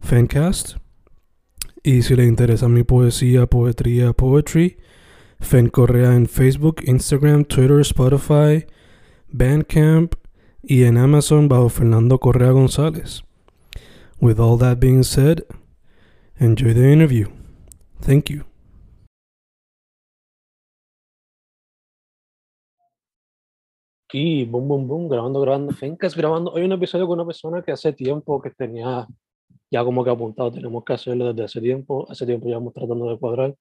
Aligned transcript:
Fencast. 0.00 0.76
Y 1.82 2.02
si 2.02 2.16
le 2.16 2.24
interesa 2.24 2.68
mi 2.68 2.82
poesía, 2.82 3.46
poetría, 3.46 4.12
poetry, 4.12 4.78
Fen 5.40 5.68
Correa 5.68 6.14
en 6.14 6.26
Facebook, 6.26 6.82
Instagram, 6.84 7.44
Twitter, 7.44 7.80
Spotify, 7.80 8.66
Bandcamp 9.28 10.14
y 10.62 10.84
en 10.84 10.98
Amazon 10.98 11.48
bajo 11.48 11.68
Fernando 11.68 12.18
Correa 12.18 12.50
González. 12.50 13.22
With 14.20 14.40
all 14.40 14.58
that 14.58 14.78
being 14.80 15.04
said, 15.04 15.44
enjoy 16.40 16.74
the 16.74 16.92
interview. 16.92 17.28
Thank 18.00 18.30
you. 18.30 18.44
Y 24.10 24.46
boom, 24.46 24.66
boom, 24.66 24.88
boom, 24.88 25.08
grabando, 25.08 25.40
grabando. 25.40 25.72
Fencast, 25.72 26.16
grabando. 26.16 26.50
Hoy 26.52 26.62
un 26.62 26.72
episodio 26.72 27.06
con 27.06 27.18
una 27.20 27.26
persona 27.26 27.62
que 27.62 27.72
hace 27.72 27.92
tiempo 27.92 28.40
que 28.40 28.50
tenía 28.50 29.06
ya 29.70 29.84
como 29.84 30.04
que 30.04 30.10
apuntado, 30.10 30.50
tenemos 30.52 30.84
que 30.84 30.94
hacerlo 30.94 31.28
desde 31.28 31.44
hace 31.44 31.60
tiempo. 31.60 32.06
Hace 32.10 32.26
tiempo 32.26 32.46
ya 32.46 32.54
estamos 32.54 32.74
tratando 32.74 33.10
de 33.10 33.18
cuadrar. 33.18 33.56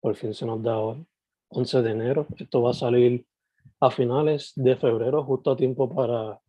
Por 0.00 0.16
fin 0.16 0.34
se 0.34 0.46
nos 0.46 0.62
da 0.62 0.78
hoy, 0.78 1.06
11 1.48 1.82
de 1.82 1.90
enero. 1.90 2.26
Esto 2.36 2.62
va 2.62 2.70
a 2.70 2.74
salir 2.74 3.26
a 3.80 3.90
finales 3.90 4.52
de 4.56 4.76
febrero, 4.76 5.24
justo 5.24 5.52
a 5.52 5.56
tiempo 5.56 5.92
para 5.94 6.40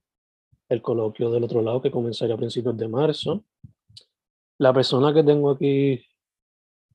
el 0.70 0.82
coloquio 0.82 1.30
del 1.30 1.44
otro 1.44 1.62
lado 1.62 1.82
que 1.82 1.92
comenzaría 1.92 2.36
a 2.36 2.38
principios 2.38 2.76
de 2.78 2.88
marzo. 2.88 3.44
La 4.58 4.74
persona 4.74 5.14
que 5.14 5.24
tengo 5.24 5.52
aquí, 5.52 6.04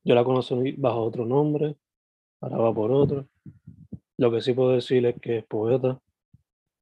yo 0.03 0.15
la 0.15 0.25
conocí 0.25 0.73
bajo 0.73 1.03
otro 1.03 1.25
nombre, 1.25 1.77
ahora 2.41 2.59
va 2.59 2.75
por 2.75 2.91
otro. 2.91 3.27
Lo 4.17 4.31
que 4.31 4.41
sí 4.41 4.53
puedo 4.53 4.73
decir 4.73 5.07
es 5.07 5.21
que 5.21 5.39
es 5.39 5.45
poeta, 5.47 6.01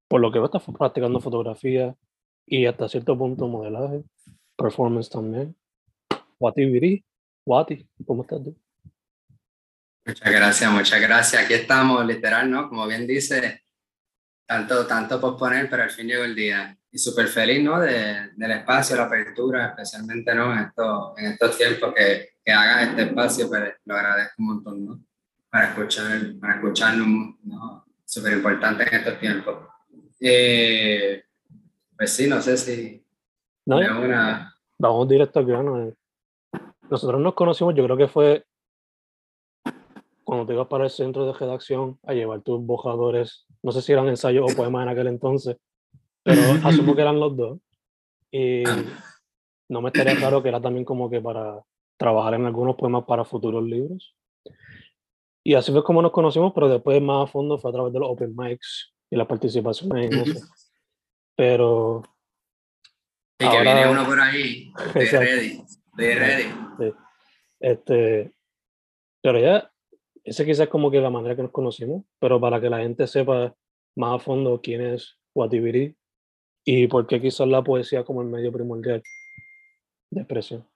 por 0.09 0.20
lo 0.20 0.33
que 0.33 0.39
va 0.39 0.47
a 0.47 0.57
estar 0.57 0.75
practicando 0.75 1.20
fotografía 1.20 1.97
y 2.47 2.67
hasta 2.67 2.89
cierto 2.89 3.17
punto 3.19 3.47
modelaje, 3.48 4.03
performance 4.59 5.09
también. 5.09 5.56
Wati 6.39 6.64
Viri, 6.64 7.05
Wati, 7.47 7.89
¿cómo 8.05 8.23
estás 8.23 8.42
tú? 8.45 8.56
Muchas 10.05 10.33
gracias, 10.33 10.73
muchas 10.73 11.01
gracias. 11.01 11.45
Aquí 11.45 11.55
estamos, 11.55 12.05
literal, 12.05 12.51
¿no? 12.51 12.69
Como 12.69 12.86
bien 12.86 13.06
dice, 13.06 13.63
tanto, 14.46 14.86
tanto 14.86 15.20
posponer, 15.20 15.69
pero 15.69 15.83
al 15.83 15.91
fin 15.91 16.07
llegó 16.07 16.24
el 16.24 16.35
día. 16.35 16.77
Y 16.91 16.98
súper 16.98 17.29
feliz, 17.29 17.63
¿no? 17.63 17.79
De, 17.80 18.30
del 18.35 18.51
espacio, 18.52 18.96
la 18.96 19.05
apertura, 19.05 19.69
especialmente, 19.69 20.35
¿no? 20.35 20.52
En, 20.52 20.61
esto, 20.61 21.14
en 21.19 21.27
estos 21.33 21.57
tiempos 21.58 21.92
que, 21.95 22.30
que 22.42 22.52
hagan 22.52 22.89
este 22.89 23.02
espacio, 23.02 23.51
pero 23.51 23.73
lo 23.85 23.95
agradezco 23.95 24.35
un 24.39 24.46
montón, 24.46 24.85
¿no? 24.85 25.05
Para 25.51 25.69
escuchar, 25.69 26.33
para 26.40 26.55
escucharnos, 26.55 27.35
¿no? 27.42 27.85
Súper 28.05 28.33
importante 28.33 28.85
en 28.85 28.95
estos 28.95 29.20
tiempos. 29.20 29.69
Eh, 30.20 31.23
pues 31.96 32.11
sí, 32.11 32.27
no 32.27 32.40
sé 32.40 32.57
si... 32.57 33.05
No, 33.68 33.77
una... 33.77 34.55
Vamos 34.79 35.08
directo 35.08 35.40
al 35.40 35.45
grano. 35.45 35.92
Nosotros 36.89 37.20
nos 37.20 37.34
conocimos, 37.34 37.74
yo 37.74 37.84
creo 37.84 37.98
que 37.98 38.08
fue 38.08 38.46
cuando 40.24 40.46
te 40.46 40.55
ibas 40.55 40.68
para 40.68 40.84
el 40.84 40.90
centro 40.90 41.27
de 41.27 41.34
redacción 41.34 41.98
a 42.02 42.14
llevar 42.14 42.40
tus 42.40 42.64
bojadores, 42.64 43.46
no 43.62 43.73
sé 43.73 43.83
si 43.83 43.92
eran 43.92 44.08
ensayos 44.08 44.51
o 44.51 44.57
poemas 44.57 44.84
en 44.84 44.89
aquel 44.89 45.07
entonces, 45.08 45.57
pero 46.23 46.40
asumo 46.64 46.95
que 46.95 47.02
eran 47.02 47.20
los 47.20 47.36
dos. 47.36 47.58
Y 48.30 48.62
no 49.68 49.83
me 49.83 49.89
estaría 49.89 50.17
claro 50.17 50.42
que 50.42 50.48
era 50.48 50.62
también 50.62 50.86
como 50.86 51.11
que 51.11 51.20
para 51.20 51.62
trabajar 51.98 52.34
en 52.34 52.46
algunos 52.46 52.77
poemas 52.77 53.05
para 53.05 53.24
futuros 53.24 53.64
libros. 53.64 54.14
Y 55.45 55.55
así 55.55 55.73
fue 55.73 55.84
como 55.84 56.01
nos 56.01 56.12
conocimos, 56.12 56.52
pero 56.55 56.70
después 56.70 57.02
más 57.02 57.28
a 57.28 57.30
fondo 57.30 57.58
fue 57.58 57.70
a 57.70 57.74
través 57.74 57.92
de 57.92 57.98
los 57.98 58.08
open 58.08 58.34
mics 58.34 58.95
y 59.11 59.17
las 59.17 59.27
participaciones 59.27 60.11
en 60.11 60.18
eso. 60.20 60.46
Pero... 61.36 62.02
Y 63.41 63.49
que 63.49 63.61
viene 63.63 63.89
uno 63.89 64.05
por 64.05 64.21
ahí, 64.21 64.73
de 64.95 65.05
Exacto. 65.05 65.27
ready, 65.27 65.63
de 65.95 66.15
ready. 66.15 66.55
Sí. 66.79 66.95
Este, 67.61 68.33
pero 69.23 69.39
ya, 69.39 69.71
esa 70.25 70.45
quizás 70.45 70.65
es 70.65 70.69
como 70.69 70.91
que 70.91 71.01
la 71.01 71.11
manera 71.11 71.37
que 71.37 71.43
nos 71.43 71.53
conocimos, 71.53 72.05
pero 72.19 72.41
para 72.41 72.61
que 72.61 72.69
la 72.69 72.79
gente 72.79 73.07
sepa 73.07 73.55
más 73.97 74.17
a 74.17 74.25
fondo 74.25 74.61
quién 74.61 74.81
es 74.81 75.17
Watibiri 75.35 75.97
y 76.65 76.87
por 76.89 77.07
qué 77.07 77.21
quizás 77.21 77.47
la 77.47 77.63
poesía 77.63 78.05
como 78.05 78.23
el 78.23 78.29
medio 78.29 78.53
primordial 78.53 79.03
de 80.11 80.20
expresión. 80.20 80.69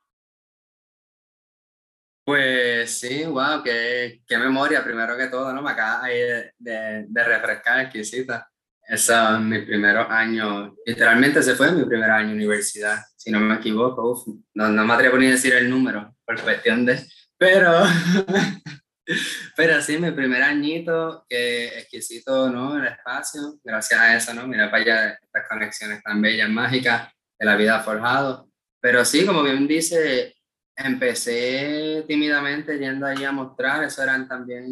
Pues 2.24 2.92
sí, 3.00 3.24
wow, 3.24 3.62
qué, 3.64 4.22
qué 4.24 4.38
memoria, 4.38 4.84
primero 4.84 5.16
que 5.16 5.26
todo, 5.26 5.52
¿no? 5.52 5.60
Me 5.62 5.72
acaba 5.72 6.04
ahí 6.04 6.20
de, 6.20 6.52
de, 6.58 7.06
de 7.08 7.24
refrescar, 7.24 7.80
exquisita. 7.80 8.51
Esos 8.88 9.40
mis 9.40 9.64
primeros 9.64 10.06
años, 10.10 10.72
literalmente 10.84 11.42
se 11.42 11.54
fue 11.54 11.72
mi 11.72 11.84
primer 11.84 12.10
año 12.10 12.28
de 12.28 12.34
universidad, 12.34 12.98
si 13.16 13.30
no 13.30 13.40
me 13.40 13.54
equivoco, 13.54 14.10
uf, 14.10 14.26
no, 14.54 14.68
no 14.68 14.84
me 14.84 14.92
atrevo 14.92 15.16
ni 15.18 15.26
a 15.26 15.30
decir 15.30 15.54
el 15.54 15.70
número, 15.70 16.14
por 16.24 16.40
cuestión 16.40 16.84
de, 16.84 17.00
pero, 17.38 17.82
pero 19.56 19.80
sí, 19.80 19.98
mi 19.98 20.10
primer 20.10 20.42
añito, 20.42 21.24
que 21.28 21.78
exquisito, 21.78 22.50
¿no? 22.50 22.78
El 22.78 22.86
espacio, 22.86 23.58
gracias 23.64 24.00
a 24.00 24.16
eso, 24.16 24.34
¿no? 24.34 24.46
Mira 24.46 24.70
para 24.70 24.82
allá 24.82 25.18
estas 25.22 25.48
conexiones 25.48 26.02
tan 26.02 26.20
bellas, 26.20 26.48
mágicas 26.48 27.12
que 27.38 27.46
la 27.46 27.56
vida 27.56 27.80
forjado. 27.80 28.48
Pero 28.80 29.04
sí, 29.04 29.26
como 29.26 29.42
bien 29.42 29.66
dice, 29.66 30.34
empecé 30.76 32.04
tímidamente 32.06 32.78
yendo 32.78 33.06
ahí 33.06 33.24
a 33.24 33.32
mostrar, 33.32 33.84
eso 33.84 34.02
eran 34.02 34.28
también 34.28 34.66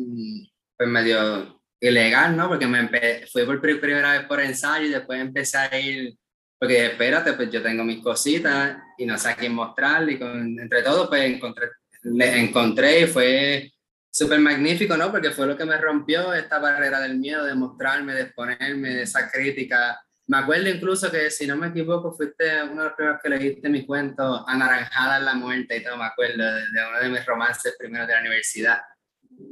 pues 0.77 0.89
medio 0.89 1.60
ilegal, 1.81 2.37
¿no? 2.37 2.49
Porque 2.49 2.67
me 2.67 2.89
fui 3.33 3.45
por 3.45 3.61
pri- 3.61 3.77
primera 3.81 4.13
vez 4.13 4.27
por 4.27 4.41
ensayo 4.41 4.87
y 4.87 4.91
después 4.91 5.21
empecé 5.21 5.57
a 5.59 5.81
ir, 5.81 6.15
porque 6.59 6.87
espérate, 6.87 7.33
pues 7.33 7.51
yo 7.51 7.63
tengo 7.63 7.85
mis 7.85 8.03
cositas 8.03 8.77
y 8.99 9.07
no 9.07 9.17
sé 9.17 9.31
a 9.31 9.37
quién 9.37 9.55
mostrarle 9.55 10.13
y 10.13 10.19
con, 10.19 10.59
entre 10.61 10.83
todo 10.83 11.09
pues 11.09 11.23
encontré, 11.23 11.69
le 12.03 12.39
encontré 12.39 13.01
y 13.01 13.07
fue 13.07 13.73
súper 14.11 14.41
magnífico, 14.41 14.97
¿no? 14.97 15.11
Porque 15.11 15.31
fue 15.31 15.47
lo 15.47 15.57
que 15.57 15.65
me 15.65 15.79
rompió 15.79 16.35
esta 16.35 16.59
barrera 16.59 17.01
del 17.01 17.17
miedo 17.19 17.45
de 17.45 17.55
mostrarme, 17.55 18.13
de 18.15 18.23
exponerme, 18.23 18.91
de 18.91 19.03
esa 19.03 19.31
crítica. 19.31 19.99
Me 20.27 20.37
acuerdo 20.39 20.69
incluso 20.69 21.11
que, 21.11 21.31
si 21.31 21.47
no 21.47 21.57
me 21.57 21.69
equivoco, 21.69 22.13
fuiste 22.13 22.63
uno 22.63 22.83
de 22.83 22.89
los 22.89 22.95
primeros 22.97 23.21
que 23.23 23.29
leíste 23.31 23.69
mi 23.69 23.87
cuento 23.87 24.47
Anaranjada 24.47 25.19
en 25.19 25.25
la 25.25 25.35
muerte 25.35 25.77
y 25.77 25.83
todo, 25.83 25.97
me 25.97 26.05
acuerdo, 26.05 26.45
de, 26.45 26.61
de 26.61 26.89
uno 26.89 27.01
de 27.01 27.09
mis 27.09 27.25
romances 27.27 27.75
primeros 27.79 28.07
de 28.07 28.15
la 28.15 28.21
universidad. 28.21 28.81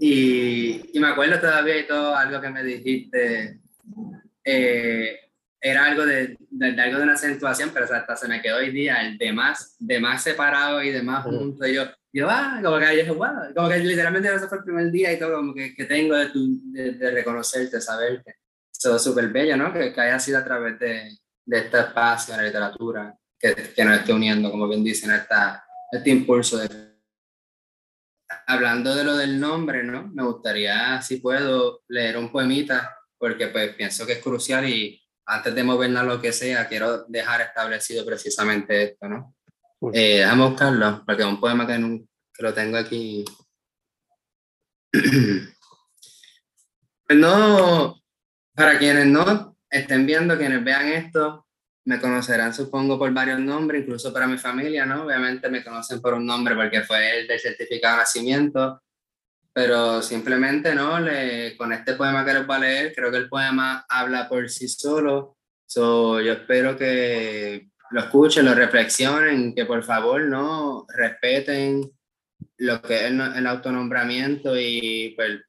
Y, 0.01 0.91
y 0.97 1.01
me 1.01 1.09
acuerdo 1.09 1.41
todavía 1.41 1.79
y 1.79 1.87
todo, 1.87 2.15
algo 2.15 2.41
que 2.41 2.51
me 2.51 2.63
dijiste, 2.63 3.61
eh, 4.45 5.19
era 5.61 5.87
algo 5.87 6.07
de, 6.07 6.37
de- 6.51 6.73
de 6.73 6.83
algo 6.83 6.99
de 6.99 7.03
una 7.05 7.15
acentuación, 7.15 7.71
pero 7.73 7.87
hasta 7.93 8.17
se 8.17 8.29
me 8.29 8.41
quedó 8.41 8.59
hoy 8.59 8.71
día 8.71 9.01
el 9.07 9.19
de 9.19 9.33
más, 9.33 9.77
de 9.79 9.99
más 10.01 10.23
separado 10.23 10.83
y 10.83 10.91
de 10.91 11.03
más 11.03 11.25
junto. 11.25 11.67
Y 11.67 11.75
yo, 11.75 11.85
yo, 12.13 12.29
ah, 12.31 12.61
como 12.63 12.79
que 12.79 12.85
yo 12.87 12.91
dije, 12.93 13.11
wow, 13.11 13.53
como 13.55 13.69
que 13.69 13.79
literalmente 13.79 14.33
ese 14.35 14.47
fue 14.47 14.59
el 14.59 14.65
primer 14.65 14.91
día 14.91 15.13
y 15.13 15.19
todo, 15.19 15.37
como 15.37 15.53
que, 15.55 15.75
que 15.75 15.85
tengo 15.85 16.15
de, 16.17 16.27
tu, 16.29 16.61
de, 16.73 16.93
de 16.93 17.11
reconocerte, 17.11 17.81
saberte. 17.81 18.37
Eso 18.73 18.95
es 18.97 19.03
súper 19.03 19.29
bello, 19.29 19.57
¿no? 19.57 19.73
Que, 19.73 19.93
que 19.93 20.01
haya 20.01 20.19
sido 20.21 20.39
a 20.39 20.45
través 20.45 20.79
de, 20.79 21.11
de 21.45 21.59
este 21.59 21.79
espacio, 21.81 22.35
de 22.35 22.41
la 22.43 22.47
literatura, 22.47 23.15
que, 23.39 23.55
que 23.75 23.85
nos 23.85 23.99
esté 23.99 24.13
uniendo, 24.13 24.51
como 24.53 24.69
bien 24.69 24.85
dicen, 24.85 25.11
esta, 25.11 25.65
este 25.91 26.11
impulso 26.11 26.59
de 26.59 26.69
hablando 28.47 28.95
de 28.95 29.05
lo 29.05 29.17
del 29.17 29.41
nombre, 29.41 29.83
¿no? 29.83 30.09
Me 30.09 30.23
gustaría, 30.23 31.01
si 31.03 31.17
puedo, 31.17 31.83
leer 31.89 32.17
un 32.17 32.31
poemita, 32.31 32.97
porque 33.17 33.49
pues 33.49 33.75
pienso 33.75 34.07
que 34.07 34.13
es 34.15 34.23
crucial 34.23 34.69
y 34.69 35.01
antes 35.27 35.55
de 35.55 35.65
movernos 35.65 36.03
a 36.03 36.07
lo 36.07 36.21
que 36.21 36.33
sea, 36.33 36.69
quiero 36.69 37.05
dejar 37.05 37.41
establecido 37.43 38.05
precisamente 38.05 38.83
esto, 38.83 39.09
¿no? 39.09 39.35
Eh, 39.93 40.19
déjame 40.19 40.49
buscarlo, 40.49 41.05
porque 41.07 41.23
es 41.23 41.29
un 41.29 41.41
poema 41.41 41.67
que, 41.67 41.79
no, 41.79 41.99
que 42.33 42.43
lo 42.43 42.55
tengo 42.55 42.77
aquí. 42.77 43.25
Pues 47.09 47.21
no, 47.21 48.03
para 48.55 48.79
quienes 48.79 49.07
no 49.07 49.57
estén 49.71 50.05
viendo, 50.05 50.37
quienes 50.37 50.63
vean 50.63 50.89
esto, 50.89 51.48
me 51.89 51.99
conocerán, 51.99 52.53
supongo, 52.53 52.99
por 52.99 53.11
varios 53.15 53.41
nombres, 53.41 53.81
incluso 53.81 54.13
para 54.13 54.27
mi 54.27 54.37
familia, 54.37 54.85
¿no? 54.85 55.05
Obviamente 55.05 55.49
me 55.49 55.65
conocen 55.65 56.03
por 56.03 56.13
un 56.13 56.27
nombre 56.27 56.55
porque 56.55 56.83
fue 56.83 57.21
el 57.21 57.27
del 57.27 57.41
certificado 57.41 57.95
de 57.95 58.01
nacimiento, 58.01 58.83
pero 59.55 60.03
simplemente, 60.03 60.75
¿no? 60.75 61.01
Le, 61.01 61.57
con 61.57 61.73
este 61.73 61.95
poema 61.95 62.27
que 62.27 62.35
les 62.35 62.47
voy 62.47 62.57
a 62.57 62.59
leer, 62.59 62.93
creo 62.95 63.11
que 63.11 63.17
el 63.17 63.31
poema 63.31 63.87
habla 63.89 64.29
por 64.29 64.51
sí 64.51 64.69
solo. 64.69 65.39
So, 65.65 66.21
yo 66.21 66.35
espero 66.35 66.77
que 66.77 67.71
lo 67.91 68.01
escuchen, 68.01 68.45
lo 68.45 68.55
reflexionen, 68.55 69.55
que 69.55 69.65
por 69.65 69.83
favor, 69.83 70.21
¿no? 70.21 70.85
Respeten 70.95 71.91
lo 72.59 72.83
que 72.83 73.07
es 73.07 73.13
el, 73.13 73.47
autonombramiento 73.47 74.55
y 74.61 75.15
pues, 75.17 75.41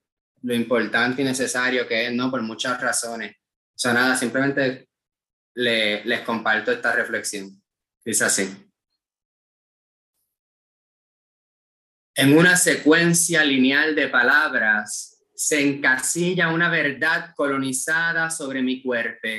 lo 0.43 0.53
importante 0.53 1.21
y 1.21 1.25
necesario 1.25 1.85
que 1.85 2.07
es, 2.07 2.13
¿no? 2.13 2.31
Por 2.31 2.41
muchas 2.43 2.79
razones. 2.79 3.31
O 3.31 3.81
sea, 3.81 3.93
nada, 3.93 4.15
simplemente 4.15 4.88
le, 5.55 6.03
les 6.05 6.21
comparto 6.21 6.71
esta 6.71 6.93
reflexión. 6.93 7.61
Dice 8.03 8.25
así. 8.25 8.69
En 12.15 12.37
una 12.37 12.57
secuencia 12.57 13.45
lineal 13.45 13.95
de 13.95 14.09
palabras 14.09 15.23
se 15.33 15.65
encasilla 15.65 16.49
una 16.49 16.69
verdad 16.69 17.33
colonizada 17.33 18.29
sobre 18.29 18.61
mi 18.61 18.83
cuerpo, 18.83 19.29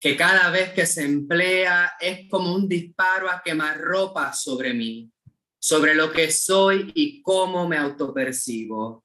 que 0.00 0.16
cada 0.16 0.50
vez 0.50 0.72
que 0.72 0.84
se 0.84 1.04
emplea 1.04 1.92
es 2.00 2.28
como 2.28 2.52
un 2.52 2.68
disparo 2.68 3.30
a 3.30 3.40
quemar 3.40 3.80
ropa 3.80 4.32
sobre 4.32 4.74
mí, 4.74 5.12
sobre 5.60 5.94
lo 5.94 6.10
que 6.10 6.32
soy 6.32 6.90
y 6.92 7.22
cómo 7.22 7.68
me 7.68 7.76
autopercibo. 7.76 9.04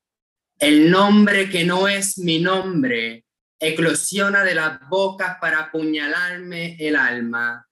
El 0.58 0.90
nombre 0.90 1.52
que 1.52 1.64
no 1.64 1.88
es 1.88 2.18
mi 2.18 2.40
nombre 2.40 3.27
eclosiona 3.60 4.44
de 4.44 4.56
las 4.56 4.80
bocas 4.90 5.38
para 5.40 5.60
apuñalarme 5.60 6.76
el 6.80 6.96
alma. 6.96 7.68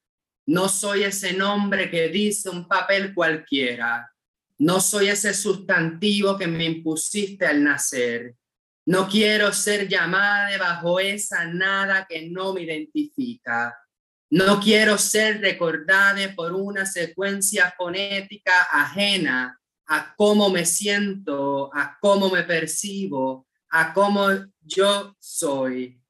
No 0.47 0.69
soy 0.69 1.03
ese 1.03 1.33
nombre 1.33 1.89
que 1.89 2.09
dice 2.09 2.49
un 2.49 2.67
papel 2.67 3.13
cualquiera. 3.13 4.11
No 4.57 4.79
soy 4.79 5.09
ese 5.09 5.33
sustantivo 5.33 6.37
que 6.37 6.47
me 6.47 6.65
impusiste 6.65 7.45
al 7.45 7.63
nacer. 7.63 8.35
No 8.85 9.09
quiero 9.09 9.51
ser 9.51 9.87
llamada 9.87 10.57
bajo 10.57 10.99
esa 10.99 11.45
nada 11.45 12.05
que 12.07 12.29
no 12.29 12.53
me 12.53 12.61
identifica. 12.61 13.75
No 14.29 14.59
quiero 14.59 14.97
ser 14.97 15.41
recordada 15.41 16.33
por 16.35 16.53
una 16.53 16.85
secuencia 16.85 17.73
fonética 17.75 18.63
ajena 18.71 19.59
a 19.87 20.15
cómo 20.15 20.49
me 20.49 20.65
siento, 20.65 21.69
a 21.73 21.97
cómo 21.99 22.29
me 22.29 22.43
percibo, 22.43 23.47
a 23.69 23.93
cómo 23.93 24.29
yo 24.65 25.15
soy. 25.19 26.01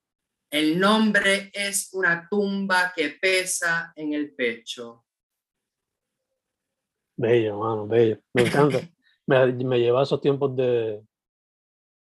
El 0.49 0.79
nombre 0.79 1.51
es 1.53 1.89
una 1.93 2.27
tumba 2.29 2.93
que 2.95 3.09
pesa 3.09 3.91
en 3.95 4.13
el 4.13 4.33
pecho. 4.33 5.05
Bello, 7.17 7.59
mano, 7.59 7.87
bello. 7.87 8.19
Me 8.33 8.43
encanta. 8.43 8.79
me, 9.27 9.53
me, 9.53 9.79
lleva 9.79 10.01
a 10.01 10.03
esos 10.03 10.21
tiempos 10.21 10.55
de 10.55 11.03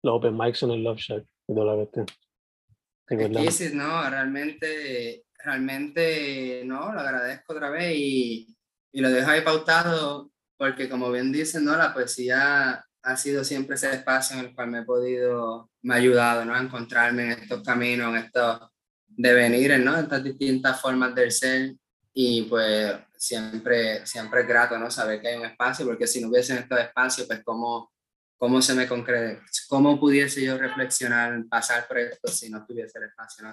los 0.03 0.15
open 0.15 0.37
mics 0.37 0.63
en 0.63 0.71
el 0.71 0.83
Love 0.83 0.99
Shack 0.99 1.25
y 1.47 1.55
toda 1.55 1.75
la 1.75 3.51
Sí, 3.51 3.69
no, 3.73 4.09
realmente, 4.09 5.25
realmente, 5.37 6.63
no, 6.65 6.91
lo 6.91 6.99
agradezco 6.99 7.53
otra 7.53 7.69
vez 7.69 7.95
y, 7.95 8.57
y 8.91 9.01
lo 9.01 9.11
dejo 9.11 9.29
ahí 9.29 9.41
pautado 9.41 10.31
porque 10.57 10.89
como 10.89 11.11
bien 11.11 11.31
dicen, 11.31 11.65
¿no? 11.65 11.75
La 11.75 11.93
poesía 11.93 12.83
ha 13.05 13.15
sido 13.15 13.43
siempre 13.43 13.75
ese 13.75 13.91
espacio 13.91 14.37
en 14.37 14.45
el 14.45 14.55
cual 14.55 14.69
me 14.69 14.79
he 14.79 14.83
podido, 14.83 15.69
me 15.83 15.93
ha 15.93 15.97
ayudado, 15.97 16.43
¿no? 16.43 16.55
A 16.55 16.59
encontrarme 16.59 17.23
en 17.23 17.31
estos 17.31 17.61
caminos, 17.63 18.09
en 18.09 18.23
estos 18.25 18.61
devenires, 19.07 19.79
¿no? 19.79 19.95
Estas 19.95 20.23
distintas 20.23 20.81
formas 20.81 21.13
del 21.13 21.31
ser 21.31 21.75
y 22.13 22.43
pues 22.43 22.95
siempre, 23.15 24.05
siempre 24.05 24.41
es 24.41 24.47
grato, 24.47 24.77
¿no? 24.79 24.89
Saber 24.89 25.21
que 25.21 25.27
hay 25.27 25.37
un 25.37 25.45
espacio, 25.45 25.85
porque 25.85 26.07
si 26.07 26.19
no 26.19 26.29
hubiese 26.29 26.57
estos 26.57 26.79
espacios, 26.79 27.27
pues 27.27 27.43
cómo, 27.43 27.91
cómo 28.37 28.59
se 28.61 28.73
me 28.73 28.87
concreta, 28.87 29.39
cómo 29.69 29.99
pudiese 29.99 30.43
yo 30.43 30.57
reflexionar, 30.57 31.45
pasar 31.47 31.87
por 31.87 31.99
esto 31.99 32.27
si 32.27 32.49
no 32.49 32.65
tuviese 32.65 32.97
el 32.97 33.05
espacio, 33.05 33.45
¿no? 33.45 33.51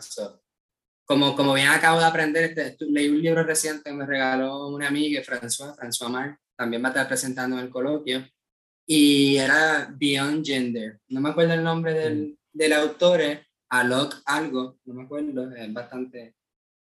como, 1.05 1.37
como 1.37 1.53
bien 1.53 1.69
acabo 1.69 1.99
de 1.99 2.07
aprender, 2.07 2.59
este, 2.59 2.77
leí 2.87 3.09
un 3.09 3.21
libro 3.21 3.43
reciente 3.43 3.91
que 3.91 3.97
me 3.97 4.07
regaló 4.07 4.69
una 4.69 4.89
amiga, 4.89 5.21
François, 5.21 5.77
François 5.77 6.09
Mar, 6.09 6.39
también 6.57 6.83
va 6.83 6.87
a 6.87 6.91
estar 6.93 7.09
presentando 7.09 7.59
en 7.59 7.65
el 7.65 7.71
coloquio, 7.71 8.25
y 8.87 9.37
era 9.37 9.93
Beyond 9.95 10.45
Gender. 10.45 11.01
No 11.09 11.21
me 11.21 11.31
acuerdo 11.31 11.55
el 11.55 11.65
nombre 11.65 11.95
del, 11.95 12.29
mm. 12.29 12.37
del 12.53 12.73
autor, 12.73 13.21
Alok 13.71 14.17
algo, 14.27 14.79
no 14.85 14.95
me 14.95 15.05
acuerdo, 15.05 15.51
es 15.55 15.73
bastante... 15.73 16.37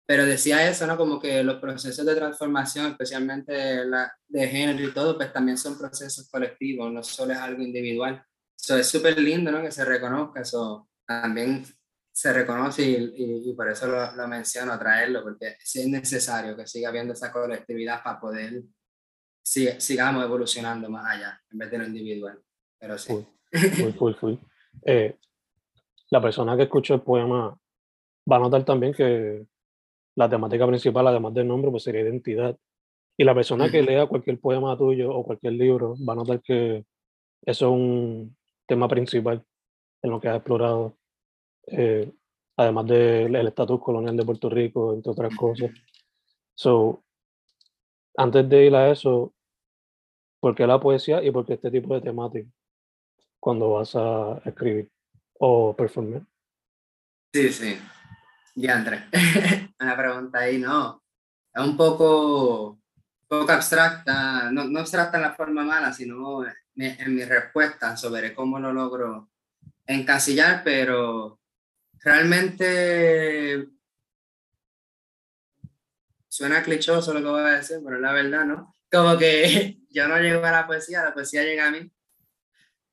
Pero 0.06 0.26
decía 0.26 0.68
eso, 0.68 0.86
¿no? 0.88 0.98
Como 0.98 1.22
que 1.22 1.42
los 1.42 1.62
procesos 1.62 2.06
de 2.06 2.16
transformación, 2.16 2.88
especialmente 2.88 3.86
la, 3.86 4.12
de 4.28 4.48
género 4.48 4.84
y 4.84 4.94
todo, 4.94 5.16
pues 5.16 5.32
también 5.32 5.58
son 5.58 5.78
procesos 5.78 6.28
colectivos, 6.30 6.92
no 6.92 7.02
solo 7.02 7.32
es 7.32 7.40
algo 7.40 7.62
individual. 7.62 8.22
Eso 8.60 8.78
es 8.78 8.88
súper 8.88 9.18
lindo, 9.20 9.52
¿no? 9.52 9.62
Que 9.62 9.72
se 9.72 9.86
reconozca, 9.86 10.42
eso 10.42 10.90
también 11.06 11.66
se 12.12 12.34
reconoce 12.34 12.84
y, 12.84 13.50
y, 13.50 13.54
por 13.54 13.70
eso 13.70 13.88
lo, 13.88 14.14
lo, 14.14 14.28
menciono, 14.28 14.78
traerlo, 14.78 15.24
porque 15.24 15.56
es 15.62 15.88
necesario 15.88 16.58
que 16.58 16.68
siga 16.68 16.90
habiendo 16.90 17.14
esa 17.14 17.32
colectividad 17.32 18.04
para 18.04 18.20
poder 18.20 18.64
sigamos 19.44 20.24
evolucionando 20.24 20.90
más 20.90 21.06
allá, 21.06 21.42
en 21.52 21.58
vez 21.58 21.72
de 21.72 21.78
lo 21.78 21.86
individual. 21.86 22.40
Pero 22.80 22.98
sí. 22.98 23.26
Eh, 24.86 25.16
la 26.10 26.22
persona 26.22 26.56
que 26.56 26.64
escuchó 26.64 26.96
el 26.96 27.02
poema 27.02 27.58
va 28.32 28.36
a 28.36 28.40
notar 28.40 28.64
también 28.64 28.94
que 28.94 29.46
la 30.16 30.30
temática 30.30 30.68
principal, 30.68 31.08
además 31.08 31.34
del 31.34 31.48
nombre, 31.48 31.72
pues 31.72 31.84
sería 31.84 32.02
identidad. 32.02 32.58
Y 33.18 33.24
la 33.24 33.36
persona 33.36 33.70
que 33.70 33.82
lea 33.82 34.08
cualquier 34.08 34.40
poema 34.40 34.78
tuyo 34.78 35.14
o 35.14 35.24
cualquier 35.24 35.54
libro 35.54 35.96
va 36.08 36.14
a 36.14 36.18
notar 36.18 36.42
que 36.42 36.86
eso 37.46 37.66
es 37.68 37.72
un 37.72 38.38
tema 38.66 38.88
principal 38.88 39.44
en 40.02 40.10
lo 40.10 40.20
que 40.20 40.28
has 40.28 40.38
explorado, 40.38 40.98
eh, 41.68 42.12
además 42.58 42.88
del 42.88 43.48
estatus 43.48 43.82
colonial 43.82 44.18
de 44.18 44.26
Puerto 44.26 44.50
Rico, 44.50 44.94
entre 44.94 45.12
otras 45.12 45.36
cosas. 45.36 45.72
So, 46.56 47.04
antes 48.16 48.48
de 48.48 48.66
ir 48.66 48.76
a 48.76 48.92
eso, 48.92 49.34
¿por 50.40 50.56
qué 50.56 50.68
la 50.68 50.80
poesía 50.80 51.24
y 51.24 51.32
por 51.32 51.46
qué 51.46 51.54
este 51.54 51.72
tipo 51.72 51.94
de 51.94 52.02
temática 52.02 52.50
cuando 53.40 53.72
vas 53.72 53.96
a 53.96 54.42
escribir 54.46 54.90
o 55.40 55.76
performar? 55.76 56.22
Sí, 57.34 57.50
sí. 57.50 57.80
Ya, 58.56 58.78
Andrés. 58.78 59.04
Una 59.80 59.98
pregunta 59.98 60.40
ahí, 60.40 60.58
¿no? 60.60 61.02
Es 61.54 61.64
un 61.64 61.76
poco, 61.78 62.80
poco 63.28 63.52
abstracta, 63.52 64.52
no, 64.52 64.66
no 64.66 64.80
abstracta 64.80 65.18
en 65.18 65.24
la 65.24 65.34
forma 65.34 65.64
mala, 65.64 65.94
sino 65.94 66.44
en 66.76 67.16
mi 67.16 67.24
respuesta 67.24 67.98
sobre 67.98 68.34
cómo 68.34 68.60
lo 68.60 68.72
logro 68.72 69.30
encasillar, 69.86 70.62
pero 70.64 71.40
realmente 72.00 73.68
suena 76.32 76.64
clichoso 76.64 77.14
lo 77.14 77.20
que 77.20 77.26
voy 77.26 77.42
a 77.42 77.58
decir, 77.58 77.80
pero 77.84 78.00
la 78.00 78.14
verdad, 78.14 78.46
¿no? 78.46 78.74
Como 78.90 79.18
que 79.18 79.80
yo 79.90 80.08
no 80.08 80.18
llego 80.18 80.44
a 80.46 80.52
la 80.52 80.66
poesía, 80.66 81.04
la 81.04 81.14
poesía 81.14 81.44
llega 81.44 81.68
a 81.68 81.72
mí. 81.72 81.92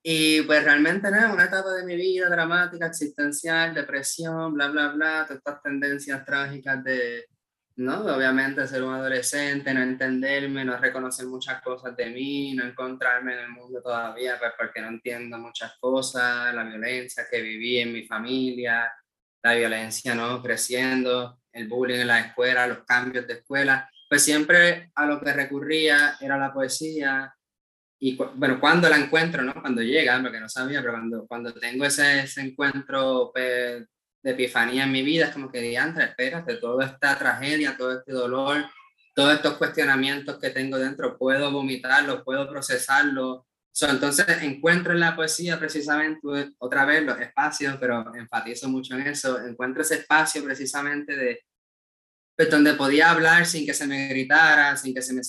Y 0.02 0.42
pues 0.42 0.64
realmente, 0.64 1.10
¿no? 1.10 1.34
Una 1.34 1.44
etapa 1.44 1.72
de 1.74 1.84
mi 1.84 1.94
vida 1.94 2.28
dramática, 2.28 2.86
existencial, 2.86 3.74
depresión, 3.74 4.54
bla, 4.54 4.68
bla, 4.68 4.88
bla, 4.88 5.24
todas 5.24 5.38
estas 5.38 5.62
tendencias 5.62 6.24
trágicas 6.24 6.82
de, 6.82 7.26
¿no? 7.76 8.00
Obviamente 8.06 8.66
ser 8.66 8.82
un 8.82 8.94
adolescente, 8.94 9.72
no 9.72 9.82
entenderme, 9.82 10.64
no 10.64 10.76
reconocer 10.76 11.26
muchas 11.26 11.62
cosas 11.62 11.96
de 11.96 12.06
mí, 12.10 12.54
no 12.54 12.64
encontrarme 12.64 13.34
en 13.34 13.40
el 13.40 13.50
mundo 13.50 13.80
todavía, 13.80 14.36
pues 14.38 14.52
porque 14.58 14.80
no 14.80 14.88
entiendo 14.88 15.38
muchas 15.38 15.74
cosas, 15.78 16.52
la 16.52 16.64
violencia 16.64 17.26
que 17.30 17.40
viví 17.40 17.78
en 17.78 17.92
mi 17.92 18.04
familia, 18.04 18.92
la 19.42 19.54
violencia, 19.54 20.14
¿no? 20.14 20.42
Creciendo, 20.42 21.38
el 21.58 21.68
bullying 21.68 22.00
en 22.00 22.06
la 22.06 22.20
escuela, 22.20 22.66
los 22.66 22.84
cambios 22.84 23.26
de 23.26 23.34
escuela, 23.34 23.88
pues 24.08 24.22
siempre 24.22 24.90
a 24.94 25.06
lo 25.06 25.20
que 25.20 25.32
recurría 25.32 26.16
era 26.20 26.38
la 26.38 26.52
poesía. 26.52 27.34
Y 28.00 28.16
bueno, 28.16 28.60
cuando 28.60 28.88
la 28.88 28.96
encuentro, 28.96 29.42
¿no? 29.42 29.60
Cuando 29.60 29.82
llega, 29.82 30.18
lo 30.18 30.32
que 30.32 30.40
no 30.40 30.48
sabía, 30.48 30.80
pero 30.80 30.94
cuando, 30.94 31.26
cuando 31.26 31.52
tengo 31.52 31.84
ese, 31.84 32.20
ese 32.20 32.40
encuentro 32.40 33.30
pues, 33.34 33.84
de 34.22 34.30
epifanía 34.30 34.84
en 34.84 34.92
mi 34.92 35.02
vida, 35.02 35.26
es 35.26 35.32
como 35.32 35.50
que 35.50 35.60
diantre, 35.60 36.04
espérate, 36.04 36.56
toda 36.56 36.86
esta 36.86 37.18
tragedia, 37.18 37.76
todo 37.76 37.98
este 37.98 38.12
dolor, 38.12 38.64
todos 39.14 39.34
estos 39.34 39.54
cuestionamientos 39.54 40.38
que 40.38 40.50
tengo 40.50 40.78
dentro, 40.78 41.18
puedo 41.18 41.50
vomitarlos, 41.50 42.22
puedo 42.22 42.48
procesarlos. 42.48 43.42
entonces 43.80 44.26
encuentro 44.42 44.92
en 44.92 45.00
la 45.00 45.16
poesía 45.16 45.58
precisamente, 45.58 46.52
otra 46.58 46.84
vez 46.84 47.02
los 47.02 47.20
espacios, 47.20 47.76
pero 47.80 48.14
enfatizo 48.14 48.68
mucho 48.68 48.94
en 48.94 49.08
eso, 49.08 49.40
encuentro 49.40 49.82
ese 49.82 49.96
espacio 49.96 50.44
precisamente 50.44 51.16
de, 51.16 51.40
pues 52.38 52.50
donde 52.50 52.74
podía 52.74 53.10
hablar 53.10 53.46
sin 53.46 53.66
que 53.66 53.74
se 53.74 53.84
me 53.84 54.06
gritara, 54.06 54.76
sin 54.76 54.94
que, 54.94 55.02
se 55.02 55.12
me, 55.12 55.22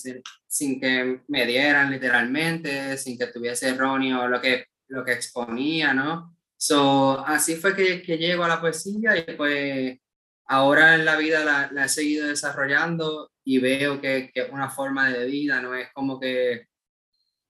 sin 0.46 0.80
que 0.80 1.22
me 1.26 1.44
dieran 1.44 1.90
literalmente, 1.90 2.96
sin 2.98 3.18
que 3.18 3.26
tuviese 3.26 3.70
erróneo 3.70 4.28
lo 4.28 4.40
que, 4.40 4.66
lo 4.86 5.04
que 5.04 5.14
exponía, 5.14 5.92
¿no? 5.92 6.36
So, 6.56 7.18
así 7.26 7.56
fue 7.56 7.74
que, 7.74 8.00
que 8.00 8.16
llego 8.16 8.44
a 8.44 8.48
la 8.48 8.60
poesía 8.60 9.16
y 9.16 9.34
pues 9.34 9.98
ahora 10.46 10.94
en 10.94 11.04
la 11.04 11.16
vida 11.16 11.44
la, 11.44 11.68
la 11.72 11.86
he 11.86 11.88
seguido 11.88 12.28
desarrollando 12.28 13.32
y 13.42 13.58
veo 13.58 14.00
que, 14.00 14.30
que, 14.32 14.44
una 14.44 14.70
forma 14.70 15.10
de 15.10 15.26
vida, 15.26 15.60
no 15.60 15.74
es 15.74 15.88
como 15.92 16.20
que 16.20 16.68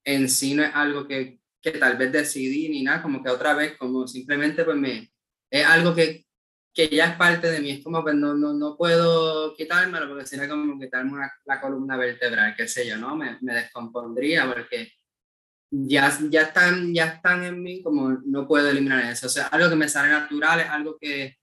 en 0.05 0.31
sí 0.31 0.55
no 0.55 0.63
es 0.63 0.75
algo 0.75 1.07
que, 1.07 1.39
que 1.61 1.73
tal 1.73 1.99
vez 1.99 2.11
decidí 2.11 2.71
ni 2.71 2.83
nada, 2.83 3.03
como 3.03 3.23
que 3.23 3.29
otra 3.29 3.53
vez, 3.53 3.77
como 3.77 4.09
simplemente 4.09 4.65
pues 4.65 4.79
me, 4.79 5.13
es 5.51 5.67
algo 5.67 5.95
que, 5.95 6.25
que 6.73 6.89
ya 6.89 7.07
es 7.07 7.17
parte 7.17 7.51
de 7.51 7.61
mí, 7.61 7.71
es 7.71 7.85
como 7.85 8.03
pues 8.03 8.15
no, 8.15 8.35
no, 8.35 8.53
no 8.53 8.77
puedo 8.77 9.55
quitármelo 9.55 10.09
porque 10.09 10.27
sería 10.27 10.49
como 10.49 10.79
quitarme 10.79 11.13
una, 11.13 11.33
la 11.45 11.61
columna 11.61 11.97
vertebral, 11.97 12.55
qué 12.57 12.69
sé 12.69 12.87
yo, 12.87 12.97
¿no? 12.97 13.17
Me, 13.17 13.39
me 13.41 13.55
descompondría 13.55 14.47
porque 14.47 14.93
ya, 15.71 16.17
ya, 16.31 16.43
están, 16.43 16.95
ya 16.95 17.07
están 17.07 17.45
en 17.45 17.63
mí 17.63 17.83
como 17.83 18.11
no 18.25 18.47
puedo 18.47 18.69
eliminar 18.69 19.05
eso, 19.05 19.27
o 19.27 19.31
sea, 19.31 19.47
algo 19.49 19.69
que 19.69 19.77
me 19.77 19.89
sale 19.89 20.11
natural, 20.11 20.61
es 20.61 20.69
algo 20.69 20.97
que, 21.01 21.39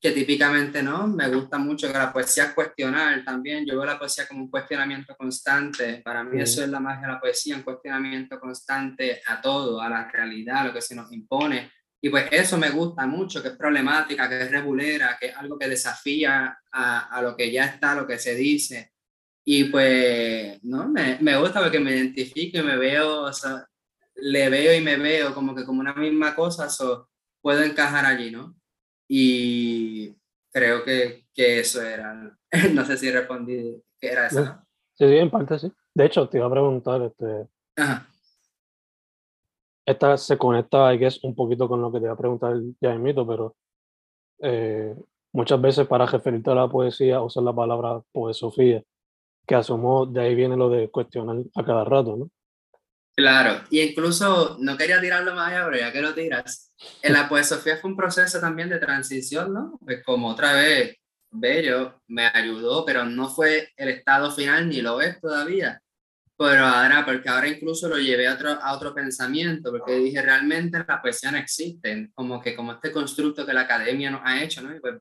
que 0.00 0.12
típicamente 0.12 0.82
no, 0.82 1.06
me 1.06 1.28
gusta 1.28 1.58
mucho 1.58 1.86
que 1.86 1.98
la 1.98 2.12
poesía 2.12 2.44
es 2.44 2.54
cuestionar 2.54 3.22
también, 3.22 3.66
yo 3.66 3.74
veo 3.74 3.84
la 3.84 3.98
poesía 3.98 4.26
como 4.26 4.44
un 4.44 4.50
cuestionamiento 4.50 5.14
constante, 5.14 6.00
para 6.02 6.24
mí 6.24 6.40
eso 6.40 6.62
es 6.62 6.70
la 6.70 6.80
magia 6.80 7.06
de 7.06 7.12
la 7.14 7.20
poesía, 7.20 7.56
un 7.56 7.62
cuestionamiento 7.62 8.40
constante 8.40 9.20
a 9.26 9.42
todo, 9.42 9.80
a 9.80 9.90
la 9.90 10.10
realidad, 10.10 10.56
a 10.58 10.64
lo 10.68 10.72
que 10.72 10.80
se 10.80 10.94
nos 10.94 11.12
impone, 11.12 11.70
y 12.02 12.08
pues 12.08 12.28
eso 12.30 12.56
me 12.56 12.70
gusta 12.70 13.06
mucho, 13.06 13.42
que 13.42 13.48
es 13.48 13.56
problemática, 13.56 14.28
que 14.28 14.42
es 14.42 14.50
regulera, 14.50 15.18
que 15.20 15.26
es 15.26 15.36
algo 15.36 15.58
que 15.58 15.68
desafía 15.68 16.58
a, 16.72 17.16
a 17.16 17.22
lo 17.22 17.36
que 17.36 17.52
ya 17.52 17.66
está, 17.66 17.94
lo 17.94 18.06
que 18.06 18.18
se 18.18 18.34
dice. 18.34 18.92
Y 19.44 19.64
pues, 19.64 20.62
¿no? 20.64 20.88
Me, 20.88 21.18
me 21.20 21.38
gusta 21.38 21.60
porque 21.60 21.78
me 21.78 21.94
identifico 21.94 22.58
y 22.58 22.62
me 22.62 22.78
veo, 22.78 23.22
o 23.22 23.32
sea, 23.32 23.66
le 24.16 24.48
veo 24.48 24.74
y 24.74 24.80
me 24.80 24.96
veo 24.96 25.34
como 25.34 25.54
que 25.54 25.64
como 25.64 25.80
una 25.80 25.94
misma 25.94 26.34
cosa, 26.34 26.70
so, 26.70 27.10
puedo 27.42 27.62
encajar 27.62 28.06
allí, 28.06 28.30
¿no? 28.30 28.54
Y 29.06 30.14
creo 30.50 30.82
que, 30.84 31.26
que 31.34 31.60
eso 31.60 31.82
era, 31.82 32.14
no 32.72 32.84
sé 32.86 32.96
si 32.96 33.10
respondí 33.10 33.82
que 33.98 34.08
era 34.08 34.26
eso. 34.26 34.64
Sí, 34.94 35.06
sí, 35.06 35.16
en 35.16 35.30
parte 35.30 35.58
sí. 35.58 35.70
De 35.92 36.06
hecho, 36.06 36.28
te 36.28 36.38
iba 36.38 36.46
a 36.46 36.50
preguntar, 36.50 37.02
este, 37.02 37.46
Ajá 37.76 38.10
esta 39.90 40.16
se 40.16 40.38
conecta, 40.38 40.96
que 40.98 41.06
es 41.06 41.22
un 41.24 41.34
poquito 41.34 41.68
con 41.68 41.80
lo 41.80 41.92
que 41.92 41.98
te 41.98 42.04
iba 42.04 42.14
a 42.14 42.16
preguntar 42.16 42.56
ya 42.80 42.94
mito, 42.96 43.26
pero 43.26 43.56
eh, 44.40 44.94
muchas 45.32 45.60
veces 45.60 45.86
para 45.86 46.06
referirte 46.06 46.50
a 46.50 46.54
la 46.54 46.68
poesía 46.68 47.22
usas 47.22 47.44
la 47.44 47.54
palabra 47.54 48.00
poesofía, 48.12 48.82
que 49.46 49.54
asumo 49.54 50.06
de 50.06 50.20
ahí 50.20 50.34
viene 50.34 50.56
lo 50.56 50.68
de 50.68 50.90
cuestionar 50.90 51.36
a 51.54 51.64
cada 51.64 51.84
rato, 51.84 52.16
¿no? 52.16 52.30
Claro, 53.16 53.64
y 53.70 53.80
incluso 53.80 54.56
no 54.60 54.76
quería 54.76 55.00
tirarlo 55.00 55.34
más 55.34 55.48
allá, 55.48 55.66
pero 55.66 55.78
ya 55.78 55.92
que 55.92 56.00
lo 56.00 56.14
tiras, 56.14 56.72
en 57.02 57.12
la 57.12 57.28
poesofía 57.28 57.76
fue 57.76 57.90
un 57.90 57.96
proceso 57.96 58.40
también 58.40 58.70
de 58.70 58.78
transición, 58.78 59.52
¿no? 59.52 59.78
Pues 59.84 60.02
como 60.04 60.28
otra 60.28 60.54
vez, 60.54 60.96
Bello 61.30 62.00
me 62.08 62.26
ayudó, 62.26 62.84
pero 62.84 63.04
no 63.04 63.28
fue 63.28 63.68
el 63.76 63.88
estado 63.88 64.30
final 64.30 64.68
ni 64.68 64.80
lo 64.80 65.00
es 65.00 65.20
todavía 65.20 65.82
pero 66.42 66.64
ahora, 66.64 67.04
porque 67.04 67.28
ahora 67.28 67.48
incluso 67.48 67.86
lo 67.86 67.98
llevé 67.98 68.26
a 68.26 68.32
otro, 68.32 68.48
a 68.48 68.72
otro 68.74 68.94
pensamiento, 68.94 69.70
porque 69.70 69.96
dije, 69.96 70.22
realmente 70.22 70.82
la 70.88 71.02
poesía 71.02 71.30
no 71.30 71.36
existe, 71.36 72.10
como 72.14 72.40
que 72.40 72.56
como 72.56 72.72
este 72.72 72.90
constructo 72.90 73.44
que 73.44 73.52
la 73.52 73.60
academia 73.62 74.10
nos 74.10 74.22
ha 74.24 74.42
hecho, 74.42 74.62
¿no? 74.62 74.74
Y 74.74 74.80
pues 74.80 74.94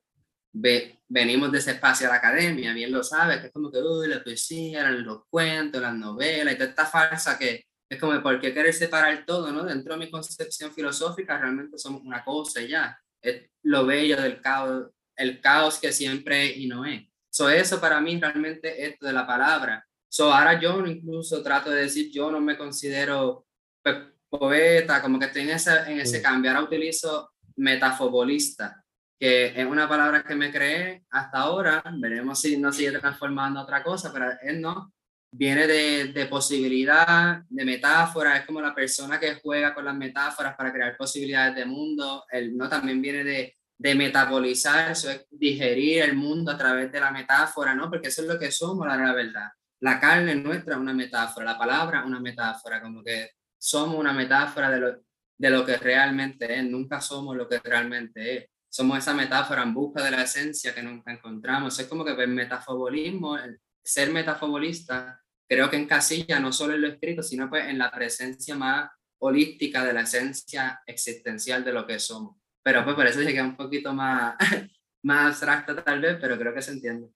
ve, 0.52 1.00
venimos 1.08 1.50
de 1.50 1.60
ese 1.60 1.72
espacio 1.72 2.08
a 2.08 2.10
la 2.10 2.18
academia, 2.18 2.74
bien 2.74 2.92
lo 2.92 3.04
sabes, 3.04 3.40
que 3.40 3.48
es 3.48 3.54
como 3.54 3.72
que, 3.72 3.78
uy, 3.78 4.10
la 4.10 4.22
poesía, 4.22 4.92
los 4.92 5.22
cuentos, 5.30 5.82
las 5.82 5.96
novelas 5.96 6.56
y 6.56 6.58
toda 6.58 6.72
esta 6.72 6.86
farsa 6.86 7.40
que 7.40 7.64
es 7.90 7.98
como, 7.98 8.22
¿por 8.22 8.42
qué 8.42 8.54
querer 8.54 8.74
separar 8.74 9.26
todo, 9.26 9.50
no? 9.54 9.64
Dentro 9.64 9.94
de 9.94 10.00
mi 10.00 10.12
concepción 10.12 10.74
filosófica 10.74 11.38
realmente 11.38 11.78
somos 11.78 12.02
una 12.02 12.22
cosa 12.22 12.62
y 12.62 12.68
ya, 12.68 13.00
es 13.22 13.50
lo 13.64 13.86
bello 13.86 14.22
del 14.22 14.42
caos, 14.42 14.90
el 15.16 15.40
caos 15.40 15.80
que 15.80 15.94
siempre 15.94 16.48
es 16.48 16.58
y 16.58 16.68
no 16.68 16.84
es. 16.84 17.02
So, 17.32 17.50
eso 17.50 17.80
para 17.80 18.02
mí 18.02 18.20
realmente 18.20 18.86
esto 18.86 19.06
de 19.06 19.14
la 19.14 19.26
palabra 19.26 19.86
So, 20.12 20.34
ahora 20.34 20.60
yo 20.60 20.86
incluso 20.88 21.44
trato 21.44 21.70
de 21.70 21.84
decir, 21.84 22.12
yo 22.12 22.32
no 22.32 22.42
me 22.42 22.58
considero 22.58 23.46
pues, 23.84 23.96
poeta, 24.28 25.02
como 25.04 25.20
que 25.20 25.26
estoy 25.26 25.44
en 25.44 25.52
ese, 25.52 25.72
en 25.88 26.00
ese 26.00 26.20
cambio. 26.20 26.50
Ahora 26.50 26.64
utilizo 26.64 27.32
metafobolista, 27.58 28.84
que 29.20 29.54
es 29.56 29.66
una 29.66 29.88
palabra 29.88 30.24
que 30.24 30.34
me 30.34 30.52
creé 30.52 31.06
hasta 31.12 31.40
ahora. 31.40 31.84
Veremos 32.00 32.42
si 32.42 32.58
no 32.58 32.74
sigue 32.74 32.98
transformando 32.98 33.60
a 33.60 33.64
otra 33.64 33.84
cosa, 33.84 34.12
pero 34.12 34.32
él 34.42 34.60
no. 34.60 34.92
Viene 35.32 35.68
de, 35.68 36.06
de 36.06 36.26
posibilidad, 36.26 37.44
de 37.48 37.64
metáfora, 37.64 38.38
es 38.38 38.48
como 38.48 38.62
la 38.62 38.74
persona 38.74 39.20
que 39.20 39.36
juega 39.36 39.76
con 39.76 39.86
las 39.86 39.96
metáforas 39.96 40.56
para 40.56 40.74
crear 40.74 40.98
posibilidades 40.98 41.56
de 41.56 41.66
mundo. 41.66 42.26
Él 42.32 42.58
no 42.58 42.68
también 42.68 43.00
viene 43.00 43.24
de, 43.24 43.56
de 43.78 43.94
metabolizar, 43.94 44.90
eso 44.90 45.12
es 45.12 45.28
digerir 45.30 46.02
el 46.02 46.16
mundo 46.16 46.52
a 46.52 46.58
través 46.58 46.92
de 46.92 47.00
la 47.00 47.12
metáfora, 47.12 47.76
¿no? 47.76 47.92
Porque 47.92 48.08
eso 48.08 48.24
es 48.24 48.28
lo 48.28 48.40
que 48.40 48.50
somos, 48.50 48.88
la, 48.88 48.98
la 48.98 49.14
verdad 49.14 49.52
la 49.82 50.00
carne 50.00 50.36
nuestra 50.36 50.76
es 50.76 50.80
una 50.80 50.94
metáfora, 50.94 51.46
la 51.46 51.58
palabra 51.58 52.04
una 52.06 52.20
metáfora, 52.20 52.82
como 52.82 53.04
que 53.04 53.32
somos 53.58 53.98
una 53.98 54.14
metáfora 54.14 54.70
de 54.70 54.80
lo, 54.80 55.02
de 55.38 55.50
lo 55.50 55.66
que 55.66 55.78
realmente 55.78 56.60
es, 56.60 56.64
nunca 56.64 57.00
somos 57.02 57.36
lo 57.36 57.48
que 57.48 57.60
realmente 57.60 58.38
es. 58.38 58.46
Somos 58.72 59.00
esa 59.00 59.14
metáfora 59.14 59.64
en 59.64 59.74
busca 59.74 60.04
de 60.04 60.12
la 60.12 60.22
esencia 60.22 60.76
que 60.76 60.84
nunca 60.84 61.12
encontramos. 61.12 61.80
Es 61.80 61.88
como 61.88 62.06
que 62.06 62.12
el 62.12 62.28
metafobolismo, 62.28 63.36
ser 63.84 64.12
metafobolista, 64.12 65.20
creo 65.48 65.70
que 65.70 65.78
en 65.78 65.88
casilla 65.88 66.40
no 66.40 66.52
solo 66.52 66.76
en 66.76 66.82
lo 66.82 66.88
escrito, 66.90 67.24
sino 67.24 67.50
pues 67.50 67.68
en 67.68 67.80
la 67.80 67.90
presencia 67.90 68.56
más 68.56 68.92
holística 69.20 69.84
de 69.84 69.94
la 69.94 70.02
esencia 70.02 70.82
existencial 70.86 71.64
de 71.64 71.74
lo 71.74 71.88
que 71.88 72.00
somos. 72.00 72.38
Pero 72.62 72.84
pues 72.84 72.96
por 72.96 73.08
eso 73.08 73.20
que 73.20 73.42
un 73.42 73.56
poquito 73.56 73.94
más, 73.94 74.36
más 75.04 75.28
abstracta 75.28 75.84
tal 75.84 76.02
vez, 76.02 76.18
pero 76.22 76.38
creo 76.38 76.54
que 76.54 76.62
se 76.62 76.72
entiende. 76.72 77.08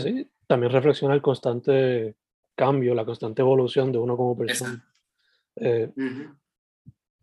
Sí, 0.00 0.30
también 0.46 0.72
reflexiona 0.72 1.14
el 1.14 1.22
constante 1.22 2.16
cambio, 2.54 2.94
la 2.94 3.04
constante 3.04 3.42
evolución 3.42 3.92
de 3.92 3.98
uno 3.98 4.16
como 4.16 4.36
persona. 4.36 4.84
Eh, 5.56 5.90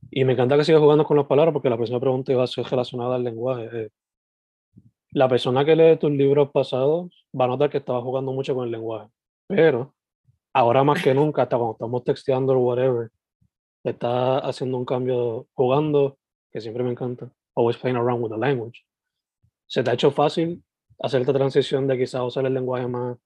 y 0.09 0.25
me 0.25 0.33
encanta 0.33 0.57
que 0.57 0.63
sigas 0.63 0.81
jugando 0.81 1.05
con 1.05 1.17
las 1.17 1.25
palabras 1.25 1.53
porque 1.53 1.69
la 1.69 1.77
próxima 1.77 1.99
pregunta 1.99 2.35
va 2.35 2.43
a 2.43 2.47
ser 2.47 2.65
relacionada 2.65 3.15
al 3.15 3.23
lenguaje. 3.23 3.69
Eh, 3.71 3.89
la 5.11 5.27
persona 5.27 5.65
que 5.65 5.75
lee 5.75 5.97
tus 5.97 6.11
libros 6.11 6.51
pasados 6.51 7.25
va 7.37 7.45
a 7.45 7.47
notar 7.49 7.69
que 7.69 7.77
estaba 7.77 8.01
jugando 8.01 8.31
mucho 8.31 8.55
con 8.55 8.65
el 8.65 8.71
lenguaje, 8.71 9.09
pero 9.47 9.93
ahora 10.53 10.83
más 10.83 11.03
que 11.03 11.13
nunca, 11.13 11.43
hasta 11.43 11.57
cuando 11.57 11.73
estamos 11.73 12.03
texteando 12.03 12.53
o 12.53 12.59
whatever, 12.59 13.09
está 13.83 14.39
haciendo 14.39 14.77
un 14.77 14.85
cambio 14.85 15.47
jugando, 15.53 16.17
que 16.51 16.61
siempre 16.61 16.83
me 16.83 16.91
encanta. 16.91 17.31
Always 17.55 17.77
playing 17.77 17.97
around 17.97 18.23
with 18.23 18.31
the 18.31 18.37
language. 18.37 18.85
¿Se 19.67 19.83
te 19.83 19.89
ha 19.89 19.93
hecho 19.93 20.11
fácil 20.11 20.63
hacer 21.01 21.21
esta 21.21 21.33
transición 21.33 21.87
de 21.87 21.97
quizás 21.97 22.21
usar 22.21 22.45
el 22.45 22.53
lenguaje 22.53 22.87
más 22.87 23.17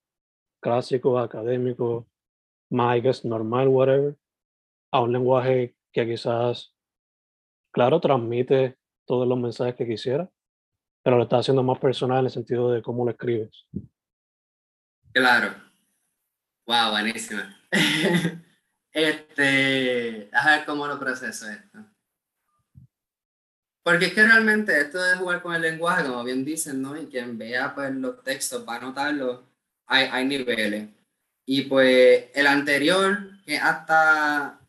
clásico, 0.62 1.20
académico, 1.20 2.08
más, 2.72 2.98
I 2.98 3.02
guess, 3.02 3.26
normal, 3.26 3.68
whatever, 3.68 4.16
a 4.92 5.02
un 5.02 5.12
lenguaje 5.12 5.76
que 5.92 6.06
quizás, 6.06 6.74
claro, 7.72 8.00
transmite 8.00 8.78
todos 9.06 9.28
los 9.28 9.38
mensajes 9.38 9.76
que 9.76 9.88
quisiera, 9.88 10.30
pero 11.04 11.18
lo 11.18 11.24
está 11.24 11.38
haciendo 11.38 11.62
más 11.64 11.78
personal 11.80 12.20
en 12.20 12.26
el 12.26 12.32
sentido 12.32 12.72
de 12.72 12.82
cómo 12.82 13.06
lo 13.06 13.12
escribes. 13.12 13.68
Claro. 15.14 15.54
Wow, 16.66 16.92
buenísima. 16.92 17.56
este, 18.92 20.30
a 20.34 20.46
ver 20.50 20.66
cómo 20.66 20.88
lo 20.88 20.98
proceso 20.98 21.48
esto. 21.48 21.95
Porque 23.86 24.08
es 24.08 24.14
que 24.16 24.24
realmente 24.26 24.82
esto 24.82 24.98
de 24.98 25.16
jugar 25.16 25.44
con 25.44 25.54
el 25.54 25.62
lenguaje, 25.62 26.06
como 26.06 26.24
bien 26.24 26.44
dicen, 26.44 26.82
¿no? 26.82 27.00
Y 27.00 27.06
quien 27.06 27.38
vea 27.38 27.76
pues, 27.76 27.94
los 27.94 28.24
textos 28.24 28.66
va 28.68 28.78
a 28.78 28.80
notarlo, 28.80 29.44
hay, 29.86 30.10
hay 30.12 30.26
niveles. 30.26 30.90
Y 31.46 31.62
pues 31.64 32.26
el 32.34 32.48
anterior, 32.48 33.20
que 33.46 33.60
hasta, 33.60 34.60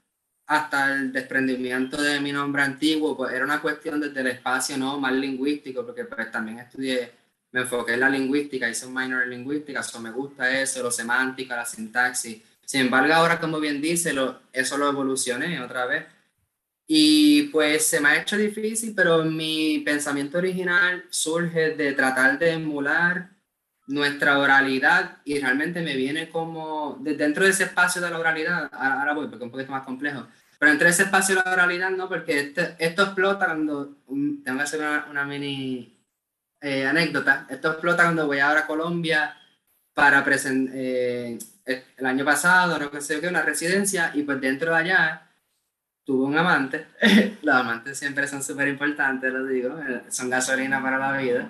hasta 0.47 0.93
el 0.93 1.13
desprendimiento 1.13 1.97
de 2.03 2.21
mi 2.21 2.31
nombre 2.31 2.61
antiguo, 2.61 3.17
pues 3.17 3.33
era 3.33 3.47
una 3.47 3.63
cuestión 3.63 4.03
desde 4.03 4.21
el 4.21 4.27
espacio, 4.27 4.77
¿no? 4.77 5.01
Más 5.01 5.15
lingüístico, 5.15 5.87
porque 5.87 6.05
pues 6.05 6.31
también 6.31 6.59
estudié, 6.59 7.11
me 7.53 7.63
enfoqué 7.63 7.95
en 7.95 8.01
la 8.01 8.11
lingüística, 8.11 8.69
hice 8.69 8.85
un 8.85 8.93
minor 8.93 9.23
en 9.23 9.31
lingüística, 9.31 9.81
eso 9.81 9.99
me 9.99 10.11
gusta 10.11 10.61
eso, 10.61 10.83
lo 10.83 10.91
semántica, 10.91 11.57
la 11.57 11.65
sintaxis. 11.65 12.43
Sin 12.67 12.83
embargo, 12.83 13.15
ahora, 13.15 13.41
como 13.41 13.61
bien 13.61 13.81
dice, 13.81 14.13
lo, 14.13 14.41
eso 14.53 14.77
lo 14.77 14.91
evolucioné 14.91 15.59
otra 15.63 15.87
vez 15.87 16.16
y 16.87 17.45
pues 17.45 17.87
se 17.87 18.01
me 18.01 18.11
ha 18.11 18.23
hecho 18.23 18.37
difícil, 18.37 18.95
pero 18.95 19.25
mi 19.25 19.81
pensamiento 19.81 20.39
original 20.39 21.05
surge 21.11 21.75
de 21.75 21.93
tratar 21.93 22.39
de 22.39 22.53
emular 22.53 23.31
nuestra 23.89 24.39
oralidad 24.39 25.19
y 25.25 25.39
realmente 25.41 25.83
me 25.83 25.97
viene 25.97 26.29
como 26.29 26.99
de 27.01 27.17
dentro 27.17 27.45
de 27.45 27.51
ese 27.51 27.65
espacio 27.65 28.01
de 28.03 28.11
la 28.11 28.19
oralidad, 28.19 28.71
ahora, 28.73 29.15
voy 29.15 29.27
porque 29.27 29.45
es 29.45 29.47
un 29.47 29.51
poquito 29.51 29.73
más 29.73 29.85
complejo, 29.85 30.27
pero 30.59 30.73
entre 30.73 30.91
ese 30.91 31.05
espacio 31.05 31.37
de 31.37 31.43
la 31.45 31.53
oralidad 31.53 31.91
no, 31.91 32.09
porque 32.09 32.39
este, 32.39 32.77
esto 32.79 33.03
explota 33.03 33.47
cuando, 33.47 33.97
tengo 34.07 34.59
que 34.59 34.63
hacer 34.63 34.81
una, 34.81 35.07
una 35.11 35.25
mini 35.25 35.99
eh, 36.61 36.87
anécdota, 36.87 37.47
esto 37.51 37.73
explota 37.73 38.05
cuando 38.05 38.27
voy 38.27 38.39
ahora 38.39 38.61
a 38.61 38.67
Colombia 38.67 39.37
para 39.93 40.25
presentar, 40.25 40.75
eh, 40.77 41.39
el 41.65 42.07
año 42.07 42.25
pasado, 42.25 42.79
no 42.79 43.01
sé 43.01 43.21
qué, 43.21 43.29
una 43.29 43.43
residencia, 43.43 44.13
y 44.15 44.23
pues 44.23 44.41
dentro 44.41 44.71
de 44.73 44.79
allá 44.79 45.26
tuve 46.07 46.25
un 46.25 46.39
amante. 46.39 46.87
Los 47.43 47.55
amantes 47.55 47.99
siempre 47.99 48.27
son 48.29 48.43
súper 48.43 48.69
importantes, 48.69 49.31
lo 49.31 49.45
digo, 49.45 49.77
eh, 49.81 50.03
son 50.09 50.31
gasolina 50.31 50.81
para 50.81 50.99
la 50.99 51.19
vida. 51.19 51.49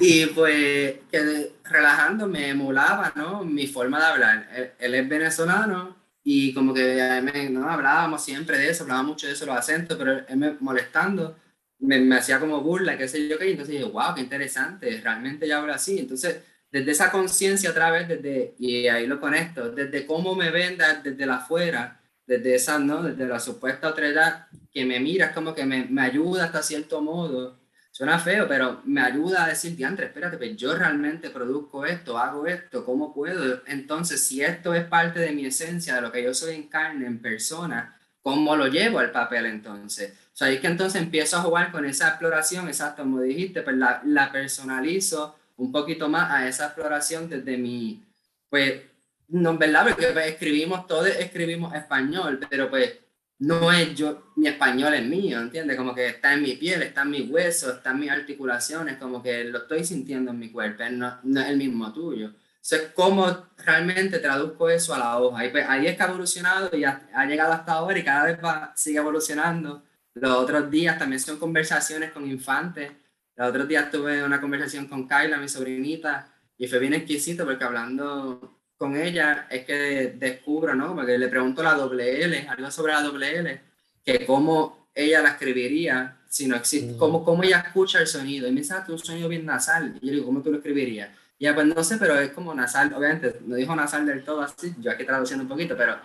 Y 0.00 0.26
pues 0.26 0.96
que 1.10 1.52
relajando 1.62 2.26
me 2.26 2.48
emulaba, 2.48 3.12
¿no? 3.14 3.44
Mi 3.44 3.68
forma 3.68 4.00
de 4.00 4.06
hablar. 4.06 4.74
Él, 4.78 4.94
es 4.94 5.08
venezolano 5.08 5.96
y 6.24 6.52
como 6.52 6.74
que 6.74 7.20
me, 7.22 7.48
¿no? 7.50 7.70
hablábamos 7.70 8.24
siempre 8.24 8.58
de 8.58 8.70
eso, 8.70 8.82
hablábamos 8.82 9.12
mucho 9.12 9.28
de 9.28 9.34
eso, 9.34 9.46
los 9.46 9.56
acentos, 9.56 9.96
pero 9.96 10.26
él 10.26 10.36
me 10.36 10.56
molestando, 10.58 11.36
me, 11.78 12.00
me 12.00 12.16
hacía 12.16 12.40
como 12.40 12.60
burla, 12.60 12.98
qué 12.98 13.06
sé 13.06 13.28
yo 13.28 13.38
qué, 13.38 13.48
y 13.48 13.50
entonces 13.52 13.74
dije, 13.74 13.84
wow, 13.84 14.14
qué 14.14 14.22
interesante, 14.22 15.00
realmente 15.02 15.46
ya 15.46 15.58
habla 15.58 15.74
así. 15.74 15.98
Entonces, 16.00 16.40
desde 16.72 16.90
esa 16.90 17.12
conciencia 17.12 17.70
otra 17.70 17.90
vez, 17.90 18.08
desde, 18.08 18.54
y 18.58 18.88
ahí 18.88 19.06
lo 19.06 19.20
conecto, 19.20 19.70
desde 19.70 20.06
cómo 20.06 20.34
me 20.34 20.50
ven 20.50 20.76
desde 21.04 21.26
la 21.26 21.36
afuera, 21.36 22.00
desde 22.26 22.54
esa, 22.54 22.78
¿no? 22.78 23.02
Desde 23.02 23.26
la 23.26 23.40
supuesta 23.40 23.88
otredad 23.88 24.46
que 24.72 24.84
me 24.84 25.00
mira, 25.00 25.26
es 25.26 25.32
como 25.32 25.54
que 25.54 25.64
me, 25.64 25.84
me 25.84 26.02
ayuda 26.02 26.44
hasta 26.44 26.62
cierto 26.62 27.00
modo. 27.00 27.60
Suena 27.90 28.18
feo, 28.18 28.48
pero 28.48 28.82
me 28.84 29.00
ayuda 29.00 29.44
a 29.44 29.48
decir, 29.48 29.76
diantre, 29.76 30.06
espérate, 30.06 30.36
pues 30.36 30.56
yo 30.56 30.74
realmente 30.74 31.30
produzco 31.30 31.86
esto, 31.86 32.18
hago 32.18 32.44
esto, 32.44 32.84
¿cómo 32.84 33.14
puedo? 33.14 33.62
Entonces, 33.68 34.20
si 34.24 34.42
esto 34.42 34.74
es 34.74 34.84
parte 34.84 35.20
de 35.20 35.30
mi 35.30 35.46
esencia, 35.46 35.94
de 35.94 36.00
lo 36.00 36.10
que 36.10 36.24
yo 36.24 36.34
soy 36.34 36.56
en 36.56 36.64
carne, 36.64 37.06
en 37.06 37.20
persona, 37.20 37.96
¿cómo 38.20 38.56
lo 38.56 38.66
llevo 38.66 38.98
al 38.98 39.12
papel 39.12 39.46
entonces? 39.46 40.12
O 40.32 40.36
sea, 40.36 40.50
es 40.50 40.58
que 40.58 40.66
entonces 40.66 41.00
empiezo 41.00 41.36
a 41.36 41.42
jugar 41.42 41.70
con 41.70 41.84
esa 41.84 42.08
exploración, 42.08 42.66
exacto, 42.66 43.02
como 43.02 43.20
dijiste, 43.20 43.62
pues 43.62 43.76
la, 43.76 44.02
la 44.04 44.32
personalizo 44.32 45.36
un 45.56 45.70
poquito 45.70 46.08
más 46.08 46.32
a 46.32 46.48
esa 46.48 46.66
exploración 46.66 47.28
desde 47.28 47.56
mi, 47.56 48.02
pues, 48.50 48.82
no, 49.28 49.56
¿verdad? 49.58 49.88
Porque 49.88 50.08
pues, 50.08 50.26
escribimos, 50.26 50.86
todos 50.86 51.08
escribimos 51.08 51.74
español, 51.74 52.40
pero 52.48 52.70
pues 52.70 52.98
no 53.38 53.72
es 53.72 53.94
yo, 53.94 54.32
mi 54.36 54.48
español 54.48 54.94
es 54.94 55.04
mío, 55.04 55.40
¿entiendes? 55.40 55.76
Como 55.76 55.94
que 55.94 56.06
está 56.06 56.34
en 56.34 56.42
mi 56.42 56.54
piel, 56.54 56.82
está 56.82 57.02
en 57.02 57.10
mis 57.10 57.30
huesos, 57.30 57.76
está 57.76 57.90
en 57.90 58.00
mis 58.00 58.10
articulaciones, 58.10 58.96
como 58.96 59.22
que 59.22 59.44
lo 59.44 59.58
estoy 59.58 59.84
sintiendo 59.84 60.30
en 60.30 60.38
mi 60.38 60.50
cuerpo, 60.50 60.84
no, 60.90 61.18
no 61.22 61.40
es 61.40 61.48
el 61.48 61.56
mismo 61.56 61.92
tuyo. 61.92 62.32
Entonces, 62.56 62.92
¿cómo 62.94 63.48
realmente 63.58 64.18
traduzco 64.20 64.70
eso 64.70 64.94
a 64.94 64.98
la 64.98 65.18
hoja? 65.18 65.44
Y 65.44 65.50
pues, 65.50 65.66
ahí 65.68 65.86
es 65.86 65.96
que 65.96 66.02
ha 66.02 66.06
evolucionado 66.06 66.74
y 66.76 66.84
ha, 66.84 67.08
ha, 67.12 67.26
llegado 67.26 67.52
hasta 67.52 67.72
ahora 67.72 67.98
y 67.98 68.04
cada 68.04 68.24
vez 68.24 68.38
va, 68.42 68.72
sigue 68.74 68.98
evolucionando. 68.98 69.82
Los 70.14 70.30
otros 70.30 70.70
días 70.70 70.98
también 70.98 71.20
son 71.20 71.38
conversaciones 71.38 72.12
con 72.12 72.26
infantes. 72.30 72.92
Los 73.36 73.48
otros 73.48 73.68
días 73.68 73.90
tuve 73.90 74.22
una 74.24 74.40
conversación 74.40 74.86
con 74.86 75.06
Kyla, 75.08 75.36
mi 75.38 75.48
sobrinita, 75.48 76.32
y 76.56 76.68
fue 76.68 76.78
bien 76.78 76.94
exquisito 76.94 77.44
porque 77.44 77.64
hablando 77.64 78.63
con 78.84 79.00
ella 79.00 79.46
es 79.48 79.64
que 79.64 80.14
descubro, 80.18 80.74
¿no? 80.74 80.94
Porque 80.94 81.16
le 81.16 81.28
pregunto 81.28 81.62
la 81.62 81.72
doble 81.72 82.22
L, 82.22 82.46
algo 82.46 82.70
sobre 82.70 82.92
la 82.92 83.00
doble 83.00 83.38
L, 83.38 83.60
que 84.04 84.26
cómo 84.26 84.90
ella 84.94 85.22
la 85.22 85.30
escribiría 85.30 86.18
si 86.28 86.46
no 86.46 86.54
existe, 86.54 86.92
mm. 86.92 86.98
cómo, 86.98 87.24
cómo 87.24 87.42
ella 87.44 87.64
escucha 87.66 87.98
el 88.00 88.06
sonido. 88.06 88.46
Y 88.46 88.52
me 88.52 88.60
dice, 88.60 88.74
ah, 88.74 88.84
un 88.86 88.98
sonido 88.98 89.30
bien 89.30 89.46
nasal. 89.46 89.96
Y 90.02 90.06
yo 90.06 90.12
digo, 90.12 90.26
¿cómo 90.26 90.42
tú 90.42 90.50
lo 90.50 90.58
escribirías? 90.58 91.08
Y 91.38 91.46
ella, 91.46 91.54
pues 91.54 91.66
no 91.66 91.82
sé, 91.82 91.96
pero 91.96 92.18
es 92.20 92.30
como 92.32 92.54
nasal, 92.54 92.92
obviamente, 92.92 93.40
no 93.46 93.56
dijo 93.56 93.74
nasal 93.74 94.04
del 94.04 94.22
todo 94.22 94.42
así, 94.42 94.74
yo 94.78 94.90
aquí 94.90 95.04
traduciendo 95.04 95.44
un 95.44 95.48
poquito, 95.48 95.74
pero... 95.78 95.96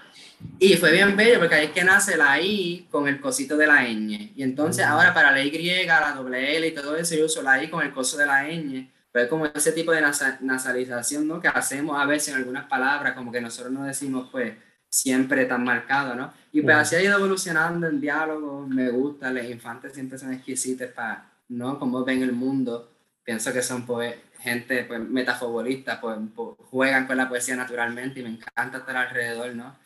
Y 0.57 0.77
fue 0.77 0.93
bien 0.93 1.17
bello 1.17 1.39
porque 1.39 1.55
ahí 1.55 1.65
es 1.65 1.71
que 1.71 1.83
nace 1.83 2.15
la 2.15 2.39
I 2.39 2.87
con 2.89 3.09
el 3.09 3.19
cosito 3.19 3.57
de 3.57 3.67
la 3.67 3.83
ñ. 3.83 4.31
Y 4.37 4.41
entonces 4.41 4.87
mm. 4.87 4.89
ahora 4.89 5.13
para 5.13 5.31
la 5.31 5.43
Y, 5.43 5.85
la 5.85 6.13
doble 6.15 6.55
L 6.55 6.65
y 6.65 6.71
todo 6.71 6.95
eso, 6.95 7.13
yo 7.15 7.25
uso 7.25 7.41
la 7.41 7.61
I 7.61 7.69
con 7.69 7.85
el 7.85 7.91
coso 7.91 8.17
de 8.17 8.25
la 8.25 8.47
ñ 8.47 8.87
pero 9.11 9.23
es 9.25 9.29
como 9.29 9.45
ese 9.45 9.71
tipo 9.71 9.91
de 9.91 10.01
nasalización, 10.01 11.27
¿no? 11.27 11.41
Que 11.41 11.47
hacemos 11.47 11.99
a 11.99 12.05
veces 12.05 12.29
en 12.29 12.35
algunas 12.35 12.67
palabras, 12.67 13.13
como 13.13 13.31
que 13.31 13.41
nosotros 13.41 13.73
no 13.73 13.83
decimos, 13.83 14.29
pues, 14.31 14.53
siempre 14.89 15.45
tan 15.45 15.63
marcado, 15.63 16.15
¿no? 16.15 16.33
Y 16.51 16.61
pues 16.61 16.75
así 16.75 16.95
ha 16.95 17.01
ido 17.01 17.17
evolucionando 17.17 17.87
el 17.87 18.01
diálogo, 18.01 18.67
me 18.67 18.89
gusta, 18.89 19.31
los 19.31 19.45
infantes 19.45 19.93
siempre 19.93 20.17
son 20.17 20.33
exquisitos 20.33 20.89
para, 20.89 21.31
¿no? 21.49 21.79
Como 21.79 22.03
ven 22.03 22.23
el 22.23 22.31
mundo, 22.31 22.91
pienso 23.23 23.53
que 23.53 23.61
son 23.61 23.85
pues, 23.85 24.15
gente, 24.39 24.83
pues, 24.83 24.99
metafobolistas, 24.99 25.99
pues, 25.99 26.17
pues, 26.35 26.49
juegan 26.69 27.07
con 27.07 27.17
la 27.17 27.29
poesía 27.29 27.55
naturalmente 27.55 28.19
y 28.19 28.23
me 28.23 28.29
encanta 28.29 28.79
estar 28.79 28.97
alrededor, 28.97 29.55
¿no? 29.55 29.77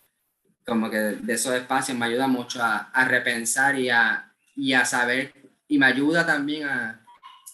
Como 0.66 0.90
que 0.90 0.98
de, 0.98 1.34
esos 1.34 1.54
espacios 1.54 1.98
me 1.98 2.06
ayuda 2.06 2.28
mucho 2.28 2.64
a, 2.64 2.90
a 2.94 3.06
repensar 3.06 3.78
y 3.78 3.90
a, 3.90 4.34
y 4.56 4.74
a 4.74 4.86
saber, 4.86 5.34
y 5.68 5.78
me 5.78 5.88
ayuda 5.88 6.26
también 6.26 6.68
a, 6.68 7.03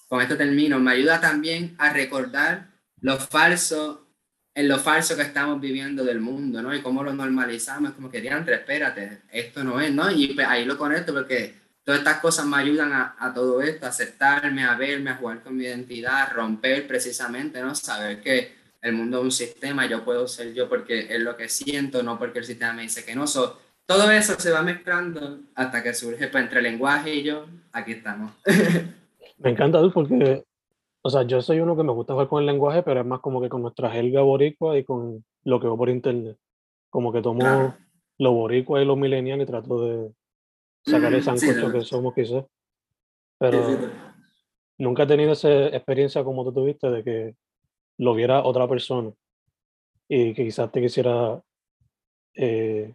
con 0.09 0.21
esto 0.21 0.35
termino, 0.35 0.79
me 0.79 0.91
ayuda 0.91 1.21
también 1.21 1.75
a 1.77 1.93
recordar 1.93 2.67
lo 3.01 3.17
falso, 3.17 4.07
en 4.55 4.67
lo 4.67 4.79
falso 4.79 5.15
que 5.15 5.21
estamos 5.21 5.61
viviendo 5.61 6.03
del 6.03 6.19
mundo, 6.19 6.61
¿no? 6.63 6.73
Y 6.73 6.81
cómo 6.81 7.03
lo 7.03 7.13
normalizamos, 7.13 7.91
como 7.91 8.09
que, 8.09 8.19
diantre, 8.19 8.55
espérate, 8.55 9.21
esto 9.31 9.63
no 9.63 9.79
es, 9.79 9.93
¿no? 9.93 10.09
Y 10.09 10.33
pues, 10.33 10.47
ahí 10.47 10.65
lo 10.65 10.77
conecto 10.77 11.13
porque 11.13 11.53
todas 11.83 11.99
estas 11.99 12.19
cosas 12.19 12.47
me 12.47 12.57
ayudan 12.57 12.91
a, 12.91 13.15
a, 13.19 13.31
todo 13.33 13.61
esto, 13.61 13.85
a 13.85 13.89
aceptarme, 13.89 14.65
a 14.65 14.75
verme, 14.75 15.11
a 15.11 15.15
jugar 15.15 15.43
con 15.43 15.55
mi 15.55 15.65
identidad, 15.65 16.23
a 16.23 16.29
romper 16.29 16.87
precisamente, 16.87 17.61
¿no? 17.61 17.75
Saber 17.75 18.19
que 18.19 18.57
el 18.81 18.93
mundo 18.93 19.19
es 19.19 19.23
un 19.25 19.31
sistema, 19.31 19.85
yo 19.85 20.03
puedo 20.03 20.27
ser 20.27 20.53
yo 20.55 20.67
porque 20.67 21.07
es 21.07 21.21
lo 21.21 21.37
que 21.37 21.49
siento, 21.49 22.01
no 22.01 22.17
porque 22.17 22.39
el 22.39 22.45
sistema 22.45 22.73
me 22.73 22.81
dice 22.83 23.05
que 23.05 23.15
no. 23.15 23.27
soy. 23.27 23.51
todo 23.85 24.09
eso 24.09 24.39
se 24.39 24.49
va 24.49 24.63
mezclando 24.63 25.39
hasta 25.53 25.83
que 25.83 25.93
surge 25.93 26.27
pues, 26.29 26.43
entre 26.43 26.63
lenguaje 26.63 27.13
y 27.13 27.23
yo, 27.23 27.45
aquí 27.71 27.91
estamos. 27.91 28.33
Me 29.39 29.51
encanta, 29.51 29.81
porque, 29.93 30.43
o 31.01 31.09
sea, 31.09 31.23
yo 31.23 31.41
soy 31.41 31.61
uno 31.61 31.75
que 31.75 31.83
me 31.83 31.93
gusta 31.93 32.13
jugar 32.13 32.27
con 32.27 32.41
el 32.41 32.45
lenguaje, 32.45 32.83
pero 32.83 32.99
es 32.99 33.05
más 33.05 33.21
como 33.21 33.41
que 33.41 33.47
con 33.47 33.61
nuestra 33.61 33.89
jerga 33.89 34.21
boricua 34.21 34.77
y 34.77 34.83
con 34.83 35.23
lo 35.43 35.59
que 35.59 35.67
veo 35.67 35.77
por 35.77 35.89
internet. 35.89 36.37
Como 36.89 37.13
que 37.13 37.21
tomo 37.21 37.75
lo 38.17 38.33
boricua 38.33 38.81
y 38.81 38.85
lo 38.85 38.97
millennial 38.97 39.41
y 39.41 39.45
trato 39.45 39.85
de 39.85 40.13
sacar 40.85 41.13
el 41.13 41.23
sancocho 41.23 41.71
que 41.71 41.81
somos 41.81 42.13
quizás. 42.13 42.45
Pero 43.37 43.79
nunca 44.77 45.03
he 45.03 45.07
tenido 45.07 45.31
esa 45.31 45.67
experiencia 45.67 46.23
como 46.25 46.43
tú 46.43 46.51
tuviste 46.51 46.89
de 46.89 47.03
que 47.03 47.35
lo 47.97 48.13
viera 48.13 48.43
otra 48.43 48.67
persona 48.67 49.13
y 50.09 50.33
que 50.33 50.43
quizás 50.43 50.69
te 50.71 50.81
quisiera, 50.81 51.41
eh, 52.35 52.93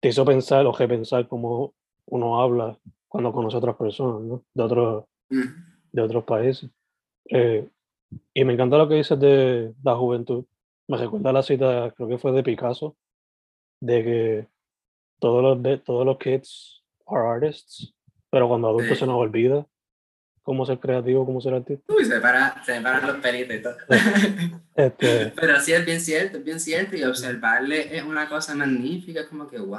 te 0.00 0.08
hizo 0.08 0.24
pensar 0.24 0.66
o 0.66 0.72
pensar 0.72 1.28
cómo 1.28 1.74
uno 2.06 2.40
habla 2.40 2.76
cuando 3.06 3.32
conoce 3.32 3.56
a 3.56 3.58
otras 3.58 3.76
personas, 3.76 4.22
¿no? 4.22 4.44
De 4.54 4.62
otros 4.62 5.04
de 5.30 6.02
otros 6.02 6.24
países. 6.24 6.70
Eh, 7.28 7.68
y 8.34 8.44
me 8.44 8.52
encanta 8.52 8.76
lo 8.76 8.88
que 8.88 8.96
dices 8.96 9.18
de 9.18 9.72
la 9.82 9.94
juventud. 9.94 10.44
Me 10.88 10.96
recuerda 10.96 11.32
la 11.32 11.42
cita, 11.42 11.92
creo 11.96 12.08
que 12.08 12.18
fue 12.18 12.32
de 12.32 12.42
Picasso, 12.42 12.96
de 13.80 14.04
que 14.04 14.48
todos 15.20 15.42
los, 15.42 15.84
todos 15.84 16.04
los 16.04 16.18
kids 16.18 16.82
are 17.06 17.26
artists, 17.26 17.94
pero 18.30 18.48
cuando 18.48 18.68
adultos 18.68 18.98
se 18.98 19.06
nos 19.06 19.16
olvida 19.16 19.66
cómo 20.42 20.66
ser 20.66 20.80
creativo, 20.80 21.24
cómo 21.24 21.40
ser 21.40 21.54
artista. 21.54 21.92
Uy, 21.92 22.04
se 22.04 22.14
me, 22.14 22.20
para, 22.20 22.64
se 22.64 22.74
me 22.74 22.82
paran 22.82 23.06
los 23.06 23.16
pelitos 23.18 23.56
y 23.56 23.62
todo. 23.62 23.76
este... 24.74 25.32
Pero 25.36 25.60
sí, 25.60 25.72
es 25.72 25.84
bien 25.84 26.00
cierto, 26.00 26.38
es 26.38 26.44
bien 26.44 26.58
cierto. 26.58 26.96
Y 26.96 27.04
observarle 27.04 27.96
es 27.96 28.02
una 28.02 28.28
cosa 28.28 28.54
magnífica, 28.54 29.28
como 29.28 29.46
que, 29.46 29.58
wow. 29.58 29.78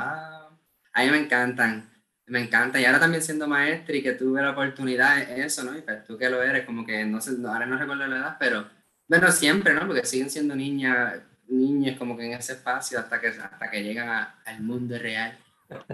A 0.93 1.03
mí 1.03 1.09
me 1.09 1.19
encantan 1.19 1.90
me 2.31 2.39
encanta. 2.39 2.79
Y 2.79 2.85
ahora 2.85 2.99
también 2.99 3.21
siendo 3.21 3.45
maestra 3.45 3.95
y 3.95 4.01
que 4.01 4.13
tuve 4.13 4.41
la 4.41 4.51
oportunidad 4.51 5.21
eso, 5.37 5.63
¿no? 5.63 5.77
Y 5.77 5.81
pues 5.81 6.05
tú 6.05 6.17
que 6.17 6.29
lo 6.29 6.41
eres, 6.41 6.65
como 6.65 6.85
que 6.85 7.03
no 7.03 7.19
sé, 7.19 7.31
ahora 7.45 7.65
no 7.65 7.77
recuerdo 7.77 8.07
la 8.07 8.17
edad, 8.17 8.37
pero 8.39 8.65
bueno, 9.07 9.29
siempre, 9.31 9.73
¿no? 9.73 9.85
Porque 9.85 10.05
siguen 10.05 10.29
siendo 10.29 10.55
niñas, 10.55 11.19
niñas 11.49 11.97
como 11.97 12.15
que 12.15 12.25
en 12.25 12.33
ese 12.33 12.53
espacio 12.53 12.99
hasta 12.99 13.19
que, 13.19 13.27
hasta 13.27 13.69
que 13.69 13.83
llegan 13.83 14.27
al 14.45 14.61
mundo 14.61 14.97
real. 14.97 15.37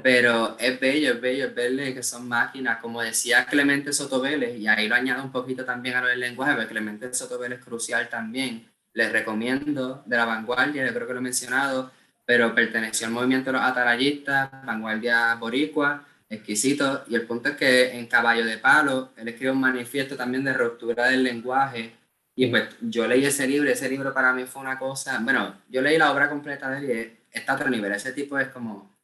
Pero 0.04 0.56
es 0.60 0.80
bello, 0.80 1.14
es 1.14 1.22
bello, 1.22 1.46
es 1.48 1.56
verle 1.56 1.94
que 1.96 2.04
son 2.04 2.28
máquinas, 2.28 2.80
como 2.80 3.02
decía 3.02 3.46
Clemente 3.46 3.92
Sotobeles, 3.92 4.60
y 4.60 4.68
ahí 4.68 4.88
lo 4.88 4.96
añado 4.96 5.24
un 5.24 5.32
poquito 5.32 5.66
también 5.66 5.96
a 5.96 6.02
lo 6.02 6.08
del 6.08 6.20
lenguaje, 6.20 6.54
porque 6.54 6.70
Clemente 6.70 7.12
Sotobeles 7.14 7.60
es 7.60 7.66
crucial 7.66 8.10
también. 8.10 8.68
Les 8.94 9.12
recomiendo 9.12 10.04
de 10.06 10.18
la 10.18 10.26
vanguardia, 10.26 10.86
yo 10.86 10.94
creo 10.94 11.08
que 11.08 11.14
lo 11.14 11.20
he 11.20 11.24
mencionado, 11.24 11.92
pero 12.26 12.54
perteneció 12.54 13.08
al 13.08 13.14
movimiento 13.14 13.52
de 13.52 13.58
los 13.58 13.66
atalayistas, 13.66 14.50
vanguardia 14.66 15.36
boricua, 15.36 16.04
exquisito. 16.30 17.04
Y 17.08 17.16
el 17.16 17.26
punto 17.26 17.50
es 17.50 17.56
que 17.56 17.98
en 17.98 18.08
Caballo 18.08 18.46
de 18.46 18.58
Palo, 18.58 19.12
él 19.18 19.28
escribe 19.28 19.52
un 19.52 19.62
manifiesto 19.62 20.16
también 20.16 20.44
de 20.44 20.54
ruptura 20.54 21.08
del 21.08 21.24
lenguaje. 21.24 21.94
Y 22.36 22.48
pues 22.48 22.70
yo 22.82 23.08
leí 23.08 23.26
ese 23.26 23.48
libro, 23.48 23.70
ese 23.70 23.90
libro 23.90 24.14
para 24.14 24.34
mí 24.34 24.46
fue 24.46 24.62
una 24.62 24.78
cosa, 24.78 25.20
bueno, 25.22 25.56
yo 25.70 25.82
leí 25.82 25.98
la 25.98 26.12
obra 26.12 26.30
completa 26.30 26.70
de 26.70 26.78
él 26.78 27.18
y 27.32 27.38
está 27.38 27.54
a 27.54 27.56
otro 27.56 27.70
nivel, 27.70 27.92
ese 27.92 28.14
tipo 28.14 28.38
es 28.38 28.50
como 28.50 28.96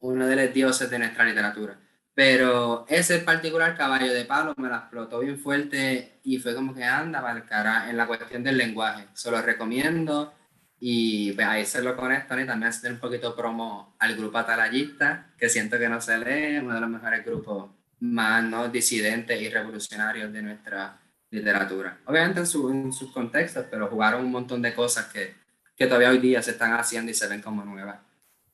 uno 0.00 0.26
de 0.26 0.34
los 0.36 0.52
dioses 0.52 0.90
de 0.90 0.98
nuestra 0.98 1.24
literatura. 1.24 1.78
Pero 2.14 2.84
ese 2.88 3.20
particular 3.20 3.76
caballo 3.76 4.12
de 4.12 4.24
palo 4.24 4.54
me 4.56 4.68
la 4.68 4.78
explotó 4.78 5.20
bien 5.20 5.38
fuerte 5.38 6.18
y 6.24 6.38
fue 6.38 6.54
como 6.54 6.74
que 6.74 6.84
anda 6.84 7.22
para 7.22 7.38
el 7.38 7.44
cara 7.44 7.88
en 7.88 7.96
la 7.96 8.06
cuestión 8.06 8.42
del 8.42 8.58
lenguaje. 8.58 9.06
Se 9.14 9.30
lo 9.30 9.40
recomiendo 9.40 10.34
y 10.80 11.32
pues 11.32 11.46
ahí 11.46 11.66
se 11.66 11.82
lo 11.82 11.94
conectan 11.94 12.40
y 12.40 12.46
también 12.46 12.70
hacer 12.70 12.90
un 12.92 12.98
poquito 12.98 13.36
promo 13.36 13.94
al 13.98 14.16
grupo 14.16 14.38
Atalayista, 14.38 15.30
que 15.36 15.50
siento 15.50 15.78
que 15.78 15.90
no 15.90 16.00
se 16.00 16.18
lee, 16.18 16.58
uno 16.58 16.74
de 16.74 16.80
los 16.80 16.88
mejores 16.88 17.24
grupos 17.24 17.70
más 18.00 18.42
¿no? 18.42 18.68
disidentes 18.68 19.40
y 19.40 19.50
revolucionarios 19.50 20.32
de 20.32 20.40
nuestra 20.40 20.98
literatura. 21.30 21.98
Obviamente 22.06 22.40
en, 22.40 22.46
su, 22.46 22.70
en 22.70 22.92
sus 22.94 23.12
contextos, 23.12 23.66
pero 23.70 23.88
jugaron 23.88 24.24
un 24.24 24.32
montón 24.32 24.62
de 24.62 24.74
cosas 24.74 25.12
que, 25.12 25.34
que 25.76 25.86
todavía 25.86 26.10
hoy 26.10 26.18
día 26.18 26.40
se 26.40 26.52
están 26.52 26.72
haciendo 26.72 27.10
y 27.10 27.14
se 27.14 27.28
ven 27.28 27.42
como 27.42 27.62
nuevas. 27.62 27.98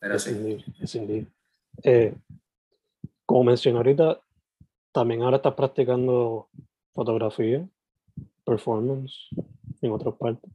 Pero 0.01 0.19
sí. 0.19 0.31
Indeed, 0.95 1.27
eh, 1.85 2.13
como 3.25 3.45
mencioné 3.45 3.79
ahorita, 3.79 4.21
también 4.91 5.23
ahora 5.23 5.37
estás 5.37 5.55
practicando 5.55 6.49
fotografía, 6.93 7.65
performance 8.45 9.29
en 9.81 9.93
otras 9.93 10.15
partes. 10.15 10.51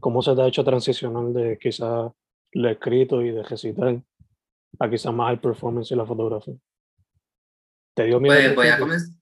¿Cómo 0.00 0.22
se 0.22 0.34
te 0.34 0.42
ha 0.42 0.46
hecho 0.46 0.64
transicionar 0.64 1.24
de 1.26 1.58
quizás 1.58 2.12
lo 2.52 2.68
escrito 2.68 3.22
y 3.22 3.30
de 3.30 3.42
recitar 3.42 4.00
a 4.78 4.90
quizás 4.90 5.12
más 5.12 5.32
el 5.32 5.40
performance 5.40 5.90
y 5.90 5.96
la 5.96 6.06
fotografía? 6.06 6.54
¿Te 7.94 8.04
dio 8.04 8.20
miedo? 8.20 8.36
Pues, 8.36 8.54
voy 8.54 8.68
a 8.68 8.78
comenzar. 8.78 9.18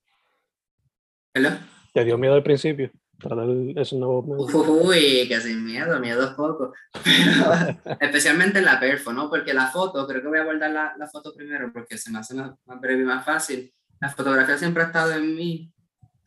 ¿Te 1.93 2.05
dio 2.05 2.17
miedo 2.17 2.35
al 2.35 2.43
principio? 2.43 2.91
Tratar 3.19 3.49
ese 3.75 3.97
nuevo 3.97 4.19
Uy, 4.19 5.27
que 5.27 5.41
sin 5.41 5.65
miedo, 5.65 5.99
miedo 5.99 6.23
es 6.23 6.35
poco. 6.35 6.73
especialmente 7.99 8.59
en 8.59 8.65
la 8.65 8.79
perfo, 8.79 9.11
¿no? 9.11 9.29
Porque 9.29 9.55
la 9.55 9.67
foto, 9.67 10.05
creo 10.05 10.21
que 10.21 10.27
voy 10.27 10.37
a 10.37 10.43
guardar 10.43 10.69
la, 10.69 10.93
la 10.95 11.07
foto 11.07 11.33
primero 11.33 11.71
porque 11.73 11.97
se 11.97 12.11
me 12.11 12.19
hace 12.19 12.35
más, 12.35 12.51
más, 12.65 12.79
breve 12.79 13.01
y 13.01 13.05
más 13.05 13.25
fácil. 13.25 13.73
La 13.99 14.09
fotografía 14.09 14.59
siempre 14.59 14.83
ha 14.83 14.87
estado 14.87 15.13
en 15.13 15.35
mí 15.35 15.73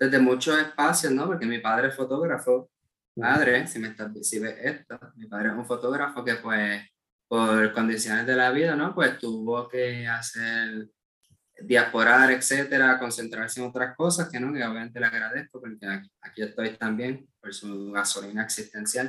desde 0.01 0.19
muchos 0.19 0.59
espacios, 0.59 1.13
¿no? 1.13 1.27
Porque 1.27 1.47
mi 1.47 1.61
padre 1.61 1.89
es 1.89 1.95
fotógrafo. 1.95 2.69
Padre, 3.14 3.66
si 3.66 3.79
me 3.79 3.88
estás, 3.88 4.11
si 4.23 4.38
ves 4.38 4.57
esto, 4.62 4.99
mi 5.16 5.27
padre 5.27 5.49
es 5.49 5.55
un 5.55 5.66
fotógrafo 5.66 6.25
que 6.25 6.37
pues 6.37 6.83
por 7.29 7.73
condiciones 7.73 8.27
de 8.27 8.35
la 8.35 8.51
vida, 8.51 8.75
¿no? 8.75 8.92
Pues 8.92 9.18
tuvo 9.18 9.68
que 9.68 10.07
hacer 10.09 10.88
diasporar, 11.62 12.31
etcétera, 12.33 12.99
concentrarse 12.99 13.61
en 13.61 13.68
otras 13.68 13.94
cosas 13.96 14.29
que 14.29 14.40
no, 14.40 14.53
que 14.53 14.64
obviamente 14.64 14.99
le 14.99 15.07
agradezco 15.07 15.61
porque 15.61 15.87
aquí, 16.20 16.42
estoy 16.42 16.70
también 16.70 17.29
por 17.40 17.55
su 17.55 17.92
gasolina 17.92 18.42
existencial. 18.42 19.09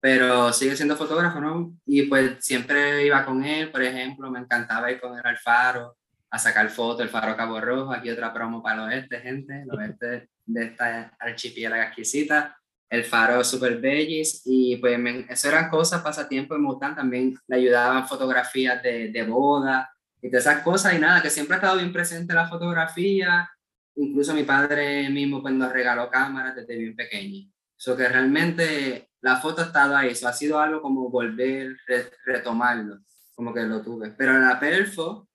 Pero 0.00 0.52
sigue 0.52 0.76
siendo 0.76 0.96
fotógrafo, 0.96 1.40
¿no? 1.40 1.74
Y 1.86 2.02
pues 2.02 2.36
siempre 2.40 3.06
iba 3.06 3.24
con 3.24 3.42
él, 3.44 3.70
por 3.70 3.82
ejemplo, 3.82 4.30
me 4.30 4.40
encantaba 4.40 4.90
ir 4.90 5.00
con 5.00 5.18
él 5.18 5.24
al 5.24 5.38
faro 5.38 5.96
a 6.30 6.38
sacar 6.38 6.68
fotos, 6.70 7.02
el 7.02 7.08
faro 7.08 7.36
Cabo 7.36 7.60
Rojo, 7.60 7.92
aquí 7.92 8.08
otra 8.10 8.32
promo 8.32 8.62
para 8.62 8.84
el 8.84 8.88
oeste, 8.88 9.20
gente, 9.20 9.62
el 9.62 9.70
oeste 9.70 10.28
de 10.46 10.64
esta 10.64 11.14
archipiélago 11.18 11.82
exquisita. 11.82 12.56
El 12.92 13.04
faro 13.04 13.42
super 13.42 13.78
bellis 13.78 14.42
y 14.44 14.76
pues 14.76 14.98
eso 15.30 15.48
eran 15.48 15.70
cosas, 15.70 16.02
pasatiempos 16.02 16.58
y 16.58 16.60
me 16.60 16.94
también, 16.94 17.34
le 17.46 17.56
ayudaban 17.56 18.06
fotografías 18.06 18.82
de, 18.82 19.08
de 19.08 19.22
boda, 19.24 19.90
y 20.22 20.28
de 20.28 20.38
esas 20.38 20.62
cosas 20.62 20.94
y 20.94 20.98
nada, 20.98 21.20
que 21.20 21.30
siempre 21.30 21.56
ha 21.56 21.58
estado 21.58 21.78
bien 21.78 21.92
presente 21.92 22.32
la 22.32 22.48
fotografía, 22.48 23.50
incluso 23.96 24.32
mi 24.32 24.44
padre 24.44 25.10
mismo 25.10 25.42
pues 25.42 25.52
nos 25.52 25.72
regaló 25.72 26.08
cámaras 26.08 26.54
desde 26.54 26.76
bien 26.76 26.94
pequeño. 26.94 27.50
Eso 27.76 27.96
que 27.96 28.08
realmente 28.08 29.10
la 29.20 29.40
foto 29.40 29.62
ha 29.62 29.66
estado 29.66 29.96
ahí, 29.96 30.10
eso 30.10 30.28
ha 30.28 30.32
sido 30.32 30.60
algo 30.60 30.80
como 30.80 31.10
volver, 31.10 31.76
retomarlo, 32.24 33.00
como 33.34 33.52
que 33.52 33.62
lo 33.62 33.82
tuve. 33.82 34.10
Pero 34.10 34.38
la 34.38 34.60
perfo, 34.60 35.28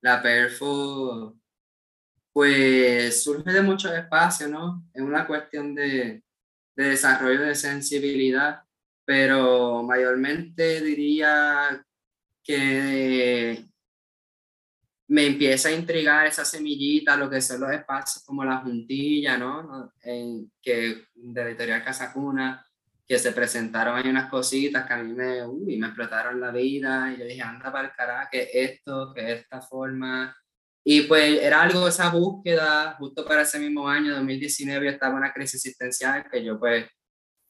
la 0.00 0.20
perfo, 0.20 1.36
pues 2.32 3.22
surge 3.22 3.52
de 3.52 3.62
muchos 3.62 3.92
espacios, 3.92 4.50
¿no? 4.50 4.84
Es 4.92 5.02
una 5.02 5.24
cuestión 5.24 5.72
de, 5.76 6.24
de 6.74 6.84
desarrollo 6.90 7.42
de 7.42 7.54
sensibilidad, 7.54 8.62
pero 9.04 9.82
mayormente 9.82 10.80
diría 10.80 11.84
que 12.42 13.64
me 15.08 15.26
empieza 15.26 15.68
a 15.68 15.72
intrigar 15.72 16.26
esa 16.26 16.44
semillita, 16.44 17.16
lo 17.16 17.28
que 17.28 17.42
son 17.42 17.60
los 17.60 17.70
espacios 17.70 18.24
como 18.24 18.44
la 18.44 18.58
juntilla, 18.58 19.36
¿no? 19.36 19.92
En, 20.02 20.50
que 20.62 21.04
de 21.14 21.42
Editorial 21.42 21.84
Casacuna, 21.84 22.64
que 23.06 23.18
se 23.18 23.32
presentaron 23.32 23.98
ahí 23.98 24.08
unas 24.08 24.30
cositas 24.30 24.86
que 24.86 24.94
a 24.94 25.02
mí 25.02 25.12
me, 25.12 25.44
uy, 25.46 25.76
me 25.76 25.88
explotaron 25.88 26.40
la 26.40 26.50
vida 26.50 27.12
y 27.12 27.18
yo 27.18 27.26
dije, 27.26 27.42
anda 27.42 27.70
para 27.70 27.88
el 27.88 27.94
carajo, 27.94 28.28
que 28.32 28.48
esto, 28.54 29.12
que 29.14 29.32
esta 29.32 29.60
forma. 29.60 30.34
Y 30.84 31.02
pues 31.02 31.40
era 31.40 31.62
algo, 31.62 31.86
esa 31.86 32.10
búsqueda, 32.10 32.96
justo 32.98 33.24
para 33.24 33.42
ese 33.42 33.58
mismo 33.58 33.88
año, 33.88 34.14
2019, 34.14 34.86
yo 34.86 34.92
estaba 34.92 35.12
en 35.12 35.18
una 35.18 35.32
crisis 35.32 35.54
existencial 35.64 36.28
que 36.30 36.44
yo 36.44 36.58
pues 36.58 36.86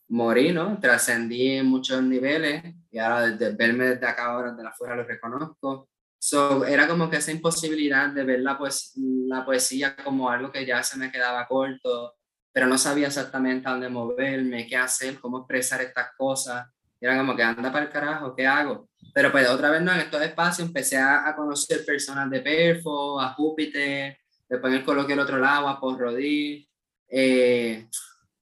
morí, 0.09 0.53
¿no? 0.53 0.79
Trascendí 0.79 1.53
en 1.53 1.67
muchos 1.67 2.03
niveles 2.03 2.63
y 2.91 2.99
ahora 2.99 3.29
desde 3.29 3.57
verme 3.57 3.87
desde 3.87 4.07
acá 4.07 4.27
ahora, 4.27 4.53
desde 4.53 4.69
afuera, 4.69 4.97
lo 4.97 5.05
reconozco 5.05 5.89
So, 6.25 6.65
era 6.65 6.87
como 6.87 7.11
que 7.11 7.17
esa 7.17 7.33
imposibilidad 7.33 8.09
de 8.11 8.23
ver 8.23 8.41
la, 8.43 8.57
pues, 8.57 8.93
la 8.95 9.45
poesía 9.45 9.97
como 9.97 10.31
algo 10.31 10.53
que 10.53 10.65
ya 10.65 10.81
se 10.85 10.97
me 10.97 11.11
quedaba 11.11 11.49
corto, 11.49 12.15
pero 12.53 12.69
no 12.69 12.79
sabía 12.79 13.09
exactamente 13.09 13.67
a 13.67 13.73
dónde 13.73 13.89
moverme, 13.89 14.69
qué 14.69 14.77
hacer, 14.77 15.19
cómo 15.19 15.39
expresar 15.39 15.81
estas 15.83 16.11
cosas. 16.17 16.65
Era 17.07 17.19
como 17.19 17.35
que 17.35 17.43
anda 17.43 17.73
para 17.73 17.87
el 17.87 17.91
carajo, 17.91 18.35
¿qué 18.35 18.47
hago? 18.47 18.89
Pero 19.13 19.33
pues 19.33 19.49
otra 19.49 19.71
vez 19.71 19.83
no, 19.83 19.93
en 19.93 20.01
estos 20.01 20.23
espacios 20.23 20.69
empecé 20.69 20.97
a, 20.97 21.29
a 21.29 21.35
conocer 21.35 21.85
personas 21.85 22.31
de 22.31 22.41
Perfo, 22.41 23.21
a 23.21 23.35
Júpiter, 23.35 24.17
después 24.49 24.73
en 24.73 24.79
el 24.79 24.85
coloquio 24.85 25.17
del 25.17 25.25
otro 25.25 25.39
lado, 25.39 25.69
a 25.69 25.81
Porrodí. 25.81 26.69
Eh, 27.09 27.89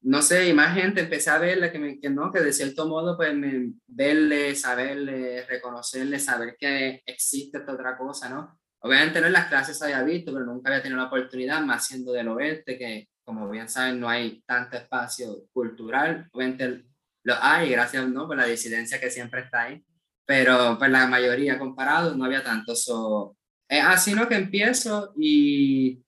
no 0.02 0.22
sé, 0.22 0.48
y 0.48 0.52
más 0.52 0.74
gente 0.74 1.02
empecé 1.02 1.30
a 1.30 1.38
verle 1.38 1.70
que, 1.70 1.78
me, 1.78 2.00
que 2.00 2.08
no, 2.08 2.32
que 2.32 2.40
de 2.40 2.52
cierto 2.52 2.86
modo, 2.86 3.16
pues 3.16 3.34
me, 3.34 3.72
verle, 3.86 4.54
saberle, 4.54 5.44
reconocerle, 5.46 6.18
saber 6.18 6.56
que 6.58 7.02
existe 7.04 7.58
esta 7.58 7.72
otra 7.72 7.96
cosa, 7.98 8.28
¿no? 8.28 8.58
Obviamente 8.82 9.20
no 9.20 9.26
en 9.26 9.34
las 9.34 9.48
clases 9.48 9.80
había 9.82 10.02
visto, 10.02 10.32
pero 10.32 10.46
nunca 10.46 10.70
había 10.70 10.82
tenido 10.82 11.00
la 11.00 11.08
oportunidad, 11.08 11.60
más 11.62 11.86
siendo 11.86 12.12
del 12.12 12.28
oeste, 12.28 12.78
que 12.78 13.08
como 13.24 13.48
bien 13.50 13.68
saben 13.68 14.00
no 14.00 14.08
hay 14.08 14.42
tanto 14.46 14.76
espacio 14.76 15.44
cultural, 15.52 16.28
obviamente 16.32 16.84
lo 17.22 17.34
hay, 17.40 17.70
gracias 17.70 18.08
¿no? 18.08 18.26
por 18.26 18.36
la 18.36 18.46
disidencia 18.46 19.00
que 19.00 19.10
siempre 19.10 19.42
está 19.42 19.62
ahí, 19.62 19.84
pero 20.24 20.76
pues 20.78 20.90
la 20.90 21.06
mayoría 21.06 21.58
comparado 21.58 22.16
no 22.16 22.24
había 22.24 22.42
tanto. 22.42 22.74
So, 22.74 23.36
es 23.68 23.82
así 23.84 24.14
¿no? 24.14 24.28
que 24.28 24.36
empiezo 24.36 25.12
y 25.16 26.02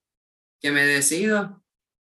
que 0.61 0.71
me 0.71 0.85
decido 0.85 1.63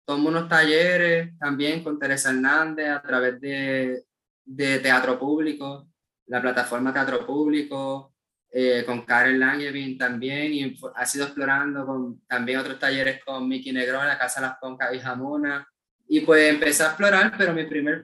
tomo 0.06 0.28
unos 0.28 0.48
talleres 0.48 1.36
también 1.38 1.82
con 1.82 1.98
Teresa 1.98 2.30
Hernández 2.30 2.88
a 2.88 3.02
través 3.02 3.40
de, 3.40 4.04
de 4.44 4.78
Teatro 4.78 5.18
Público, 5.18 5.88
la 6.26 6.40
plataforma 6.40 6.92
Teatro 6.92 7.26
Público, 7.26 8.14
eh, 8.52 8.84
con 8.86 9.02
Karen 9.02 9.40
Langevin 9.40 9.98
también, 9.98 10.54
y 10.54 10.78
ha 10.94 11.04
sido 11.04 11.26
explorando 11.26 11.84
con, 11.84 12.20
también 12.26 12.60
otros 12.60 12.78
talleres 12.78 13.22
con 13.24 13.48
Miki 13.48 13.72
Negro 13.72 14.00
en 14.00 14.08
la 14.08 14.18
Casa 14.18 14.40
Las 14.40 14.56
Poncas 14.58 14.94
y 14.94 15.00
Jamona. 15.00 15.68
Y 16.08 16.20
pues 16.20 16.48
empecé 16.48 16.84
a 16.84 16.86
explorar, 16.86 17.34
pero 17.36 17.52
mi 17.52 17.64
primer, 17.64 18.02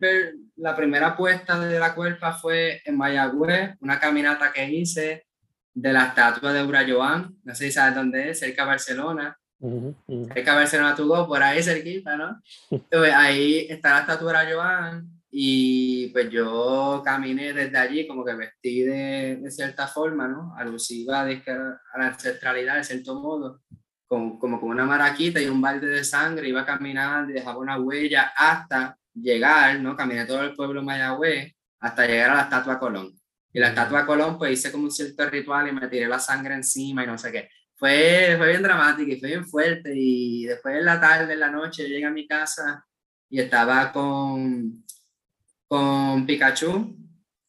la 0.63 0.77
primera 0.77 1.09
apuesta 1.09 1.59
de 1.59 1.79
la 1.79 1.93
cuerpa 1.93 2.35
fue 2.35 2.81
en 2.85 2.97
Mayagüez, 2.97 3.75
una 3.81 3.99
caminata 3.99 4.53
que 4.53 4.65
hice 4.65 5.27
de 5.75 5.93
la 5.93 6.07
estatua 6.07 6.53
de 6.53 6.63
Ura 6.63 6.87
Joan, 6.89 7.37
no 7.43 7.55
sé 7.55 7.67
si 7.67 7.73
sabes 7.73 7.97
dónde 7.97 8.31
es, 8.31 8.39
cerca 8.39 8.63
de 8.63 8.69
Barcelona, 8.69 9.37
hay 9.61 10.45
que 10.45 10.51
haberse 10.51 10.79
tuvo 10.97 11.27
por 11.27 11.43
ahí 11.43 11.63
cerquita, 11.63 12.17
¿no? 12.17 12.41
Pues 12.91 13.13
ahí 13.13 13.67
está 13.69 13.91
la 13.91 14.01
estatua 14.01 14.45
de 14.45 14.55
Joan 14.55 15.09
y 15.33 16.09
pues 16.09 16.31
yo 16.31 17.03
caminé 17.05 17.53
desde 17.53 17.79
allí 17.79 18.07
como 18.07 18.25
que 18.25 18.35
vestí 18.35 18.83
de, 18.83 19.39
de 19.43 19.51
cierta 19.51 19.89
forma, 19.89 20.29
¿no? 20.29 20.55
Alusiva 20.57 21.23
a 21.23 21.27
la 21.27 22.07
ancestralidad 22.07 22.77
de 22.77 22.85
cierto 22.85 23.21
modo, 23.21 23.63
con, 24.07 24.39
como 24.39 24.61
con 24.61 24.71
una 24.71 24.85
maraquita 24.85 25.41
y 25.41 25.47
un 25.47 25.61
balde 25.61 25.89
de 25.89 26.05
sangre, 26.05 26.49
iba 26.49 26.65
caminando 26.65 27.33
y 27.33 27.35
dejaba 27.35 27.59
una 27.59 27.81
huella 27.81 28.33
hasta 28.37 28.97
llegar, 29.15 29.81
¿no? 29.81 29.97
Caminé 29.97 30.27
todo 30.27 30.43
el 30.43 30.55
pueblo 30.55 30.83
Mayagüez 30.83 31.55
hasta 31.81 32.07
llegar 32.07 32.31
a 32.31 32.35
la 32.37 32.43
estatua 32.43 32.79
Colón. 32.79 33.13
Y 33.53 33.61
la 33.61 33.69
estatua 33.69 34.07
Colón, 34.07 34.39
pues 34.39 34.53
hice 34.53 34.73
como 34.73 34.85
un 34.85 34.91
cierto 34.91 35.29
ritual 35.29 35.69
y 35.69 35.73
me 35.73 35.89
tiré 35.89 36.09
la 36.09 36.19
sangre 36.19 36.55
encima 36.55 37.05
y 37.05 37.07
no 37.07 37.19
sé 37.19 37.31
qué 37.33 37.49
fue, 37.83 38.37
fue 38.39 38.49
bien 38.51 38.63
dramático 38.63 39.11
y 39.11 39.19
fue 39.19 39.31
bien 39.31 39.45
fuerte. 39.45 39.93
Y 39.93 40.45
después 40.45 40.77
en 40.77 40.85
la 40.85 41.01
tarde, 41.01 41.33
en 41.33 41.41
la 41.41 41.51
noche, 41.51 41.89
llegué 41.89 42.05
a 42.05 42.13
mi 42.13 42.29
casa 42.29 42.87
y 43.29 43.41
estaba 43.41 43.91
con, 43.91 44.85
con 45.67 46.25
Pikachu. 46.25 46.97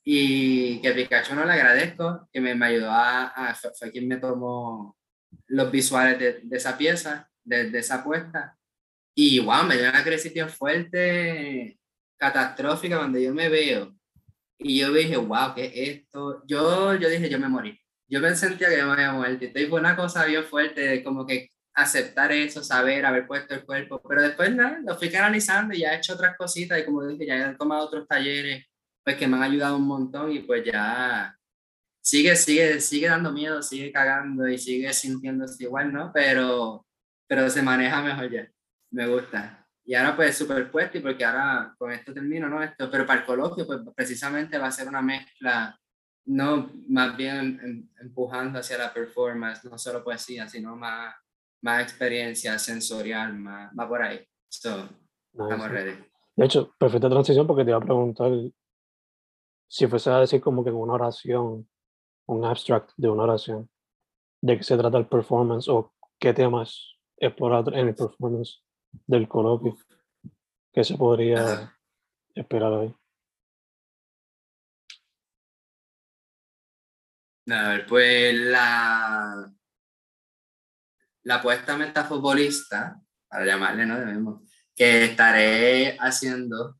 Y 0.03 0.81
que 0.81 0.91
Pikachu 0.91 1.35
no 1.35 1.45
le 1.45 1.53
agradezco, 1.53 2.27
que 2.31 2.41
me, 2.41 2.55
me 2.55 2.65
ayudó 2.65 2.89
a, 2.89 3.55
fue, 3.77 3.91
quien 3.91 4.07
me 4.07 4.17
tomó 4.17 4.97
los 5.47 5.71
visuales 5.71 6.17
de, 6.17 6.39
de 6.41 6.57
esa 6.57 6.75
pieza, 6.79 7.29
de, 7.43 7.69
de, 7.69 7.77
esa 7.77 7.97
apuesta. 7.97 8.57
Y 9.15 9.39
wow, 9.39 9.63
me 9.65 9.77
dio 9.77 9.89
una 9.89 10.03
crisis 10.03 10.33
bien 10.33 10.49
fuerte, 10.49 11.77
catastrófica, 12.17 12.97
cuando 12.97 13.19
yo 13.19 13.33
me 13.33 13.49
veo. 13.49 13.95
Y 14.57 14.79
yo 14.79 14.93
dije, 14.93 15.17
wow, 15.17 15.53
¿qué 15.55 15.65
es 15.65 15.89
esto? 15.99 16.43
Yo, 16.47 16.95
yo 16.95 17.09
dije, 17.09 17.29
yo 17.29 17.39
me 17.39 17.49
morí 17.49 17.83
yo 18.13 18.19
me 18.21 18.35
sentía 18.35 18.69
que 18.69 18.75
me 18.75 18.91
había 18.91 19.11
muerto. 19.11 19.45
Y 19.45 19.65
fue 19.65 19.79
una 19.79 19.95
cosa 19.95 20.25
bien 20.25 20.43
fuerte, 20.43 21.03
como 21.03 21.25
que 21.25 21.49
aceptar 21.73 22.31
eso, 22.31 22.63
saber, 22.63 23.05
haber 23.07 23.25
puesto 23.25 23.55
el 23.55 23.65
cuerpo. 23.65 23.99
Pero 24.07 24.21
después 24.21 24.53
nada, 24.55 24.79
lo 24.85 24.95
fui 24.97 25.09
canalizando 25.09 25.73
y 25.73 25.79
ya 25.79 25.93
he 25.93 25.97
hecho 25.97 26.13
otras 26.13 26.37
cositas. 26.37 26.79
Y 26.79 26.85
como 26.85 27.05
dije, 27.07 27.25
ya 27.25 27.49
he 27.49 27.55
tomado 27.55 27.85
otros 27.87 28.07
talleres, 28.07 28.65
pues 29.03 29.17
que 29.17 29.27
me 29.27 29.37
han 29.37 29.43
ayudado 29.43 29.77
un 29.77 29.87
montón. 29.87 30.31
Y 30.31 30.41
pues 30.41 30.63
ya 30.63 31.35
sigue, 32.01 32.35
sigue, 32.35 32.79
sigue 32.81 33.07
dando 33.07 33.31
miedo, 33.31 33.63
sigue 33.63 33.91
cagando 33.91 34.47
y 34.47 34.59
sigue 34.59 34.93
sintiéndose 34.93 35.63
igual, 35.63 35.91
¿no? 35.91 36.11
Pero, 36.13 36.85
pero 37.27 37.49
se 37.49 37.63
maneja 37.63 38.01
mejor 38.03 38.31
ya. 38.31 38.47
Me 38.93 39.07
gusta. 39.07 39.67
y 39.85 39.95
ahora 39.95 40.15
pues 40.15 40.37
superpuesto 40.37 40.97
y 40.97 41.01
porque 41.01 41.25
ahora 41.25 41.75
con 41.77 41.91
esto 41.91 42.13
termino, 42.13 42.47
¿no? 42.47 42.61
Esto, 42.61 42.89
pero 42.89 43.05
para 43.05 43.21
el 43.21 43.25
coloquio 43.25 43.65
pues 43.65 43.79
precisamente 43.95 44.57
va 44.57 44.67
a 44.67 44.71
ser 44.71 44.87
una 44.87 45.01
mezcla, 45.01 45.77
no 46.25 46.69
más 46.87 47.17
bien 47.17 47.37
em, 47.37 47.59
em, 47.65 47.89
empujando 48.01 48.59
hacia 48.59 48.77
la 48.77 48.93
performance, 48.93 49.65
no 49.65 49.77
solo 49.77 50.03
poesía, 50.03 50.47
sino 50.47 50.75
más, 50.75 51.15
más 51.61 51.83
experiencia 51.83 52.57
sensorial, 52.59 53.33
más, 53.33 53.71
va 53.77 53.89
por 53.89 54.03
ahí. 54.03 54.25
So, 54.47 54.87
estamos 55.33 55.69
ready. 55.69 55.97
De 56.35 56.45
hecho, 56.45 56.73
perfecta 56.77 57.09
transición 57.09 57.47
porque 57.47 57.63
te 57.65 57.71
iba 57.71 57.79
a 57.79 57.81
preguntar 57.81 58.31
si 59.67 59.87
fuese 59.87 60.11
a 60.11 60.19
decir 60.19 60.39
como 60.39 60.63
que 60.63 60.69
una 60.69 60.93
oración, 60.93 61.67
un 62.27 62.45
abstract 62.45 62.91
de 62.95 63.09
una 63.09 63.23
oración, 63.23 63.69
de 64.39 64.57
qué 64.57 64.63
se 64.63 64.77
trata 64.77 64.99
el 64.99 65.07
performance 65.07 65.67
o 65.67 65.93
qué 66.19 66.31
temas 66.33 66.95
explorar 67.17 67.73
en 67.73 67.87
el 67.87 67.95
performance 67.95 68.62
del 69.07 69.27
coloquio, 69.27 69.77
qué 70.71 70.83
se 70.83 70.97
podría 70.97 71.75
esperar 72.33 72.73
ahí. 72.73 72.95
A 77.49 77.69
ver, 77.69 77.85
pues 77.85 78.33
la, 78.39 79.53
la 81.23 81.35
apuesta 81.35 81.75
metafutbolista, 81.75 83.01
para 83.27 83.45
llamarle, 83.45 83.85
¿no? 83.85 84.43
que 84.75 85.05
estaré 85.05 85.97
haciendo 85.99 86.77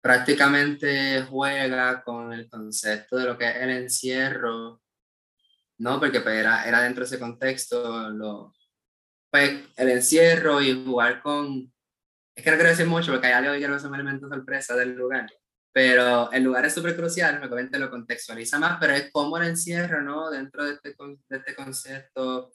prácticamente 0.00 1.22
juega 1.22 2.04
con 2.04 2.32
el 2.32 2.48
concepto 2.48 3.16
de 3.16 3.24
lo 3.24 3.36
que 3.36 3.48
es 3.48 3.56
el 3.56 3.70
encierro, 3.70 4.80
¿no? 5.78 5.98
Porque 5.98 6.20
pues, 6.20 6.36
era, 6.36 6.64
era 6.64 6.82
dentro 6.82 7.00
de 7.00 7.06
ese 7.06 7.18
contexto, 7.18 8.10
lo, 8.10 8.52
pues 9.36 9.68
el 9.76 9.90
encierro 9.90 10.62
y 10.62 10.84
jugar 10.84 11.20
con... 11.20 11.70
Es 12.34 12.42
que 12.42 12.50
no 12.50 12.56
quiero 12.56 12.70
decir 12.70 12.86
mucho 12.86 13.12
porque 13.12 13.26
hay 13.26 13.34
algo 13.34 13.52
que 13.52 13.58
quiero 13.58 13.78
ser 13.78 13.88
un 13.88 13.96
elemento 13.96 14.28
sorpresa 14.28 14.74
del 14.74 14.94
lugar, 14.94 15.26
pero 15.72 16.32
el 16.32 16.42
lugar 16.42 16.64
es 16.64 16.72
súper 16.72 16.96
crucial, 16.96 17.36
obviamente 17.36 17.78
lo 17.78 17.90
contextualiza 17.90 18.58
más, 18.58 18.78
pero 18.80 18.94
es 18.94 19.10
como 19.12 19.36
el 19.36 19.48
encierro, 19.48 20.00
¿no? 20.00 20.30
Dentro 20.30 20.64
de 20.64 20.72
este, 20.72 20.94
de 21.28 21.36
este 21.36 21.54
concepto 21.54 22.52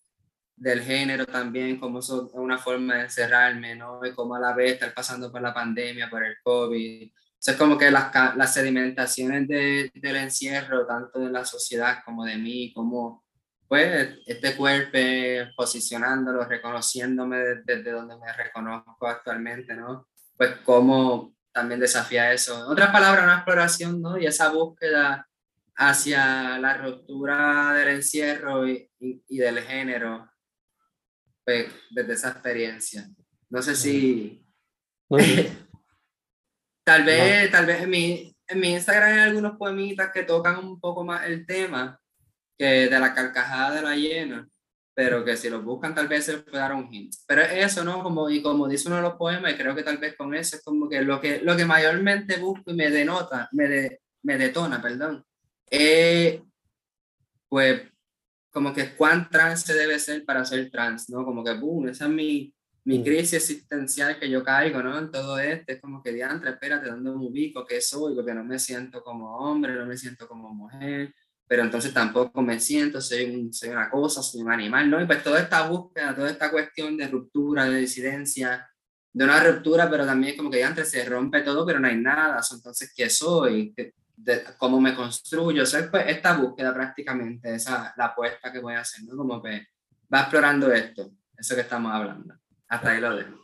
del 0.55 0.81
género 0.81 1.25
también, 1.27 1.79
como 1.79 1.99
es 1.99 2.09
una 2.09 2.57
forma 2.57 2.95
de 2.95 3.01
encerrarme, 3.03 3.75
¿no? 3.75 4.03
Y 4.03 4.13
como 4.13 4.35
a 4.35 4.39
la 4.39 4.53
vez 4.55 4.73
estar 4.73 4.93
pasando 4.93 5.31
por 5.31 5.41
la 5.41 5.53
pandemia, 5.53 6.09
por 6.09 6.23
el 6.23 6.35
COVID. 6.43 7.11
O 7.11 7.51
es 7.51 7.57
como 7.57 7.77
que 7.77 7.91
las, 7.91 8.11
las 8.35 8.53
sedimentaciones 8.53 9.47
de, 9.47 9.91
del 9.93 10.15
encierro, 10.15 10.87
tanto 10.87 11.19
de 11.19 11.31
la 11.31 11.45
sociedad 11.45 11.99
como 12.03 12.25
de 12.25 12.37
mí, 12.37 12.73
como 12.73 13.23
pues 13.71 14.19
este 14.25 14.57
cuerpo 14.57 14.97
posicionándolo, 15.55 16.43
reconociéndome 16.43 17.37
desde, 17.63 17.91
donde 17.91 18.17
me 18.17 18.33
reconozco 18.33 19.07
actualmente, 19.07 19.73
¿no? 19.73 20.09
Pues 20.35 20.57
cómo 20.65 21.33
también 21.53 21.79
desafía 21.79 22.33
eso. 22.33 22.65
En 22.65 22.69
otras 22.69 22.91
palabras, 22.91 23.23
una 23.23 23.35
exploración, 23.35 24.01
¿no? 24.01 24.17
Y 24.17 24.25
esa 24.25 24.49
búsqueda 24.49 25.25
hacia 25.77 26.59
la 26.59 26.73
ruptura 26.79 27.73
del 27.75 27.87
encierro 27.95 28.67
y, 28.67 28.91
y 28.99 29.37
del 29.37 29.61
género 29.61 30.29
pues, 31.45 31.71
desde 31.91 32.11
esa 32.11 32.31
experiencia. 32.31 33.07
No 33.49 33.61
sé 33.61 33.77
si... 33.77 34.45
tal 36.83 37.05
vez, 37.05 37.49
tal 37.49 37.65
vez 37.65 37.83
en 37.83 37.89
mi, 37.89 38.35
en 38.49 38.59
mi 38.59 38.73
Instagram 38.73 39.13
hay 39.13 39.19
algunos 39.19 39.57
poemitas 39.57 40.11
que 40.11 40.23
tocan 40.23 40.57
un 40.57 40.77
poco 40.77 41.05
más 41.05 41.25
el 41.25 41.45
tema 41.45 42.00
que 42.61 42.87
de 42.87 42.99
la 42.99 43.11
carcajada 43.11 43.73
de 43.73 43.81
la 43.81 43.95
hiena, 43.95 44.47
pero 44.93 45.25
que 45.25 45.35
si 45.35 45.49
los 45.49 45.63
buscan 45.63 45.95
tal 45.95 46.07
vez 46.07 46.25
se 46.25 46.33
les 46.33 46.43
puede 46.43 46.59
dar 46.59 46.75
un 46.75 46.93
hint. 46.93 47.11
Pero 47.25 47.41
eso, 47.41 47.83
¿no? 47.83 48.03
Como, 48.03 48.29
y 48.29 48.43
como 48.43 48.67
dice 48.67 48.87
uno 48.87 48.97
de 48.97 49.01
los 49.01 49.15
poemas, 49.15 49.51
y 49.51 49.57
creo 49.57 49.73
que 49.73 49.81
tal 49.81 49.97
vez 49.97 50.15
con 50.15 50.35
eso 50.35 50.57
es 50.57 50.63
como 50.63 50.87
que 50.87 51.01
lo 51.01 51.19
que, 51.19 51.39
lo 51.41 51.57
que 51.57 51.65
mayormente 51.65 52.37
busco 52.37 52.69
y 52.69 52.75
me 52.75 52.91
denota, 52.91 53.49
me, 53.53 53.97
me 54.21 54.37
detona, 54.37 54.79
perdón, 54.79 55.25
pues 57.49 57.81
como 58.51 58.71
que 58.73 58.95
cuán 58.95 59.27
trans 59.31 59.61
se 59.63 59.73
debe 59.73 59.97
ser 59.97 60.23
para 60.23 60.45
ser 60.45 60.69
trans, 60.69 61.09
¿no? 61.09 61.25
Como 61.25 61.43
que, 61.43 61.55
boom, 61.55 61.87
esa 61.89 62.05
es 62.05 62.11
mi, 62.11 62.53
mi 62.83 62.99
mm. 62.99 63.03
crisis 63.03 63.33
existencial 63.33 64.19
que 64.19 64.29
yo 64.29 64.43
caigo, 64.43 64.83
¿no? 64.83 64.99
En 64.99 65.09
todo 65.09 65.39
esto, 65.39 65.71
es 65.71 65.81
como 65.81 66.03
que, 66.03 66.13
diantre, 66.13 66.51
espérate, 66.51 66.91
¿dónde 66.91 67.09
me 67.09 67.25
ubico? 67.25 67.65
¿Qué 67.65 67.81
soy? 67.81 68.13
Porque 68.13 68.35
no 68.35 68.43
me 68.43 68.59
siento 68.59 69.03
como 69.03 69.35
hombre, 69.37 69.73
no 69.73 69.87
me 69.87 69.97
siento 69.97 70.27
como 70.27 70.53
mujer, 70.53 71.11
pero 71.51 71.63
entonces 71.63 71.93
tampoco 71.93 72.41
me 72.41 72.61
siento, 72.61 73.01
soy, 73.01 73.25
un, 73.25 73.53
soy 73.53 73.67
una 73.67 73.89
cosa, 73.89 74.23
soy 74.23 74.41
un 74.41 74.53
animal, 74.53 74.89
¿no? 74.89 75.01
Y 75.01 75.05
pues 75.05 75.21
toda 75.21 75.41
esta 75.41 75.67
búsqueda, 75.67 76.15
toda 76.15 76.29
esta 76.29 76.49
cuestión 76.49 76.95
de 76.95 77.09
ruptura, 77.09 77.65
de 77.65 77.77
disidencia, 77.77 78.69
de 79.11 79.25
una 79.25 79.43
ruptura, 79.43 79.89
pero 79.89 80.05
también 80.05 80.37
como 80.37 80.49
que 80.49 80.59
diantre, 80.59 80.85
se 80.85 81.03
rompe 81.03 81.41
todo, 81.41 81.65
pero 81.65 81.77
no 81.77 81.89
hay 81.89 81.97
nada, 81.97 82.39
entonces, 82.53 82.93
¿qué 82.95 83.09
soy? 83.09 83.75
de 84.15 84.43
cómo 84.57 84.79
me 84.79 84.95
construyo. 84.95 85.63
O 85.63 85.65
sea, 85.65 85.91
pues, 85.91 86.05
esta 86.07 86.37
búsqueda 86.37 86.73
prácticamente, 86.73 87.53
esa 87.53 87.93
la 87.97 88.05
apuesta 88.05 88.49
que 88.49 88.59
voy 88.59 88.75
a 88.75 88.79
hacer, 88.79 89.03
¿no? 89.03 89.17
Como 89.17 89.43
que 89.43 89.67
va 90.13 90.21
explorando 90.21 90.71
esto, 90.71 91.11
eso 91.37 91.55
que 91.55 91.61
estamos 91.61 91.91
hablando. 91.91 92.33
Hasta 92.69 92.91
ahí 92.91 93.01
lo 93.01 93.13
dejo. 93.13 93.41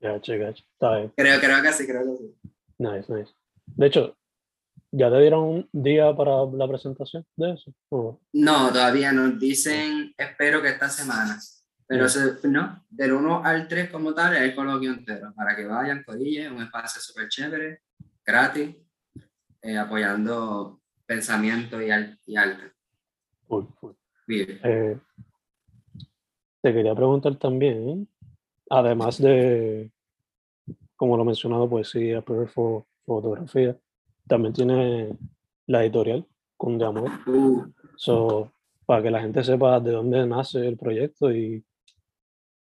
Gacho, 0.00 0.34
gacho. 0.38 0.64
Está 0.74 0.98
bien. 0.98 1.12
Creo, 1.16 1.40
creo 1.40 1.62
que 1.62 1.72
sí, 1.72 1.86
creo 1.86 2.02
que 2.02 2.18
sí. 2.18 2.50
Nice, 2.76 3.10
nice. 3.10 3.32
De 3.64 3.86
hecho, 3.86 4.18
¿ya 4.90 5.10
te 5.10 5.20
dieron 5.20 5.44
un 5.44 5.68
día 5.72 6.14
para 6.14 6.44
la 6.44 6.68
presentación 6.68 7.24
de 7.36 7.52
eso? 7.52 7.72
No, 8.32 8.68
todavía 8.72 9.12
nos 9.12 9.38
dicen, 9.38 10.14
espero 10.16 10.62
que 10.62 10.68
esta 10.68 10.88
semana. 10.88 11.38
Pero 11.86 12.06
no, 12.44 12.84
del 12.90 13.12
1 13.12 13.44
al 13.44 13.66
3 13.66 13.90
como 13.90 14.12
tal 14.12 14.36
es 14.36 14.42
el 14.42 14.54
coloquio 14.54 14.92
entero, 14.92 15.32
para 15.34 15.56
que 15.56 15.64
vayan, 15.64 16.04
codillen, 16.04 16.52
un 16.52 16.62
espacio 16.62 17.00
súper 17.00 17.28
chévere, 17.28 17.80
gratis, 18.24 18.76
eh, 19.62 19.78
apoyando 19.78 20.82
pensamiento 21.06 21.80
y, 21.80 21.88
y 22.26 22.36
arte. 22.36 22.72
Eh, 24.28 24.98
te 26.60 26.72
quería 26.74 26.94
preguntar 26.94 27.36
también, 27.36 28.06
además 28.68 29.16
de, 29.16 29.90
como 30.94 31.16
lo 31.16 31.22
he 31.22 31.26
mencionado, 31.26 31.70
poesía, 31.70 32.22
fotografía, 33.06 33.78
también 34.28 34.54
tiene 34.54 35.16
la 35.66 35.82
editorial 35.82 36.26
con 36.56 36.78
de 36.78 36.84
amor. 36.84 37.10
Uh. 37.26 37.72
So, 37.96 38.52
para 38.86 39.02
que 39.02 39.10
la 39.10 39.20
gente 39.20 39.42
sepa 39.42 39.80
de 39.80 39.92
dónde 39.92 40.26
nace 40.26 40.66
el 40.66 40.76
proyecto 40.76 41.32
y 41.32 41.64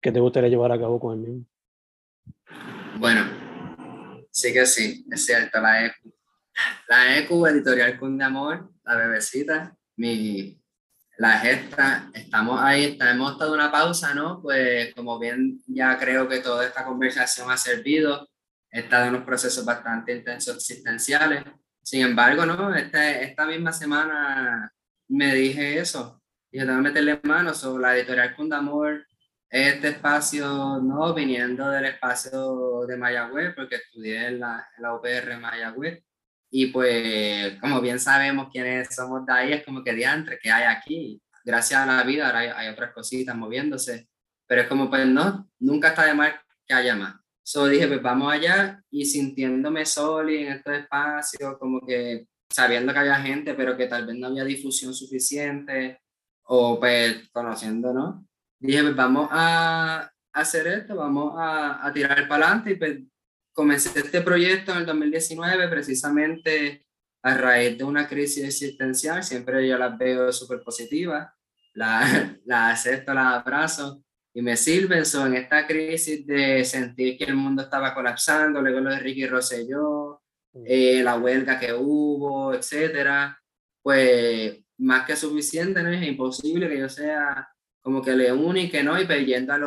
qué 0.01 0.12
te 0.12 0.20
gustaría 0.20 0.51
llevar 0.51 0.72
a 0.72 0.79
cabo 0.79 1.01
con 1.01 1.14
el 1.14 1.18
mismo. 1.20 1.46
Bueno, 2.98 3.25
sí 4.31 4.53
que 4.53 4.66
sí, 4.66 5.05
es 5.11 5.25
cierto, 5.25 5.61
la, 5.61 5.94
la 6.88 7.18
EQ, 7.18 7.46
Editorial 7.46 7.98
de 8.01 8.25
Amor, 8.25 8.70
la 8.85 8.96
bebecita, 8.96 9.77
mi, 9.96 10.61
la 11.18 11.38
gesta, 11.38 12.11
estamos 12.14 12.61
ahí, 12.61 12.98
hemos 13.01 13.33
estado 13.33 13.55
una 13.55 13.70
pausa, 13.70 14.14
¿no? 14.14 14.40
Pues 14.42 14.94
como 14.94 15.18
bien 15.18 15.62
ya 15.66 15.98
creo 15.98 16.29
que 16.29 16.40
toda 16.40 16.66
esta 16.66 16.85
conversación 16.85 17.51
ha 17.51 17.57
servido, 17.57 18.29
he 18.72 18.80
estado 18.80 19.04
en 19.04 19.14
unos 19.14 19.24
procesos 19.24 19.64
bastante 19.64 20.16
intensos 20.16 20.56
existenciales. 20.56 21.44
Sin 21.82 22.02
embargo, 22.02 22.46
¿no? 22.46 22.74
Este, 22.74 23.24
esta 23.24 23.46
misma 23.46 23.72
semana 23.72 24.72
me 25.08 25.35
dije 25.35 25.78
eso, 25.78 26.22
y 26.50 26.58
tengo 26.58 26.76
que 26.76 26.82
meterle 26.82 27.20
mano 27.22 27.54
sobre 27.54 27.82
la 27.82 27.96
editorial 27.96 28.35
Amor, 28.52 29.06
este 29.48 29.88
espacio, 29.88 30.80
¿no? 30.82 31.12
Viniendo 31.12 31.68
del 31.70 31.85
espacio 31.85 32.87
de 32.88 32.96
Mayagüez, 32.96 33.54
porque 33.54 33.76
estudié 33.76 34.28
en 34.28 34.40
la, 34.40 34.66
en 34.76 34.82
la 34.82 34.94
UPR 34.94 35.38
Mayagüez, 35.38 36.02
y 36.54 36.66
pues, 36.66 37.58
como 37.61 37.80
bien 37.80 37.98
sabemos 37.98 38.48
quiénes 38.52 38.94
somos 38.94 39.24
de 39.24 39.32
ahí, 39.32 39.52
es 39.54 39.64
como 39.64 39.82
que 39.82 39.94
diantre, 39.94 40.38
que 40.38 40.50
hay 40.50 40.64
aquí? 40.64 41.22
Gracias 41.44 41.80
a 41.80 41.87
la 41.87 42.02
vida 42.02 42.26
ahora 42.26 42.58
hay, 42.58 42.68
otras 42.68 42.92
cositas 42.92 43.35
moviéndose, 43.35 44.08
pero 44.46 44.61
es 44.61 44.68
como, 44.68 44.90
pues 44.90 45.06
no, 45.06 45.48
nunca 45.58 45.88
está 45.88 46.04
de 46.04 46.14
más 46.14 46.35
que 46.66 46.74
haya 46.74 46.94
más. 46.94 47.21
So 47.44 47.66
dije, 47.66 47.88
pues 47.88 48.02
vamos 48.02 48.33
allá 48.33 48.83
y 48.90 49.05
sintiéndome 49.05 49.85
solo 49.85 50.31
y 50.31 50.44
en 50.44 50.52
estos 50.52 50.74
espacios, 50.74 51.59
como 51.59 51.81
que 51.81 52.28
sabiendo 52.48 52.92
que 52.92 52.98
había 52.98 53.16
gente, 53.16 53.55
pero 53.55 53.76
que 53.76 53.87
tal 53.87 54.07
vez 54.07 54.16
no 54.16 54.28
había 54.28 54.44
difusión 54.44 54.94
suficiente, 54.94 56.00
o 56.44 56.78
pues 56.78 57.28
conociendo, 57.33 57.92
¿no? 57.92 58.26
Dije, 58.59 58.83
pues 58.83 58.94
vamos 58.94 59.28
a 59.33 60.11
hacer 60.33 60.66
esto, 60.68 60.94
vamos 60.94 61.35
a, 61.37 61.85
a 61.85 61.92
tirar 61.92 62.28
para 62.28 62.46
adelante 62.46 62.72
y 62.72 62.76
pues 62.76 63.00
comencé 63.52 63.98
este 63.98 64.22
proyecto 64.22 64.72
en 64.72 64.78
el 64.78 64.87
2019 64.87 65.68
precisamente 65.68 66.87
a 67.22 67.35
raíz 67.35 67.78
de 67.78 67.85
una 67.85 68.09
crisis 68.09 68.44
existencial. 68.44 69.22
Siempre 69.22 69.66
yo 69.66 69.78
las 69.78 69.96
veo 69.98 70.33
súper 70.33 70.62
positivas, 70.62 71.33
las 71.74 72.37
la 72.44 72.70
acepto, 72.70 73.14
las 73.14 73.40
abrazo 73.40 74.05
y 74.35 74.42
me 74.42 74.57
sirven. 74.57 75.05
Son 75.05 75.29
en 75.29 75.42
esta 75.42 75.66
crisis 75.66 76.27
de 76.27 76.64
sentir 76.64 77.18
que 77.18 77.25
el 77.25 77.35
mundo 77.35 77.62
estaba 77.62 77.95
colapsando, 77.95 78.61
luego 78.61 78.81
lo 78.81 78.90
de 78.90 78.99
Ricky 79.01 79.27
Rosselló, 79.27 80.23
mm. 80.53 80.64
eh, 80.66 81.03
la 81.03 81.16
huelga 81.16 81.59
que 81.59 81.73
hubo, 81.73 82.55
etcétera, 82.55 83.38
pues 83.83 84.59
más 84.79 85.07
que 85.07 85.16
suficiente, 85.16 85.83
¿no? 85.83 85.90
Es 85.90 86.07
imposible 86.07 86.68
que 86.68 86.79
yo 86.79 86.88
sea 86.88 87.49
como 87.81 88.03
que 88.03 88.12
le 88.12 88.33
único, 88.33 88.83
¿no? 88.83 89.01
Y 89.01 89.07
pidiendo 89.07 89.53
a, 89.53 89.59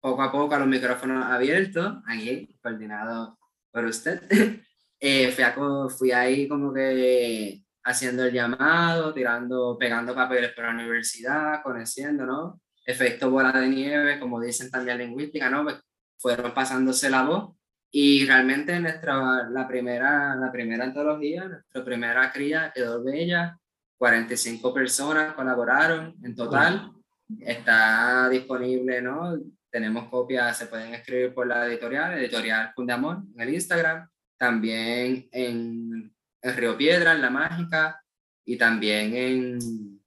poco 0.00 0.22
a 0.22 0.32
poco 0.32 0.54
a 0.54 0.58
los 0.58 0.68
micrófonos 0.68 1.24
abiertos, 1.24 1.96
aquí, 2.06 2.56
coordinado 2.62 3.38
por 3.72 3.84
usted. 3.84 4.22
eh, 5.00 5.30
fui, 5.32 5.44
a, 5.44 5.54
fui 5.88 6.12
ahí 6.12 6.48
como 6.48 6.72
que 6.72 7.62
haciendo 7.84 8.24
el 8.24 8.32
llamado, 8.32 9.14
tirando, 9.14 9.76
pegando 9.78 10.14
papeles 10.14 10.52
para 10.52 10.68
la 10.68 10.82
universidad, 10.82 11.62
conociendo, 11.62 12.26
¿no? 12.26 12.60
Efecto 12.88 13.30
bola 13.30 13.52
de 13.52 13.68
nieve, 13.68 14.18
como 14.18 14.40
dicen 14.40 14.70
también 14.70 14.96
lingüística, 14.96 15.50
¿no? 15.50 15.62
Pues 15.62 15.76
fueron 16.18 16.54
pasándose 16.54 17.10
la 17.10 17.22
voz. 17.22 17.54
Y 17.90 18.26
realmente 18.26 18.80
nuestra, 18.80 19.46
la 19.50 19.68
primera, 19.68 20.34
la 20.36 20.50
primera 20.50 20.84
antología, 20.84 21.44
nuestra 21.44 21.84
primera 21.84 22.32
cría 22.32 22.72
quedó 22.74 23.04
bella, 23.04 23.58
45 23.98 24.72
personas 24.72 25.34
colaboraron 25.34 26.16
en 26.22 26.34
total, 26.34 26.92
está 27.40 28.28
disponible, 28.30 29.02
¿no? 29.02 29.38
Tenemos 29.70 30.08
copias, 30.08 30.56
se 30.56 30.66
pueden 30.66 30.94
escribir 30.94 31.34
por 31.34 31.46
la 31.46 31.66
editorial, 31.66 32.18
editorial 32.18 32.72
Fundamor, 32.74 33.22
en 33.34 33.40
el 33.40 33.52
Instagram, 33.52 34.08
también 34.38 35.28
en, 35.30 36.10
en 36.40 36.56
Río 36.56 36.74
Piedra, 36.76 37.12
en 37.12 37.20
La 37.20 37.28
Mágica, 37.28 38.02
y 38.46 38.56
también 38.56 39.14
en, 39.14 40.00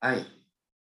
ay, 0.00 0.37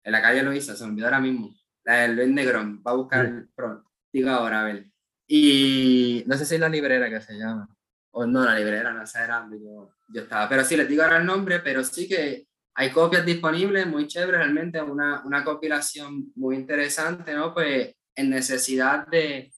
en 0.08 0.14
la 0.14 0.22
calle 0.22 0.42
Luisa, 0.42 0.74
se 0.74 0.86
me 0.86 0.92
olvidó 0.92 1.08
ahora 1.08 1.20
mismo, 1.20 1.54
la 1.84 1.96
del 1.96 2.16
Luis 2.16 2.30
Negrón, 2.30 2.82
va 2.82 2.92
a 2.92 2.96
buscar 2.96 3.46
pronto, 3.54 3.92
digo 4.14 4.30
ahora, 4.30 4.62
a 4.62 4.64
ver. 4.64 4.86
Y 5.28 6.24
no 6.26 6.38
sé 6.38 6.46
si 6.46 6.56
es 6.56 6.62
la 6.62 6.70
librera 6.70 7.10
que 7.10 7.20
se 7.20 7.34
llama, 7.34 7.68
o 8.12 8.26
no, 8.26 8.46
la 8.46 8.58
librera, 8.58 8.94
no 8.94 9.06
sé, 9.06 9.20
era 9.22 9.46
yo, 9.52 9.92
yo 10.08 10.22
estaba, 10.22 10.48
pero 10.48 10.64
sí, 10.64 10.78
les 10.78 10.88
digo 10.88 11.04
ahora 11.04 11.18
el 11.18 11.26
nombre, 11.26 11.60
pero 11.60 11.84
sí 11.84 12.08
que 12.08 12.48
hay 12.76 12.90
copias 12.90 13.26
disponibles, 13.26 13.86
muy 13.86 14.08
chévere, 14.08 14.38
realmente 14.38 14.82
una, 14.82 15.26
una 15.26 15.44
compilación 15.44 16.32
muy 16.36 16.56
interesante, 16.56 17.34
¿no? 17.34 17.54
Pues 17.54 17.94
en 18.16 18.30
necesidad 18.30 19.06
de, 19.08 19.52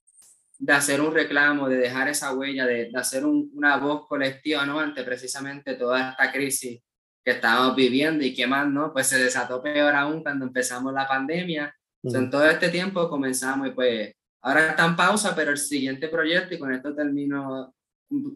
de 0.57 0.73
hacer 0.73 0.99
un 0.99 1.13
reclamo, 1.13 1.69
de 1.69 1.77
dejar 1.77 2.07
esa 2.07 2.33
huella, 2.33 2.65
de, 2.65 2.89
de 2.91 2.97
hacer 2.97 3.23
un, 3.23 3.51
una 3.53 3.77
voz 3.77 4.07
colectiva, 4.07 4.65
¿no? 4.65 4.79
Ante 4.79 5.03
precisamente 5.03 5.75
toda 5.75 6.09
esta 6.09 6.31
crisis 6.31 6.81
que 7.23 7.31
estamos 7.31 7.75
viviendo 7.75 8.23
y 8.23 8.33
que 8.33 8.47
más, 8.47 8.67
¿no? 8.67 8.91
Pues 8.93 9.07
se 9.07 9.17
desató 9.17 9.61
peor 9.61 9.95
aún 9.95 10.23
cuando 10.23 10.45
empezamos 10.45 10.93
la 10.93 11.07
pandemia. 11.07 11.73
Uh 12.01 12.11
-huh. 12.11 12.17
en 12.17 12.29
todo 12.29 12.45
este 12.45 12.69
tiempo 12.69 13.09
comenzamos 13.09 13.67
y 13.67 13.71
pues 13.71 14.13
ahora 14.41 14.69
está 14.69 14.85
en 14.85 14.95
pausa, 14.95 15.35
pero 15.35 15.51
el 15.51 15.57
siguiente 15.57 16.07
proyecto, 16.07 16.55
y 16.55 16.59
con 16.59 16.73
esto 16.73 16.95
termino 16.95 17.73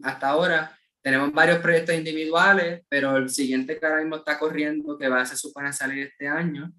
hasta 0.02 0.28
ahora, 0.28 0.78
tenemos 1.02 1.32
varios 1.32 1.58
proyectos 1.58 1.94
individuales, 1.94 2.82
pero 2.88 3.16
el 3.16 3.28
siguiente 3.28 3.78
que 3.78 3.86
ahora 3.86 4.00
mismo 4.00 4.16
está 4.16 4.38
corriendo, 4.38 4.96
que 4.96 5.08
va 5.08 5.20
a 5.20 5.26
se 5.26 5.36
supone 5.36 5.72
salir 5.72 6.06
este 6.06 6.28
año, 6.28 6.72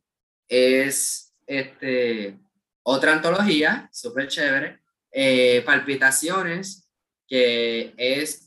es 0.48 1.36
este, 1.46 2.39
otra 2.84 3.13
antología, 3.13 3.89
súper 3.91 4.28
chévere, 4.28 4.80
eh, 5.12 5.62
Palpitaciones, 5.65 6.89
que 7.28 7.94
es, 7.98 8.44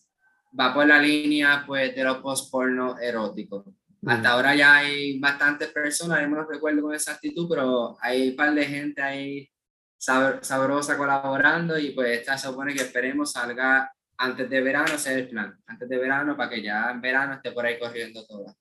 va 0.58 0.74
por 0.74 0.86
la 0.86 0.98
línea 0.98 1.64
pues, 1.66 1.94
de 1.94 2.04
los 2.04 2.18
post-porno 2.18 2.98
eróticos. 2.98 3.64
Hasta 4.06 4.30
ahora 4.30 4.54
ya 4.54 4.76
hay 4.76 5.18
bastantes 5.18 5.68
personas, 5.68 6.28
no 6.28 6.44
recuerdo 6.44 6.82
con 6.82 6.94
exactitud, 6.94 7.48
pero 7.48 7.96
hay 8.00 8.30
un 8.30 8.36
par 8.36 8.54
de 8.54 8.64
gente 8.64 9.02
ahí 9.02 9.48
sab 9.96 10.44
sabrosa 10.44 10.96
colaborando 10.96 11.76
y 11.78 11.90
pues 11.90 12.18
esta 12.18 12.38
se 12.38 12.46
supone 12.46 12.74
que 12.74 12.82
esperemos 12.82 13.32
salga 13.32 13.92
antes 14.16 14.48
de 14.48 14.60
verano, 14.60 14.86
ese 14.94 15.12
es 15.12 15.18
el 15.18 15.28
plan, 15.28 15.56
antes 15.66 15.88
de 15.88 15.98
verano 15.98 16.36
para 16.36 16.50
que 16.50 16.62
ya 16.62 16.90
en 16.90 17.00
verano 17.00 17.34
esté 17.34 17.52
por 17.52 17.66
ahí 17.66 17.78
corriendo 17.78 18.24
toda. 18.26 18.54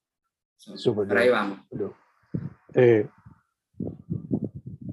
So, 0.56 0.76
Super 0.78 1.08
por 1.08 1.18
ahí 1.18 1.30
vamos. 1.30 1.60
Eh, 2.74 3.08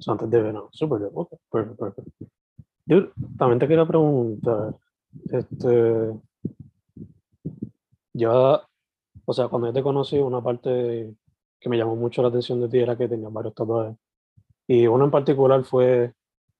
antes 0.07 0.29
de 0.29 0.41
verano, 0.41 0.69
súper 0.71 0.99
bien, 0.99 1.11
ok, 1.13 1.33
perfecto, 1.51 1.85
perfecto. 1.85 2.25
Yo 2.85 3.11
también 3.37 3.59
te 3.59 3.67
quería 3.67 3.85
preguntar, 3.85 4.75
este, 5.31 6.11
ya, 8.15 8.61
o 9.25 9.33
sea, 9.33 9.49
cuando 9.49 9.67
yo 9.67 9.73
te 9.73 9.83
conocí, 9.83 10.17
una 10.17 10.41
parte 10.41 11.13
que 11.59 11.69
me 11.69 11.77
llamó 11.77 11.97
mucho 11.97 12.21
la 12.21 12.29
atención 12.29 12.61
de 12.61 12.69
ti 12.69 12.79
era 12.79 12.97
que 12.97 13.09
tenías 13.09 13.31
varios 13.31 13.53
tatuajes. 13.53 13.97
Y 14.67 14.87
uno 14.87 15.05
en 15.05 15.11
particular 15.11 15.63
fue 15.65 16.13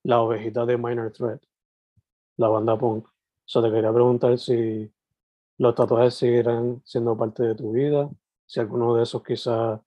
la 0.04 0.22
ovejita 0.22 0.66
de 0.66 0.78
Minor 0.78 1.14
Threat, 1.14 1.42
la 2.38 2.50
banda 2.50 2.78
punk. 2.78 3.08
So, 3.46 3.62
te 3.62 3.72
quería 3.72 3.94
preguntar 3.94 4.38
si 4.38 4.92
los 5.58 5.76
tatuajes 5.76 6.16
seguirán 6.16 6.82
siendo 6.84 7.16
parte 7.16 7.44
de 7.44 7.56
tu 7.56 7.72
vida, 7.72 8.10
si 8.46 8.60
alguno 8.60 8.94
de 8.96 9.04
esos 9.04 9.24
quizás 9.24 9.80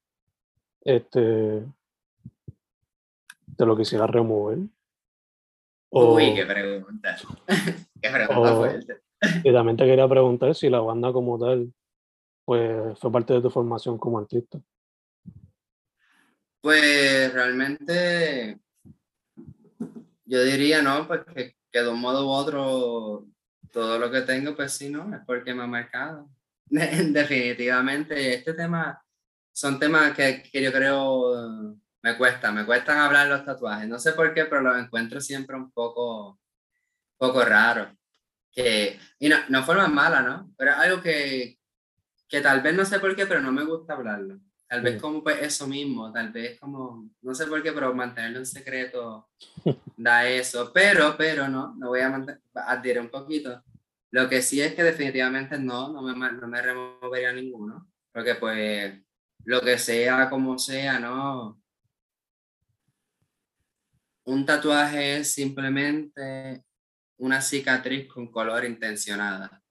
este, 0.81 1.67
te 3.57 3.67
lo 3.67 3.77
quisiera 3.77 4.07
remover. 4.07 4.61
O, 5.91 6.15
Uy, 6.15 6.35
qué 6.35 6.47
pregunta. 6.47 7.17
qué 8.01 8.11
pregunta 8.11 8.53
o, 8.55 8.57
fuerte. 8.57 9.03
Y 9.45 9.53
también 9.53 9.77
te 9.77 9.85
quería 9.85 10.09
preguntar 10.09 10.55
si 10.55 10.69
la 10.69 10.81
banda 10.81 11.13
como 11.13 11.39
tal 11.39 11.73
pues, 12.45 12.99
fue 12.99 13.13
parte 13.13 13.35
de 13.35 13.43
tu 13.43 13.51
formación 13.51 13.99
como 13.99 14.19
artista. 14.19 14.61
Pues 16.61 17.33
realmente 17.33 18.59
yo 20.25 20.43
diría, 20.43 20.83
¿no? 20.83 21.07
Pues 21.07 21.21
que, 21.35 21.55
de 21.73 21.89
un 21.89 22.01
modo 22.01 22.27
u 22.27 22.31
otro 22.31 23.27
todo 23.73 23.99
lo 23.99 24.11
que 24.11 24.23
tengo, 24.23 24.57
pues 24.57 24.73
sí, 24.73 24.89
¿no? 24.89 25.15
Es 25.15 25.21
porque 25.27 25.55
me 25.55 25.63
ha 25.65 25.67
marcado. 25.67 26.29
Definitivamente, 26.67 28.35
este 28.35 28.55
tema 28.55 29.01
son 29.53 29.79
temas 29.79 30.15
que, 30.15 30.43
que 30.43 30.63
yo 30.63 30.73
creo 30.73 31.77
me 32.03 32.17
cuesta, 32.17 32.53
me 32.53 32.65
cuestan 32.65 32.99
hablar 32.99 33.29
los 33.29 33.45
tatuajes. 33.45 33.89
No 33.89 33.99
sé 33.99 34.13
por 34.13 34.33
qué, 34.33 34.45
pero 34.45 34.63
los 34.63 34.79
encuentro 34.79 35.21
siempre 35.21 35.57
un 35.57 35.71
poco, 35.71 36.39
poco 37.17 37.45
raro. 37.45 37.91
Que, 38.59 38.99
y 39.21 39.29
no, 39.29 39.37
no 39.51 39.63
forma 39.63 39.87
mala, 39.87 40.21
¿no? 40.21 40.53
Pero 40.57 40.73
algo 40.75 41.01
que, 41.01 41.61
que 42.29 42.41
tal 42.41 42.61
vez 42.61 42.75
no 42.75 42.85
sé 42.85 42.99
por 42.99 43.15
qué, 43.15 43.25
pero 43.25 43.41
no 43.41 43.53
me 43.53 43.65
gusta 43.65 43.93
hablarlo. 43.93 44.41
Tal 44.67 44.83
vez 44.83 45.01
como 45.01 45.23
pues 45.23 45.41
eso 45.41 45.69
mismo, 45.69 46.11
tal 46.11 46.33
vez 46.33 46.59
como, 46.59 47.09
no 47.23 47.35
sé 47.37 47.47
por 47.47 47.63
qué, 47.63 47.71
pero 47.71 47.95
mantenerlo 47.95 48.41
en 48.41 48.47
secreto 48.47 49.31
da 49.97 50.29
eso. 50.29 50.73
Pero, 50.75 51.15
pero 51.17 51.47
no, 51.47 51.73
no 51.77 51.91
voy 51.91 52.01
a 52.01 52.21
adherir 52.67 53.01
un 53.01 53.11
poquito. 53.11 53.63
Lo 54.11 54.29
que 54.29 54.43
sí 54.43 54.61
es 54.61 54.75
que 54.75 54.83
definitivamente 54.83 55.57
no, 55.57 55.93
no 55.93 56.03
me, 56.03 56.33
no 56.33 56.49
me 56.49 56.61
removería 56.61 57.33
ninguno. 57.33 57.89
Porque 58.11 58.35
pues 58.35 58.93
lo 59.45 59.61
que 59.61 59.79
sea, 59.79 60.29
como 60.29 60.59
sea, 60.59 60.99
¿no? 60.99 61.63
Un 64.25 64.45
tatuaje 64.45 65.19
es 65.19 65.33
simplemente 65.33 66.65
una 67.19 67.41
cicatriz 67.41 68.09
con 68.09 68.31
color 68.31 68.65
intencionada. 68.65 69.63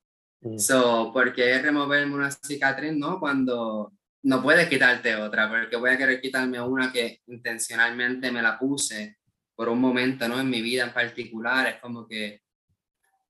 Mm. 0.42 0.58
So, 0.58 1.12
¿por 1.12 1.34
qué 1.34 1.60
removerme 1.60 2.16
una 2.16 2.32
cicatriz, 2.32 2.94
no? 2.94 3.20
Cuando 3.20 3.94
no 4.24 4.42
puedes 4.42 4.68
quitarte 4.68 5.16
otra, 5.16 5.50
porque 5.50 5.78
voy 5.78 5.92
a 5.92 5.98
querer 5.98 6.22
quitarme 6.22 6.62
una 6.62 6.92
que 6.92 7.22
intencionalmente 7.28 8.32
me 8.32 8.42
la 8.42 8.60
puse 8.60 9.18
por 9.56 9.70
un 9.70 9.80
momento, 9.80 10.28
¿no? 10.28 10.40
En 10.40 10.50
mi 10.50 10.62
vida 10.62 10.84
en 10.84 10.94
particular, 10.94 11.68
es 11.68 11.76
como 11.78 12.08
que, 12.08 12.42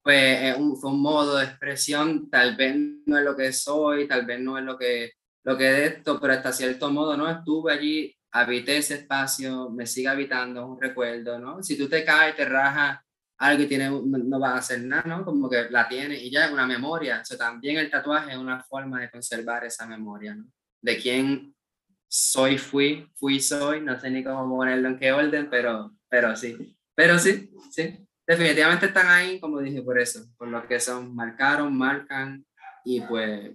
pues, 0.02 0.44
es 0.44 0.58
un, 0.58 0.78
fue 0.78 0.92
un 0.92 1.02
modo 1.02 1.38
de 1.38 1.46
expresión, 1.46 2.30
tal 2.30 2.56
vez 2.56 2.76
no 3.06 3.18
es 3.18 3.24
lo 3.24 3.36
que 3.36 3.54
soy, 3.54 4.08
tal 4.08 4.26
vez 4.26 4.40
no 4.40 4.58
es 4.58 4.64
lo 4.66 4.78
que, 4.78 5.14
lo 5.44 5.58
que 5.58 5.64
de 5.66 5.86
esto, 5.86 6.20
pero 6.20 6.34
hasta 6.34 6.52
cierto 6.52 6.92
modo, 6.92 7.16
¿no? 7.16 7.30
Estuve 7.30 7.74
allí, 7.74 8.16
habité 8.32 8.78
ese 8.78 8.96
espacio, 8.96 9.70
me 9.70 9.86
sigue 9.86 10.08
habitando, 10.10 10.62
es 10.62 10.68
un 10.68 10.82
recuerdo, 10.82 11.40
¿no? 11.40 11.64
Si 11.64 11.78
tú 11.78 11.88
te 11.88 12.04
caes, 12.04 12.36
te 12.36 12.46
rajas 12.46 13.00
algo 13.40 13.64
y 13.64 13.68
tiene, 13.68 13.90
no 13.90 14.40
vas 14.40 14.54
a 14.54 14.58
hacer 14.58 14.82
nada, 14.82 15.04
¿no? 15.06 15.26
Como 15.26 15.50
que 15.50 15.70
la 15.70 15.88
tienes 15.88 16.22
y 16.22 16.32
ya 16.32 16.46
es 16.46 16.52
una 16.52 16.66
memoria. 16.66 17.20
O 17.22 17.26
sea, 17.26 17.38
también 17.38 17.78
el 17.78 17.90
tatuaje 17.90 18.32
es 18.32 18.38
una 18.38 18.64
forma 18.64 19.00
de 19.02 19.12
conservar 19.12 19.66
esa 19.66 19.86
memoria, 19.86 20.36
¿no? 20.36 20.46
de 20.82 20.98
quién 20.98 21.56
soy, 22.08 22.58
fui, 22.58 23.12
fui, 23.16 23.40
soy, 23.40 23.82
no 23.82 24.00
sé 24.00 24.10
ni 24.10 24.24
cómo 24.24 24.58
ponerlo 24.58 24.88
en 24.88 24.98
qué 24.98 25.12
orden, 25.12 25.50
pero, 25.50 25.94
pero 26.10 26.36
sí, 26.36 26.78
pero 26.96 27.20
sí, 27.20 27.52
sí, 27.72 28.08
definitivamente 28.26 28.86
están 28.86 29.08
ahí, 29.08 29.40
como 29.40 29.60
dije, 29.60 29.82
por 29.82 30.00
eso, 30.00 30.26
por 30.38 30.48
lo 30.48 30.66
que 30.68 30.80
son, 30.80 31.14
marcaron, 31.14 31.78
marcan 31.78 32.46
y 32.86 33.02
pues 33.02 33.52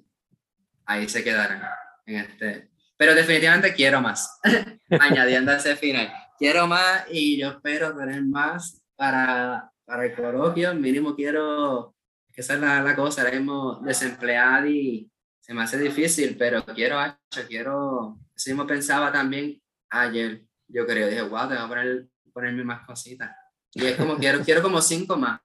ahí 0.85 1.09
se 1.09 1.25
quedarán 1.25 1.63
en 2.05 2.17
este, 2.17 2.71
pero 2.97 3.15
definitivamente 3.15 3.73
quiero 3.73 4.01
más, 4.01 4.39
añadiendo 5.01 5.53
ese 5.53 5.77
final, 5.77 6.13
quiero 6.39 6.67
más 6.67 7.05
y 7.11 7.41
yo 7.41 7.51
espero 7.51 7.97
tener 7.97 8.23
más 8.23 8.83
para, 8.95 9.72
para 9.93 10.07
el 10.07 10.15
coloquio, 10.15 10.75
mínimo 10.75 11.15
quiero, 11.15 11.95
que 12.33 12.41
esa 12.41 12.55
es 12.55 12.61
la, 12.61 12.83
la 12.83 12.97
cosa, 12.97 13.21
ahora 13.21 13.37
mismo 13.37 13.79
desempleado 13.85 14.67
y 14.67 15.11
se 15.39 15.53
me 15.53 15.63
hace 15.63 15.79
difícil, 15.79 16.35
pero 16.39 16.65
quiero, 16.65 16.97
quiero, 17.47 18.19
así 18.35 18.53
mismo 18.53 18.67
pensaba 18.67 19.13
también 19.13 19.61
ayer, 19.91 20.47
yo 20.67 20.87
creo, 20.87 21.09
dije, 21.09 21.21
wow, 21.21 21.47
tengo 21.47 21.65
que 21.65 21.69
poner, 21.69 22.07
ponerme 22.33 22.65
más 22.65 22.87
cositas. 22.87 23.37
Y 23.75 23.85
es 23.85 23.97
como, 23.97 24.17
quiero, 24.17 24.41
quiero 24.41 24.63
como 24.63 24.81
cinco 24.81 25.19
más. 25.19 25.43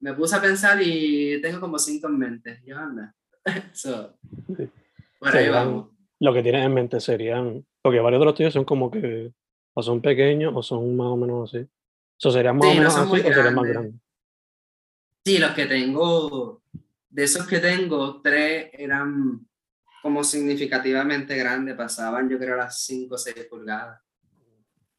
Me 0.00 0.12
puse 0.12 0.34
a 0.34 0.42
pensar 0.42 0.82
y 0.82 1.40
tengo 1.40 1.60
como 1.60 1.78
cinco 1.78 2.08
en 2.08 2.18
mente. 2.18 2.62
Yo 2.66 2.76
anda. 2.76 3.14
so, 3.72 4.18
por 5.20 5.36
ahí 5.36 5.48
vamos. 5.50 5.90
Lo 6.18 6.34
que 6.34 6.42
tienes 6.42 6.66
en 6.66 6.74
mente 6.74 6.98
serían, 6.98 7.64
porque 7.80 8.00
varios 8.00 8.20
de 8.22 8.26
los 8.26 8.34
tuyos 8.34 8.52
son 8.52 8.64
como 8.64 8.90
que 8.90 9.32
o 9.72 9.82
son 9.84 10.00
pequeños 10.00 10.52
o 10.52 10.64
son 10.64 10.96
más 10.96 11.06
o 11.06 11.16
menos 11.16 11.54
así. 11.54 11.68
¿Eso 12.18 12.30
sería 12.30 12.52
más 12.52 12.62
Sí, 12.64 12.70
o 12.70 12.74
no 12.74 12.78
menos 12.80 12.92
son 12.94 13.02
así 13.08 13.12
o 13.12 13.22
sería 13.22 13.50
más 13.50 13.64
grandes. 13.64 13.72
grande? 13.74 13.98
Sí, 15.24 15.38
los 15.38 15.50
que 15.52 15.66
tengo, 15.66 16.62
de 17.08 17.24
esos 17.24 17.46
que 17.46 17.58
tengo, 17.58 18.20
tres 18.22 18.70
eran 18.74 19.46
como 20.02 20.22
significativamente 20.22 21.34
grandes, 21.36 21.74
pasaban 21.76 22.28
yo 22.28 22.38
creo 22.38 22.56
las 22.56 22.78
5 22.84 23.14
o 23.14 23.18
6 23.18 23.46
pulgadas. 23.48 24.00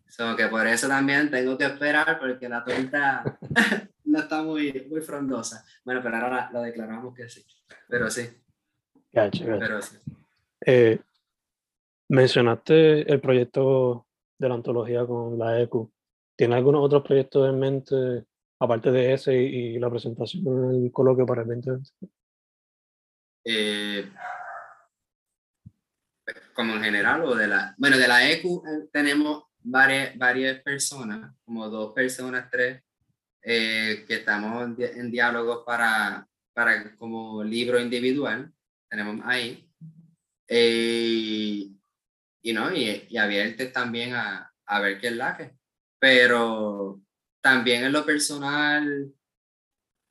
So 0.08 0.36
que 0.36 0.48
por 0.48 0.66
eso 0.66 0.88
también 0.88 1.30
tengo 1.30 1.58
que 1.58 1.66
esperar 1.66 2.18
porque 2.20 2.48
la 2.50 2.64
torta 2.64 3.38
no 4.06 4.20
está 4.20 4.42
muy, 4.42 4.88
muy 4.90 5.02
frondosa. 5.02 5.64
Bueno, 5.84 6.02
pero 6.02 6.18
ahora 6.18 6.50
la 6.52 6.62
declaramos 6.62 7.14
que 7.14 7.28
sí. 7.30 7.46
Pero 7.88 8.10
sí, 8.10 8.30
Gacho, 9.12 9.46
gacho. 9.46 9.60
pero 9.60 9.82
sí. 9.82 9.98
Eh, 10.66 11.00
mencionaste 12.10 13.12
el 13.12 13.20
proyecto 13.22 14.08
de 14.38 14.50
la 14.50 14.56
antología 14.56 15.06
con 15.06 15.38
la 15.38 15.60
ECU. 15.62 15.92
¿Tienes 16.36 16.58
algunos 16.58 16.84
otros 16.84 17.04
proyectos 17.04 17.50
en 17.50 17.60
mente, 17.60 18.26
aparte 18.60 18.92
de 18.92 19.14
ese 19.14 19.36
y, 19.36 19.76
y 19.76 19.80
la 19.80 19.90
presentación 19.90 20.46
en 20.76 20.86
el 20.86 20.92
coloquio 20.92 21.26
para 21.26 21.42
el 21.44 21.48
2020? 21.48 21.90
Eh, 23.46 24.10
como 26.54 26.74
en 26.76 26.84
general 26.84 27.24
o 27.24 27.36
de 27.36 27.48
la, 27.48 27.76
bueno, 27.78 27.98
de 27.98 28.08
la 28.08 28.30
EQ 28.30 28.46
eh, 28.46 28.88
tenemos 28.92 29.44
varias, 29.60 30.18
varias 30.18 30.62
personas, 30.62 31.36
como 31.44 31.70
dos 31.70 31.94
personas, 31.94 32.50
tres, 32.50 32.82
eh, 33.44 34.04
que 34.08 34.16
estamos 34.16 34.64
en, 34.64 34.76
di- 34.76 34.84
en 34.86 35.12
diálogo 35.12 35.64
para, 35.64 36.28
para 36.54 36.96
como 36.98 37.44
libro 37.44 37.80
individual, 37.80 38.52
tenemos 38.90 39.22
ahí, 39.26 39.62
Eh, 40.48 41.68
y 42.44 42.54
no, 42.54 42.72
y, 42.72 43.08
y 43.10 43.66
también 43.74 44.14
a, 44.14 44.52
a 44.68 44.80
ver 44.80 45.00
qué 45.00 45.08
es 45.08 45.16
la 45.16 45.36
que, 45.36 45.55
pero 46.06 47.02
también 47.42 47.84
en 47.84 47.92
lo 47.92 48.06
personal, 48.06 49.12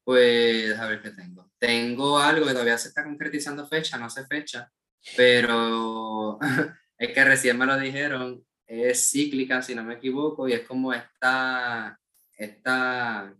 pues 0.03 0.76
a 0.76 0.88
ver 0.88 1.01
qué 1.01 1.11
tengo. 1.11 1.53
Tengo 1.57 2.18
algo 2.18 2.47
que 2.47 2.53
todavía 2.53 2.76
se 2.78 2.88
está 2.88 3.05
concretizando 3.05 3.64
fecha, 3.68 3.97
no 3.97 4.11
sé 4.11 4.26
fecha, 4.26 4.72
pero 5.16 6.36
es 6.99 7.12
que 7.12 7.24
recién 7.24 7.57
me 7.57 7.66
lo 7.66 7.78
dijeron, 7.78 8.45
es 8.66 9.09
cíclica, 9.09 9.62
si 9.62 9.76
no 9.76 9.84
me 9.84 9.95
equivoco, 9.95 10.49
y 10.49 10.55
es 10.55 10.66
como 10.66 10.92
esta, 10.92 11.97
esta 12.38 13.32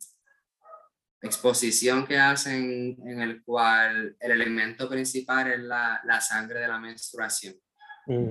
exposición 1.23 2.07
que 2.07 2.19
hacen 2.19 2.97
en 3.05 3.21
el 3.21 3.43
cual 3.43 4.17
el 4.21 4.31
elemento 4.31 4.89
principal 4.89 5.51
es 5.51 5.59
la, 5.59 6.01
la 6.05 6.21
sangre 6.21 6.61
de 6.61 6.69
la 6.69 6.79
menstruación. 6.79 7.57
Mm, 8.07 8.31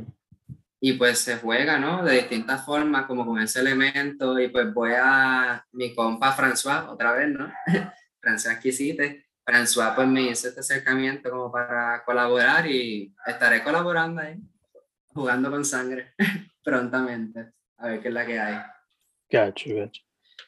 Y 0.85 0.93
pues 0.93 1.19
se 1.19 1.37
juega, 1.37 1.79
¿no? 1.79 2.03
De 2.03 2.15
distintas 2.15 2.65
formas, 2.65 3.05
como 3.05 3.25
con 3.25 3.39
ese 3.39 3.61
elemento. 3.61 4.37
Y 4.37 4.49
pues 4.49 4.73
voy 4.73 4.91
a 4.97 5.65
mi 5.71 5.95
compa 5.95 6.35
François, 6.35 6.89
otra 6.89 7.13
vez, 7.13 7.29
¿no? 7.29 7.49
François 8.21 8.59
Quisite. 8.59 9.27
François 9.45 9.95
pues 9.95 10.07
me 10.09 10.23
hizo 10.23 10.49
este 10.49 10.59
acercamiento 10.59 11.29
como 11.29 11.49
para 11.49 12.03
colaborar 12.03 12.67
y 12.67 13.15
estaré 13.25 13.63
colaborando 13.63 14.21
ahí, 14.21 14.35
jugando 15.13 15.49
con 15.49 15.63
sangre 15.63 16.13
prontamente. 16.63 17.53
A 17.77 17.87
ver 17.87 18.01
qué 18.01 18.09
es 18.09 18.13
la 18.13 18.25
que 18.25 18.39
hay. 18.39 18.57
gacho, 19.29 19.69
gacho. 19.75 20.01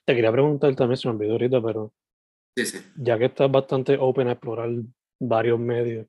Te 0.06 0.16
quería 0.16 0.32
preguntar 0.34 0.76
también, 0.76 0.98
se 0.98 1.08
me 1.08 1.14
olvidó 1.14 1.32
ahorita, 1.34 1.62
pero 1.62 1.94
Sí, 2.58 2.66
sí. 2.66 2.80
ya 2.98 3.18
que 3.18 3.26
estás 3.26 3.50
bastante 3.50 3.98
open 4.00 4.28
a 4.28 4.32
explorar 4.34 4.70
varios 5.18 5.60
medios, 5.60 6.08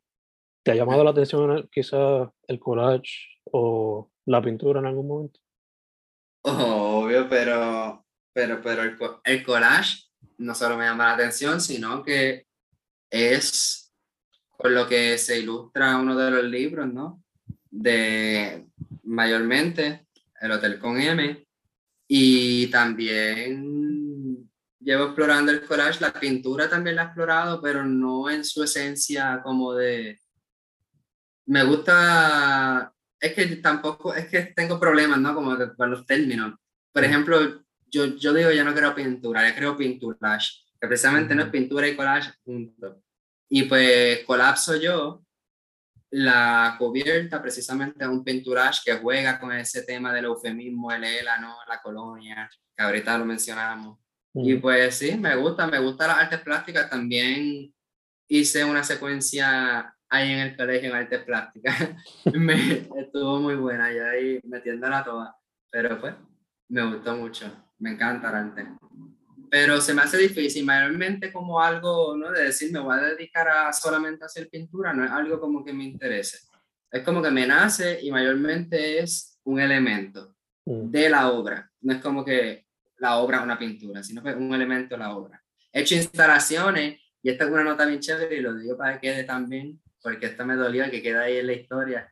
¿te 0.65 0.73
ha 0.73 0.75
llamado 0.75 1.05
la 1.05 1.11
atención 1.11 1.69
quizás 1.73 2.29
el 2.49 2.59
collage 2.59 3.13
o 3.53 4.11
la 4.27 4.43
pintura 4.43 4.81
en 4.81 4.87
algún 4.87 5.09
momento? 5.09 5.41
Obvio, 6.43 7.29
pero, 7.29 8.05
pero, 8.33 8.61
pero 8.63 8.83
el, 8.83 8.99
el 9.25 9.45
collage 9.45 10.05
no 10.39 10.55
solo 10.55 10.77
me 10.77 10.85
llama 10.85 11.07
la 11.07 11.15
atención, 11.15 11.61
sino 11.61 12.03
que 12.03 12.47
es 13.11 13.93
con 14.57 14.75
lo 14.75 14.87
que 14.87 15.19
se 15.19 15.39
ilustra 15.39 15.97
uno 15.97 16.17
de 16.17 16.31
los 16.31 16.45
libros, 16.45 16.93
¿no? 16.93 17.23
De 17.71 18.67
mayormente 19.05 20.07
el 20.41 20.53
Hotel 20.53 20.79
con 20.79 21.01
M. 21.01 21.47
Y 22.09 22.69
también 22.69 24.49
llevo 24.81 25.07
explorando 25.07 25.51
el 25.53 25.67
collage, 25.67 26.01
la 26.01 26.13
pintura 26.13 26.69
también 26.69 26.97
la 26.97 27.03
he 27.03 27.05
explorado, 27.07 27.61
pero 27.61 27.85
no 27.85 28.31
en 28.31 28.45
su 28.45 28.63
esencia 28.63 29.41
como 29.43 29.75
de... 29.75 30.21
Me 31.47 31.65
gusta, 31.65 32.93
es 33.27 33.35
que 33.35 33.57
tampoco, 33.57 34.15
es 34.15 34.27
que 34.27 34.43
tengo 34.55 34.79
problemas, 34.79 35.19
¿no? 35.19 35.35
Como 35.35 35.57
que 35.57 35.75
con 35.75 35.91
los 35.91 36.07
términos. 36.07 36.55
Por 36.93 37.05
ejemplo, 37.05 37.65
yo, 37.89 38.07
yo 38.17 38.33
digo, 38.33 38.51
yo 38.51 38.65
no 38.65 38.75
creo 38.75 38.95
pintura, 38.95 39.49
yo 39.49 39.55
creo 39.55 39.77
pinturage, 39.77 40.65
que 40.81 40.89
precisamente 40.89 41.35
no 41.35 41.43
es 41.43 41.49
pintura 41.51 41.89
y 41.89 41.97
collage 41.97 42.33
juntos. 42.45 42.97
Y 43.49 43.65
pues 43.65 44.25
colapso 44.25 44.77
yo 44.77 45.23
la 46.11 46.77
cubierta 46.79 47.43
precisamente 47.43 48.07
un 48.07 48.25
pinturage 48.25 48.81
que 48.85 48.95
juega 48.95 49.39
con 49.39 49.53
ese 49.53 49.83
tema 49.83 50.13
del 50.13 50.27
eufemismo, 50.27 50.93
el 50.93 51.05
ELA, 51.05 51.39
¿no? 51.39 51.57
La 51.69 51.81
colonia, 51.81 52.49
que 52.77 52.83
ahorita 52.83 53.19
lo 53.19 53.25
mencionamos. 53.25 53.99
Y 54.35 54.55
pues 54.57 54.97
sí, 54.97 55.17
me 55.17 55.35
gusta, 55.37 55.67
me 55.67 55.79
gusta 55.79 56.07
las 56.07 56.19
artes 56.19 56.41
plásticas. 56.41 56.91
También 56.91 57.73
hice 58.29 58.65
una 58.65 58.85
secuencia 58.85 59.96
ahí 60.09 60.33
en 60.33 60.39
el 60.41 60.57
colegio 60.57 60.91
en 60.91 60.97
artes 60.97 61.25
plásticas. 61.25 61.75
me, 62.35 62.89
estuvo 62.97 63.41
muy 63.41 63.55
buena, 63.55 63.93
yo 63.93 64.07
ahí 64.07 64.41
metiéndola 64.45 65.05
toda. 65.05 65.37
Pero 65.71 66.01
pues, 66.01 66.15
me 66.69 66.87
gustó 66.87 67.17
mucho, 67.17 67.53
me 67.79 67.91
encanta 67.91 68.29
el 68.31 68.35
arte. 68.35 68.67
Pero 69.51 69.81
se 69.81 69.95
me 69.95 70.03
hace 70.03 70.19
difícil, 70.19 70.65
mayormente 70.65 71.33
como 71.33 71.61
algo, 71.61 72.17
¿no? 72.17 72.33
De 72.33 72.45
decir, 72.45 72.73
me 72.73 72.81
voy 72.81 72.99
a 72.99 73.03
dedicar 73.03 73.49
a 73.49 73.73
solamente 73.73 74.25
a 74.25 74.27
hacer 74.27 74.49
pintura, 74.49 74.93
no 74.93 75.05
es 75.05 75.11
algo 75.11 75.41
como 75.41 75.65
que 75.65 75.73
me 75.73 75.85
interese. 75.85 76.39
Es 76.91 77.03
como 77.03 77.23
que 77.23 77.31
me 77.31 77.47
nace 77.47 77.99
y 78.03 78.11
mayormente 78.11 78.99
es 78.99 79.39
un 79.45 79.61
elemento 79.61 80.35
mm, 80.65 80.91
de 80.91 81.09
la 81.09 81.31
obra. 81.31 81.71
No 81.81 81.95
es 81.95 82.01
como 82.01 82.25
que 82.25 82.67
la 82.99 83.17
obra 83.19 83.39
es 83.39 83.45
una 83.45 83.59
pintura, 83.59 84.03
sino 84.03 84.23
que 84.23 84.31
es 84.31 84.37
un 84.37 84.53
elemento 84.53 84.95
de 84.95 84.99
la 84.99 85.15
obra. 85.15 85.43
He 85.73 85.83
hecho 85.83 85.95
instalaciones 85.95 87.01
y 87.23 87.31
esta 87.31 87.45
es 87.45 87.51
una 87.51 87.65
nota 87.65 87.85
bien 87.87 88.01
chévere 88.01 88.37
y 88.37 88.41
lo 88.41 88.55
digo 88.55 88.77
para 88.77 88.99
que 88.99 89.09
quede 89.09 89.25
también, 89.25 89.81
porque 90.07 90.27
esta 90.27 90.45
me 90.45 90.55
dolió 90.55 90.89
que 90.89 91.03
queda 91.03 91.23
ahí 91.23 91.39
en 91.39 91.49
la 91.49 91.55
historia, 91.55 92.09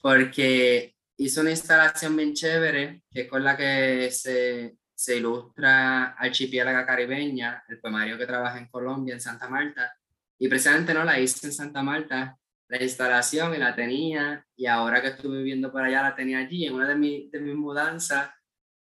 porque 0.00 0.94
hice 1.18 1.42
una 1.42 1.50
instalación 1.50 2.16
bien 2.16 2.32
chévere 2.32 3.02
que 3.10 3.20
es 3.20 3.28
con 3.28 3.44
la 3.44 3.54
que 3.54 4.10
se, 4.10 4.78
se 4.94 5.16
ilustra 5.18 6.14
Archipiélaga 6.14 6.86
Caribeña, 6.86 7.62
el 7.68 7.80
poemario 7.80 8.16
que 8.16 8.24
trabaja 8.24 8.56
en 8.56 8.68
Colombia, 8.68 9.12
en 9.12 9.20
Santa 9.20 9.46
Marta, 9.46 9.94
y 10.38 10.48
precisamente 10.48 10.94
no 10.94 11.04
la 11.04 11.20
hice 11.20 11.48
en 11.48 11.52
Santa 11.52 11.82
Marta, 11.82 12.38
la 12.66 12.82
instalación 12.82 13.54
y 13.54 13.58
la 13.58 13.74
tenía, 13.76 14.42
y 14.56 14.64
ahora 14.64 15.02
que 15.02 15.08
estuve 15.08 15.36
viviendo 15.36 15.70
por 15.70 15.82
allá 15.82 16.00
la 16.00 16.16
tenía 16.16 16.38
allí, 16.38 16.64
en 16.64 16.72
una 16.72 16.88
de, 16.88 16.94
mi, 16.94 17.28
de 17.28 17.40
mis 17.40 17.54
mudanzas, 17.54 18.30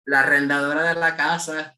la 0.05 0.21
arrendadora 0.21 0.95
de 0.95 1.01
la 1.01 1.17
casa 1.17 1.77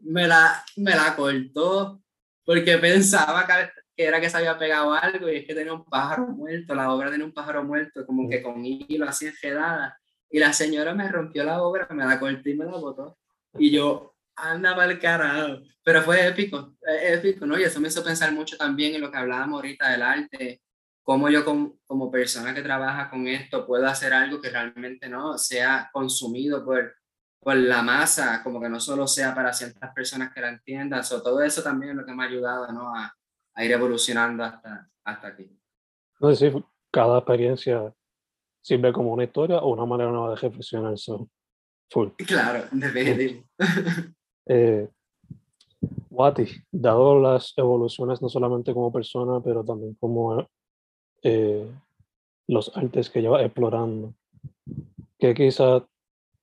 me 0.00 0.28
la, 0.28 0.62
me 0.76 0.94
la 0.94 1.16
cortó 1.16 2.02
porque 2.44 2.76
pensaba 2.76 3.46
que, 3.46 3.81
que 4.02 4.08
era 4.08 4.20
que 4.20 4.28
se 4.28 4.36
había 4.36 4.58
pegado 4.58 4.92
algo 4.92 5.28
y 5.28 5.36
es 5.36 5.46
que 5.46 5.54
tenía 5.54 5.72
un 5.72 5.84
pájaro 5.84 6.26
muerto, 6.26 6.74
la 6.74 6.92
obra 6.92 7.10
tenía 7.10 7.24
un 7.24 7.32
pájaro 7.32 7.62
muerto 7.62 8.04
como 8.04 8.28
que 8.28 8.42
con 8.42 8.64
hilo 8.64 9.08
así 9.08 9.26
enredada 9.26 9.96
y 10.28 10.40
la 10.40 10.52
señora 10.52 10.92
me 10.92 11.08
rompió 11.08 11.44
la 11.44 11.62
obra, 11.62 11.86
me 11.90 12.04
la 12.04 12.18
cortó 12.18 12.48
y 12.48 12.54
me 12.54 12.64
la 12.64 12.72
botó 12.72 13.16
y 13.58 13.70
yo, 13.70 14.14
anda 14.34 14.74
para 14.74 14.90
el 14.90 14.98
carajo, 14.98 15.62
pero 15.84 16.02
fue 16.02 16.26
épico, 16.26 16.74
eh, 16.86 17.14
épico, 17.14 17.46
¿no? 17.46 17.58
Y 17.58 17.62
eso 17.62 17.80
me 17.80 17.88
hizo 17.88 18.02
pensar 18.02 18.32
mucho 18.32 18.56
también 18.56 18.94
en 18.94 19.02
lo 19.02 19.10
que 19.10 19.18
hablábamos 19.18 19.56
ahorita 19.56 19.90
del 19.90 20.02
arte, 20.02 20.62
cómo 21.02 21.28
yo 21.28 21.44
como, 21.44 21.78
como 21.86 22.10
persona 22.10 22.54
que 22.54 22.62
trabaja 22.62 23.08
con 23.10 23.28
esto 23.28 23.66
puedo 23.66 23.86
hacer 23.86 24.12
algo 24.14 24.40
que 24.40 24.50
realmente 24.50 25.08
no 25.08 25.38
sea 25.38 25.90
consumido 25.92 26.64
por, 26.64 26.96
por 27.38 27.56
la 27.56 27.82
masa, 27.82 28.42
como 28.42 28.60
que 28.60 28.68
no 28.68 28.80
solo 28.80 29.06
sea 29.06 29.34
para 29.34 29.52
ciertas 29.52 29.92
personas 29.92 30.32
que 30.32 30.40
la 30.40 30.48
entiendan, 30.48 31.04
so, 31.04 31.22
todo 31.22 31.40
eso 31.42 31.62
también 31.62 31.90
es 31.92 31.96
lo 31.98 32.06
que 32.06 32.14
me 32.14 32.24
ha 32.24 32.26
ayudado 32.26 32.72
¿no? 32.72 32.96
a, 32.96 33.14
a 33.54 33.64
ir 33.64 33.72
evolucionando 33.72 34.44
hasta, 34.44 34.90
hasta 35.04 35.28
aquí. 35.28 35.50
No 36.20 36.34
sé 36.34 36.50
si 36.50 36.64
cada 36.90 37.18
experiencia 37.18 37.92
sirve 38.62 38.92
como 38.92 39.12
una 39.12 39.24
historia 39.24 39.58
o 39.58 39.72
una 39.72 39.84
manera 39.84 40.10
nueva 40.10 40.30
de 40.30 40.36
reflexionar. 40.36 40.96
So, 40.98 41.28
full. 41.90 42.08
Claro, 42.26 42.64
definitivo. 42.70 43.44
Eh, 44.46 44.88
Wati, 46.10 46.46
dado 46.70 47.20
las 47.20 47.54
evoluciones 47.56 48.20
no 48.20 48.28
solamente 48.28 48.74
como 48.74 48.92
persona, 48.92 49.40
pero 49.40 49.64
también 49.64 49.94
como 49.94 50.46
eh, 51.22 51.66
los 52.48 52.76
artes 52.76 53.08
que 53.08 53.22
lleva 53.22 53.42
explorando, 53.42 54.14
¿qué 55.18 55.34
quizá 55.34 55.86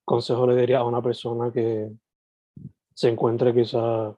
consejo 0.05 0.47
le 0.47 0.55
diría 0.55 0.80
a 0.80 0.86
una 0.86 1.01
persona 1.01 1.51
que 1.51 1.91
se 2.93 3.10
encuentre 3.10 3.53
quizá 3.53 4.16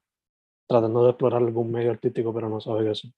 tratando 0.72 1.04
de 1.04 1.12
explorar 1.12 1.42
algún 1.42 1.72
medio 1.72 1.92
artístico 1.92 2.34
pero 2.34 2.50
no 2.50 2.60
sabe 2.62 2.86
qué 2.86 2.92
hacer? 2.92 3.12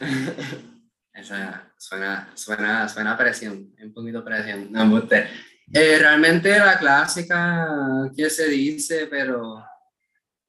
Esa 1.12 1.72
suena, 1.76 2.30
suena, 2.34 2.88
suena 2.88 3.12
a 3.12 3.18
presión, 3.18 3.74
un 3.82 3.92
poquito 3.92 4.24
presión. 4.24 4.70
No, 4.70 4.86
me 4.86 5.00
gusta. 5.00 5.26
Eh, 5.72 5.98
realmente 5.98 6.58
la 6.58 6.78
clásica 6.78 8.10
que 8.16 8.30
se 8.30 8.48
dice, 8.48 9.06
pero, 9.06 9.64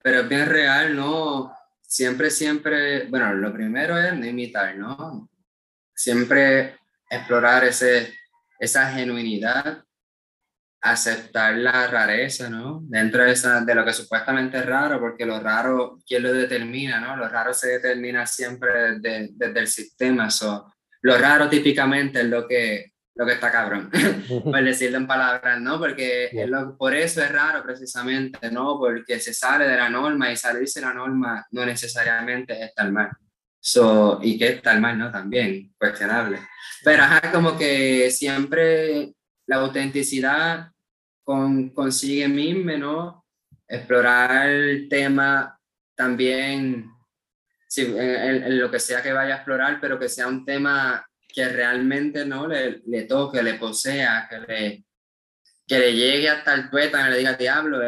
pero 0.02 0.22
es 0.22 0.30
bien 0.30 0.48
real, 0.48 0.96
¿no? 0.96 1.54
Siempre, 1.82 2.30
siempre, 2.30 3.08
bueno, 3.08 3.34
lo 3.34 3.52
primero 3.52 3.98
es 3.98 4.14
no 4.18 4.26
imitar, 4.26 4.78
¿no? 4.78 5.30
Siempre 5.94 6.78
explorar 7.10 7.66
ese, 7.66 8.14
esa 8.60 8.92
genuinidad, 8.92 9.84
aceptar 10.82 11.56
la 11.58 11.88
rareza, 11.88 12.50
¿no? 12.50 12.80
Dentro 12.84 13.24
de, 13.24 13.32
esa, 13.32 13.62
de 13.62 13.76
lo 13.76 13.86
que 13.86 13.94
supuestamente 13.94 14.58
es 14.58 14.66
raro, 14.66 15.00
porque 15.00 15.26
lo 15.26 15.40
raro, 15.40 16.00
¿quién 16.06 16.24
lo 16.24 16.34
determina, 16.34 17.00
no? 17.00 17.16
Lo 17.16 17.28
raro 17.30 17.54
se 17.54 17.70
determina 17.70 18.26
siempre 18.26 18.98
desde, 18.98 19.30
desde 19.34 19.60
el 19.60 19.68
sistema, 19.68 20.30
so, 20.30 20.74
lo 21.02 21.18
raro 21.18 21.50
típicamente 21.50 22.22
es 22.22 22.28
lo 22.28 22.48
que 22.48 22.92
lo 23.14 23.26
que 23.26 23.34
está 23.34 23.52
cabrón, 23.52 23.90
por 24.44 24.64
decirlo 24.64 24.98
en 24.98 25.08
palabras, 25.08 25.60
¿no? 25.60 25.78
Porque 25.78 26.30
por 26.78 26.96
eso 26.96 27.22
es 27.22 27.32
raro 27.32 27.64
precisamente, 27.64 28.50
¿no? 28.52 28.78
Porque 28.80 29.20
se 29.20 29.34
sale 29.34 29.68
de 29.68 29.78
la 29.78 29.90
norma 29.90 30.32
y 30.32 30.38
salirse 30.38 30.80
de 30.80 30.86
la 30.88 30.94
norma 30.94 31.46
no 31.52 31.66
necesariamente 31.66 32.64
está 32.64 32.90
mal. 32.90 33.10
So, 33.60 34.20
y 34.24 34.40
que 34.40 34.48
está 34.48 34.80
mal, 34.80 34.98
¿no? 34.98 35.12
También, 35.12 35.72
cuestionable. 35.78 36.40
Pero 36.84 37.04
ajá, 37.04 37.32
como 37.32 37.58
que 37.58 38.10
siempre 38.10 39.14
la 39.46 39.58
autenticidad 39.58 40.71
con, 41.32 41.70
consigue 41.70 42.28
mismo, 42.28 42.76
¿no? 42.78 43.26
Explorar 43.66 44.50
el 44.50 44.90
tema 44.90 45.58
también, 45.96 46.92
sí, 47.70 47.84
en 47.98 48.60
lo 48.60 48.70
que 48.70 48.82
sea 48.82 49.02
que 49.02 49.14
vaya 49.14 49.36
a 49.36 49.38
explorar, 49.38 49.80
pero 49.80 49.98
que 49.98 50.10
sea 50.10 50.28
un 50.28 50.44
tema 50.44 51.06
que 51.26 51.48
realmente 51.48 52.26
no 52.26 52.48
le, 52.48 52.82
le 52.86 53.04
toque, 53.04 53.42
le 53.42 53.54
posea, 53.54 54.28
que 54.30 54.40
le, 54.40 54.86
que 55.66 55.80
le 55.80 55.94
llegue 55.94 56.28
hasta 56.28 56.54
el 56.54 56.70
tuétano 56.70 57.08
y 57.08 57.12
le 57.12 57.18
diga, 57.20 57.34
diablo, 57.36 57.80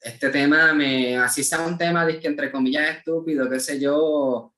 este 0.00 0.30
tema, 0.30 0.74
me, 0.74 1.16
así 1.16 1.44
sea 1.44 1.60
un 1.60 1.78
tema, 1.78 2.04
que 2.08 2.26
entre 2.26 2.50
comillas, 2.50 2.96
estúpido, 2.96 3.48
qué 3.48 3.60
sé 3.60 3.78
yo, 3.78 4.49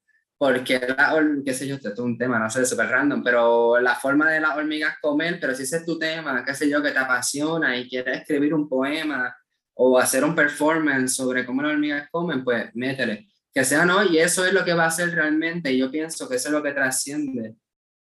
porque, 0.43 0.81
la, 0.81 1.15
qué 1.45 1.55
sé 1.55 1.69
yo, 1.69 1.77
esto 1.77 1.93
es 1.93 1.99
un 2.01 2.19
tema, 2.19 2.37
no 2.37 2.51
sé, 2.51 2.67
súper 2.67 2.89
random, 2.89 3.23
pero 3.23 3.79
la 3.79 3.95
forma 3.95 4.29
de 4.29 4.41
las 4.41 4.57
hormigas 4.57 4.97
comer, 5.01 5.39
pero 5.41 5.55
si 5.55 5.63
ese 5.63 5.77
es 5.77 5.87
tu 5.87 6.01
tema, 6.01 6.45
qué 6.45 6.53
sé 6.53 6.69
yo, 6.69 6.83
que 6.83 6.91
te 6.91 6.99
apasiona 6.99 7.77
y 7.77 7.89
quieres 7.89 8.23
escribir 8.23 8.53
un 8.53 8.69
poema 8.69 9.33
o 9.75 9.97
hacer 9.97 10.25
un 10.25 10.35
performance 10.35 11.15
sobre 11.15 11.47
cómo 11.47 11.63
las 11.63 11.75
hormigas 11.75 12.09
comen, 12.11 12.43
pues 12.43 12.75
métele. 12.75 13.29
Que 13.55 13.65
sea 13.65 13.85
no, 13.85 14.03
y 14.03 14.19
eso 14.19 14.45
es 14.45 14.53
lo 14.53 14.65
que 14.65 14.75
va 14.75 14.83
a 14.83 14.89
hacer 14.89 15.15
realmente, 15.15 15.71
y 15.71 15.79
yo 15.79 15.93
pienso 15.93 16.29
que 16.29 16.35
eso 16.35 16.49
es 16.49 16.53
lo 16.55 16.61
que 16.61 16.73
trasciende 16.73 17.55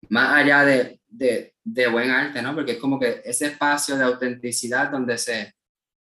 más 0.10 0.34
allá 0.34 0.66
de, 0.66 1.02
de, 1.08 1.54
de, 1.64 1.88
buen 1.88 2.10
arte, 2.10 2.42
¿no? 2.42 2.56
Porque 2.56 2.72
es 2.72 2.80
como 2.80 3.00
que 3.00 3.22
ese 3.24 3.46
espacio 3.46 3.96
de 3.96 4.06
autenticidad 4.06 4.90
donde 4.90 5.20
se, 5.20 5.54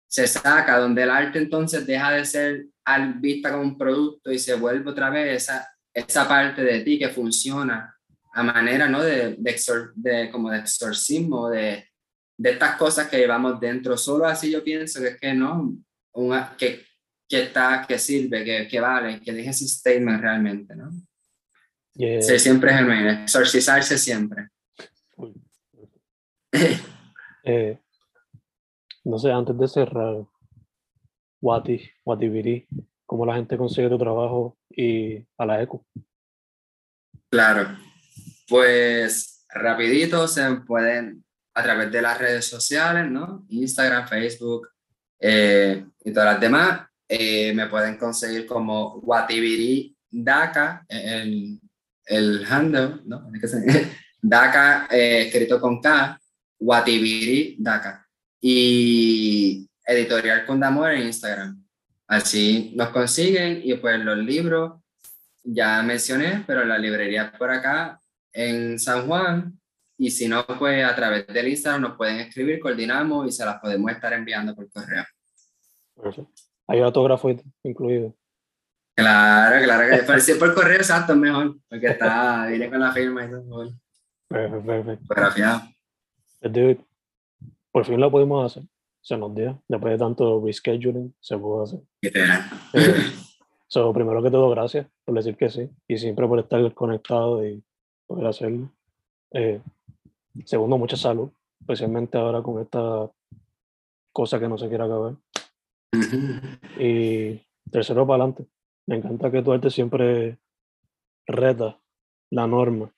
se 0.08 0.26
saca, 0.26 0.80
donde 0.80 1.04
el 1.04 1.12
arte 1.12 1.38
entonces 1.38 1.86
deja 1.86 2.10
de 2.10 2.26
ser 2.26 2.66
al 2.86 3.14
vista 3.20 3.52
como 3.52 3.62
un 3.62 3.78
producto 3.78 4.32
y 4.32 4.40
se 4.40 4.56
vuelve 4.56 4.90
otra 4.90 5.12
vez 5.12 5.44
esa, 5.44 5.73
esa 5.94 6.28
parte 6.28 6.64
de 6.64 6.82
ti 6.82 6.98
que 6.98 7.10
funciona 7.10 7.96
a 8.34 8.44
manera, 8.44 8.89
¿no? 8.89 9.02
De, 9.02 9.36
de, 9.38 9.56
de 9.96 10.32
como 10.32 10.50
de 10.50 10.60
exorcismo, 10.60 11.50
de, 11.50 11.86
de 12.38 12.50
estas 12.52 12.76
cosas 12.78 13.08
que 13.08 13.18
llevamos 13.18 13.60
dentro. 13.60 13.96
Solo 13.98 14.26
así 14.26 14.52
yo 14.52 14.64
pienso 14.64 15.00
que 15.02 15.08
es 15.10 15.20
que, 15.20 15.34
¿no? 15.34 15.76
Una, 16.14 16.56
que, 16.58 16.84
que 17.30 17.44
está, 17.44 17.86
que 17.88 18.00
sirve, 18.00 18.44
que, 18.44 18.68
que 18.68 18.80
vale, 18.80 19.22
que 19.22 19.32
deje 19.32 19.50
ese 19.50 19.68
statement 19.68 20.22
realmente, 20.22 20.76
¿no? 20.76 20.91
Sí, 21.96 22.39
siempre 22.39 22.72
es 22.72 22.78
genuino, 22.78 23.12
exorcizarse 23.12 23.98
siempre. 23.98 24.50
Eh, 27.46 27.78
no 29.04 29.20
sé, 29.20 29.30
antes 29.30 29.58
de 29.58 29.68
cerrar, 29.68 30.26
Wati, 31.41 31.91
Watibiri, 32.06 32.66
cómo 33.06 33.26
la 33.26 33.36
gente 33.36 33.58
consigue 33.58 33.89
tu 33.89 33.98
trabajo 33.98 34.58
y 34.76 35.26
a 35.38 35.46
la 35.46 35.62
ECO. 35.62 35.86
Claro, 37.30 37.78
pues 38.48 39.46
rapidito 39.50 40.28
se 40.28 40.50
pueden 40.68 41.24
a 41.56 41.64
través 41.64 41.92
de 41.92 42.02
las 42.02 42.18
redes 42.18 42.46
sociales, 42.46 43.10
¿no? 43.10 43.46
Instagram, 43.50 44.08
Facebook 44.08 44.70
eh, 45.20 45.86
y 46.04 46.12
todas 46.12 46.34
las 46.34 46.42
demás. 46.42 46.88
Eh, 47.08 47.54
me 47.54 47.68
pueden 47.68 47.98
conseguir 47.98 48.46
como 48.46 48.96
Watibiri 49.00 49.96
Daka 50.10 50.86
en 50.88 51.60
el 52.06 52.46
handle, 52.50 53.02
¿no? 53.06 53.32
DACA 54.22 54.88
eh, 54.90 55.24
escrito 55.28 55.60
con 55.60 55.82
K, 55.82 56.20
Watibiri 56.60 57.58
DACA. 57.60 58.08
Y 58.42 59.70
Editorial 59.86 60.46
Condamor 60.46 60.92
en 60.92 61.08
Instagram. 61.08 61.62
Así 62.14 62.72
nos 62.76 62.89
consiguen 62.89 63.61
y 63.64 63.74
pues 63.74 63.99
los 63.99 64.20
libros 64.20 64.74
ya 65.43 65.82
mencioné, 65.82 66.43
pero 66.45 66.64
la 66.64 66.78
librería 66.78 67.34
por 67.39 67.49
acá 67.49 67.99
en 68.32 68.78
San 68.78 69.07
Juan. 69.07 69.59
Y 69.97 70.11
si 70.11 70.28
no, 70.28 70.45
pues 70.45 70.86
a 70.86 70.93
través 70.93 71.26
del 71.26 71.47
Instagram 71.47 71.82
nos 71.82 71.97
pueden 71.97 72.18
escribir, 72.18 72.59
coordinamos 72.59 73.28
y 73.28 73.32
se 73.32 73.43
las 73.43 73.59
podemos 73.59 73.91
estar 73.91 74.14
enviando 74.14 74.53
por 74.53 74.70
correo. 74.70 75.03
Hay 76.68 76.82
autógrafo 76.82 77.36
incluido. 77.64 78.16
Claro, 78.95 79.64
claro 79.64 79.97
que 79.97 80.03
por, 80.03 80.22
si 80.22 80.36
por 80.36 80.53
correo 80.53 80.78
exacto 80.78 81.14
es 81.14 81.20
mejor, 81.20 81.57
porque 81.68 81.88
está, 81.88 82.45
viene 82.47 82.70
con 82.70 82.80
la 82.80 82.91
firma 82.91 83.26
y 83.26 83.32
todo. 83.32 83.74
Perfecto, 84.28 84.66
perfecto. 84.68 85.05
Fotografiado. 85.07 85.61
por 87.72 87.86
fin 87.86 87.99
lo 87.99 88.11
pudimos 88.11 88.51
hacer. 88.51 88.70
Se 89.04 89.18
nos 89.18 89.36
dio. 89.36 89.62
Después 89.68 89.93
de 89.93 89.97
tanto 89.99 90.41
rescheduling, 90.43 91.14
se 91.20 91.38
pudo 91.38 91.64
hacer. 91.64 91.82
Literal. 92.01 92.41
Eh, 92.74 92.95
so, 93.68 93.93
primero 93.93 94.24
que 94.24 94.32
todo, 94.32 94.49
gracias 94.49 94.88
por 95.04 95.16
decir 95.16 95.36
que 95.36 95.49
sí. 95.49 95.70
Y 95.88 95.97
siempre 95.97 96.28
por 96.28 96.39
estar 96.39 96.74
conectado 96.74 97.45
y 97.45 97.64
poder 98.08 98.28
hacerlo. 98.28 98.72
Eh, 99.32 99.62
segundo, 100.45 100.78
mucha 100.78 100.95
salud. 100.95 101.30
Especialmente 101.60 102.18
ahora 102.18 102.41
con 102.41 102.62
esta 102.62 103.12
cosa 104.12 104.39
que 104.39 104.47
no 104.47 104.58
se 104.58 104.70
quiere 104.70 104.84
acabar. 104.86 105.16
Y 106.80 107.41
tercero, 107.70 108.08
para 108.08 108.24
adelante. 108.24 108.47
Me 108.88 108.97
encanta 108.97 109.32
que 109.32 109.41
tu 109.41 109.51
arte 109.51 109.70
siempre 109.70 110.39
reta 111.26 111.80
la 112.32 112.47
norma 112.47 112.91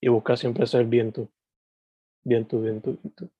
y 0.00 0.08
busca 0.08 0.36
siempre 0.36 0.66
ser 0.66 0.86
bien 0.86 1.12
tú. 1.12 1.28
Bien 2.24 2.46
tú, 2.46 2.60
bien 2.60 2.80
tú, 2.80 2.98
bien 3.02 3.14
tú. 3.14 3.30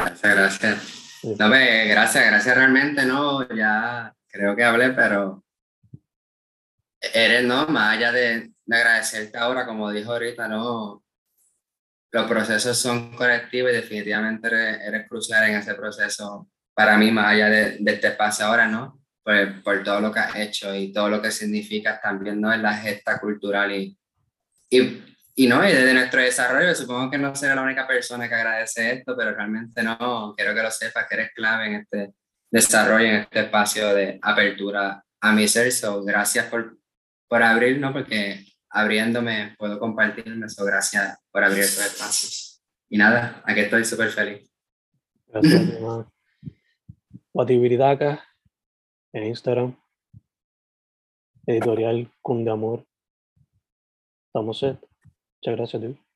Gracias, 0.00 0.34
gracias. 0.34 1.00
No, 1.38 1.48
me, 1.48 1.86
gracias, 1.86 2.26
gracias 2.26 2.56
realmente, 2.56 3.04
no, 3.04 3.46
ya 3.54 4.14
creo 4.28 4.56
que 4.56 4.64
hablé, 4.64 4.90
pero 4.90 5.44
eres, 7.00 7.44
no, 7.44 7.66
más 7.66 7.96
allá 7.96 8.10
de, 8.10 8.50
agradecerte 8.70 9.36
ahora, 9.36 9.66
como 9.66 9.90
dijo 9.90 10.12
ahorita, 10.12 10.48
no, 10.48 11.04
los 12.12 12.26
procesos 12.26 12.78
son 12.78 13.14
colectivos 13.14 13.70
y 13.70 13.74
definitivamente 13.74 14.48
eres, 14.48 15.06
crucial 15.08 15.48
en 15.48 15.56
ese 15.56 15.74
proceso 15.74 16.48
para 16.74 16.96
mí, 16.96 17.10
más 17.10 17.26
allá 17.26 17.50
de, 17.50 17.76
de 17.78 17.92
este 17.92 18.08
espacio 18.08 18.46
ahora, 18.46 18.66
¿no? 18.66 19.00
por, 19.22 19.62
por, 19.62 19.84
todo 19.84 20.00
lo 20.00 20.12
que 20.12 20.20
has 20.20 20.36
hecho 20.36 20.74
y 20.74 20.92
todo 20.92 21.10
lo 21.10 21.20
que 21.20 21.30
significa 21.30 22.00
también 22.00 22.40
¿no? 22.40 22.52
en 22.52 22.62
la 22.62 22.74
gesta 22.74 23.20
cultural 23.20 23.72
y, 23.72 23.98
y, 24.70 25.02
y, 25.40 25.46
no, 25.46 25.66
y 25.66 25.72
desde 25.72 25.94
nuestro 25.94 26.20
desarrollo, 26.20 26.74
supongo 26.74 27.10
que 27.10 27.16
no 27.16 27.34
seré 27.34 27.54
la 27.54 27.62
única 27.62 27.86
persona 27.86 28.28
que 28.28 28.34
agradece 28.34 28.92
esto, 28.92 29.16
pero 29.16 29.32
realmente 29.32 29.82
no, 29.82 30.34
quiero 30.36 30.54
que 30.54 30.62
lo 30.62 30.70
sepas 30.70 31.06
que 31.08 31.14
eres 31.14 31.30
clave 31.34 31.66
en 31.68 31.74
este 31.76 32.12
desarrollo, 32.50 33.06
en 33.06 33.14
este 33.22 33.40
espacio 33.40 33.94
de 33.94 34.18
apertura 34.20 35.02
a 35.18 35.32
mi 35.32 35.48
ser, 35.48 35.72
so, 35.72 36.04
gracias 36.04 36.44
por, 36.44 36.76
por 37.26 37.42
abrir, 37.42 37.80
¿no? 37.80 37.90
porque 37.90 38.44
abriéndome 38.68 39.54
puedo 39.58 39.78
compartirme, 39.78 40.46
so, 40.50 40.62
gracias 40.62 41.16
por 41.30 41.42
abrir 41.42 41.62
estos 41.62 41.86
espacios. 41.86 42.62
Y 42.90 42.98
nada, 42.98 43.42
aquí 43.46 43.60
estoy 43.60 43.86
súper 43.86 44.10
feliz. 44.10 44.46
Gracias, 45.28 45.70
acá 47.80 48.22
en 49.14 49.24
Instagram, 49.24 49.74
editorial 51.46 52.12
con 52.20 52.44
de 52.44 52.50
amor. 52.50 52.84
Estamos 54.26 54.58
set. 54.58 54.89
Muchas 55.42 55.56
gracias, 55.56 55.82
Dios. 55.82 56.09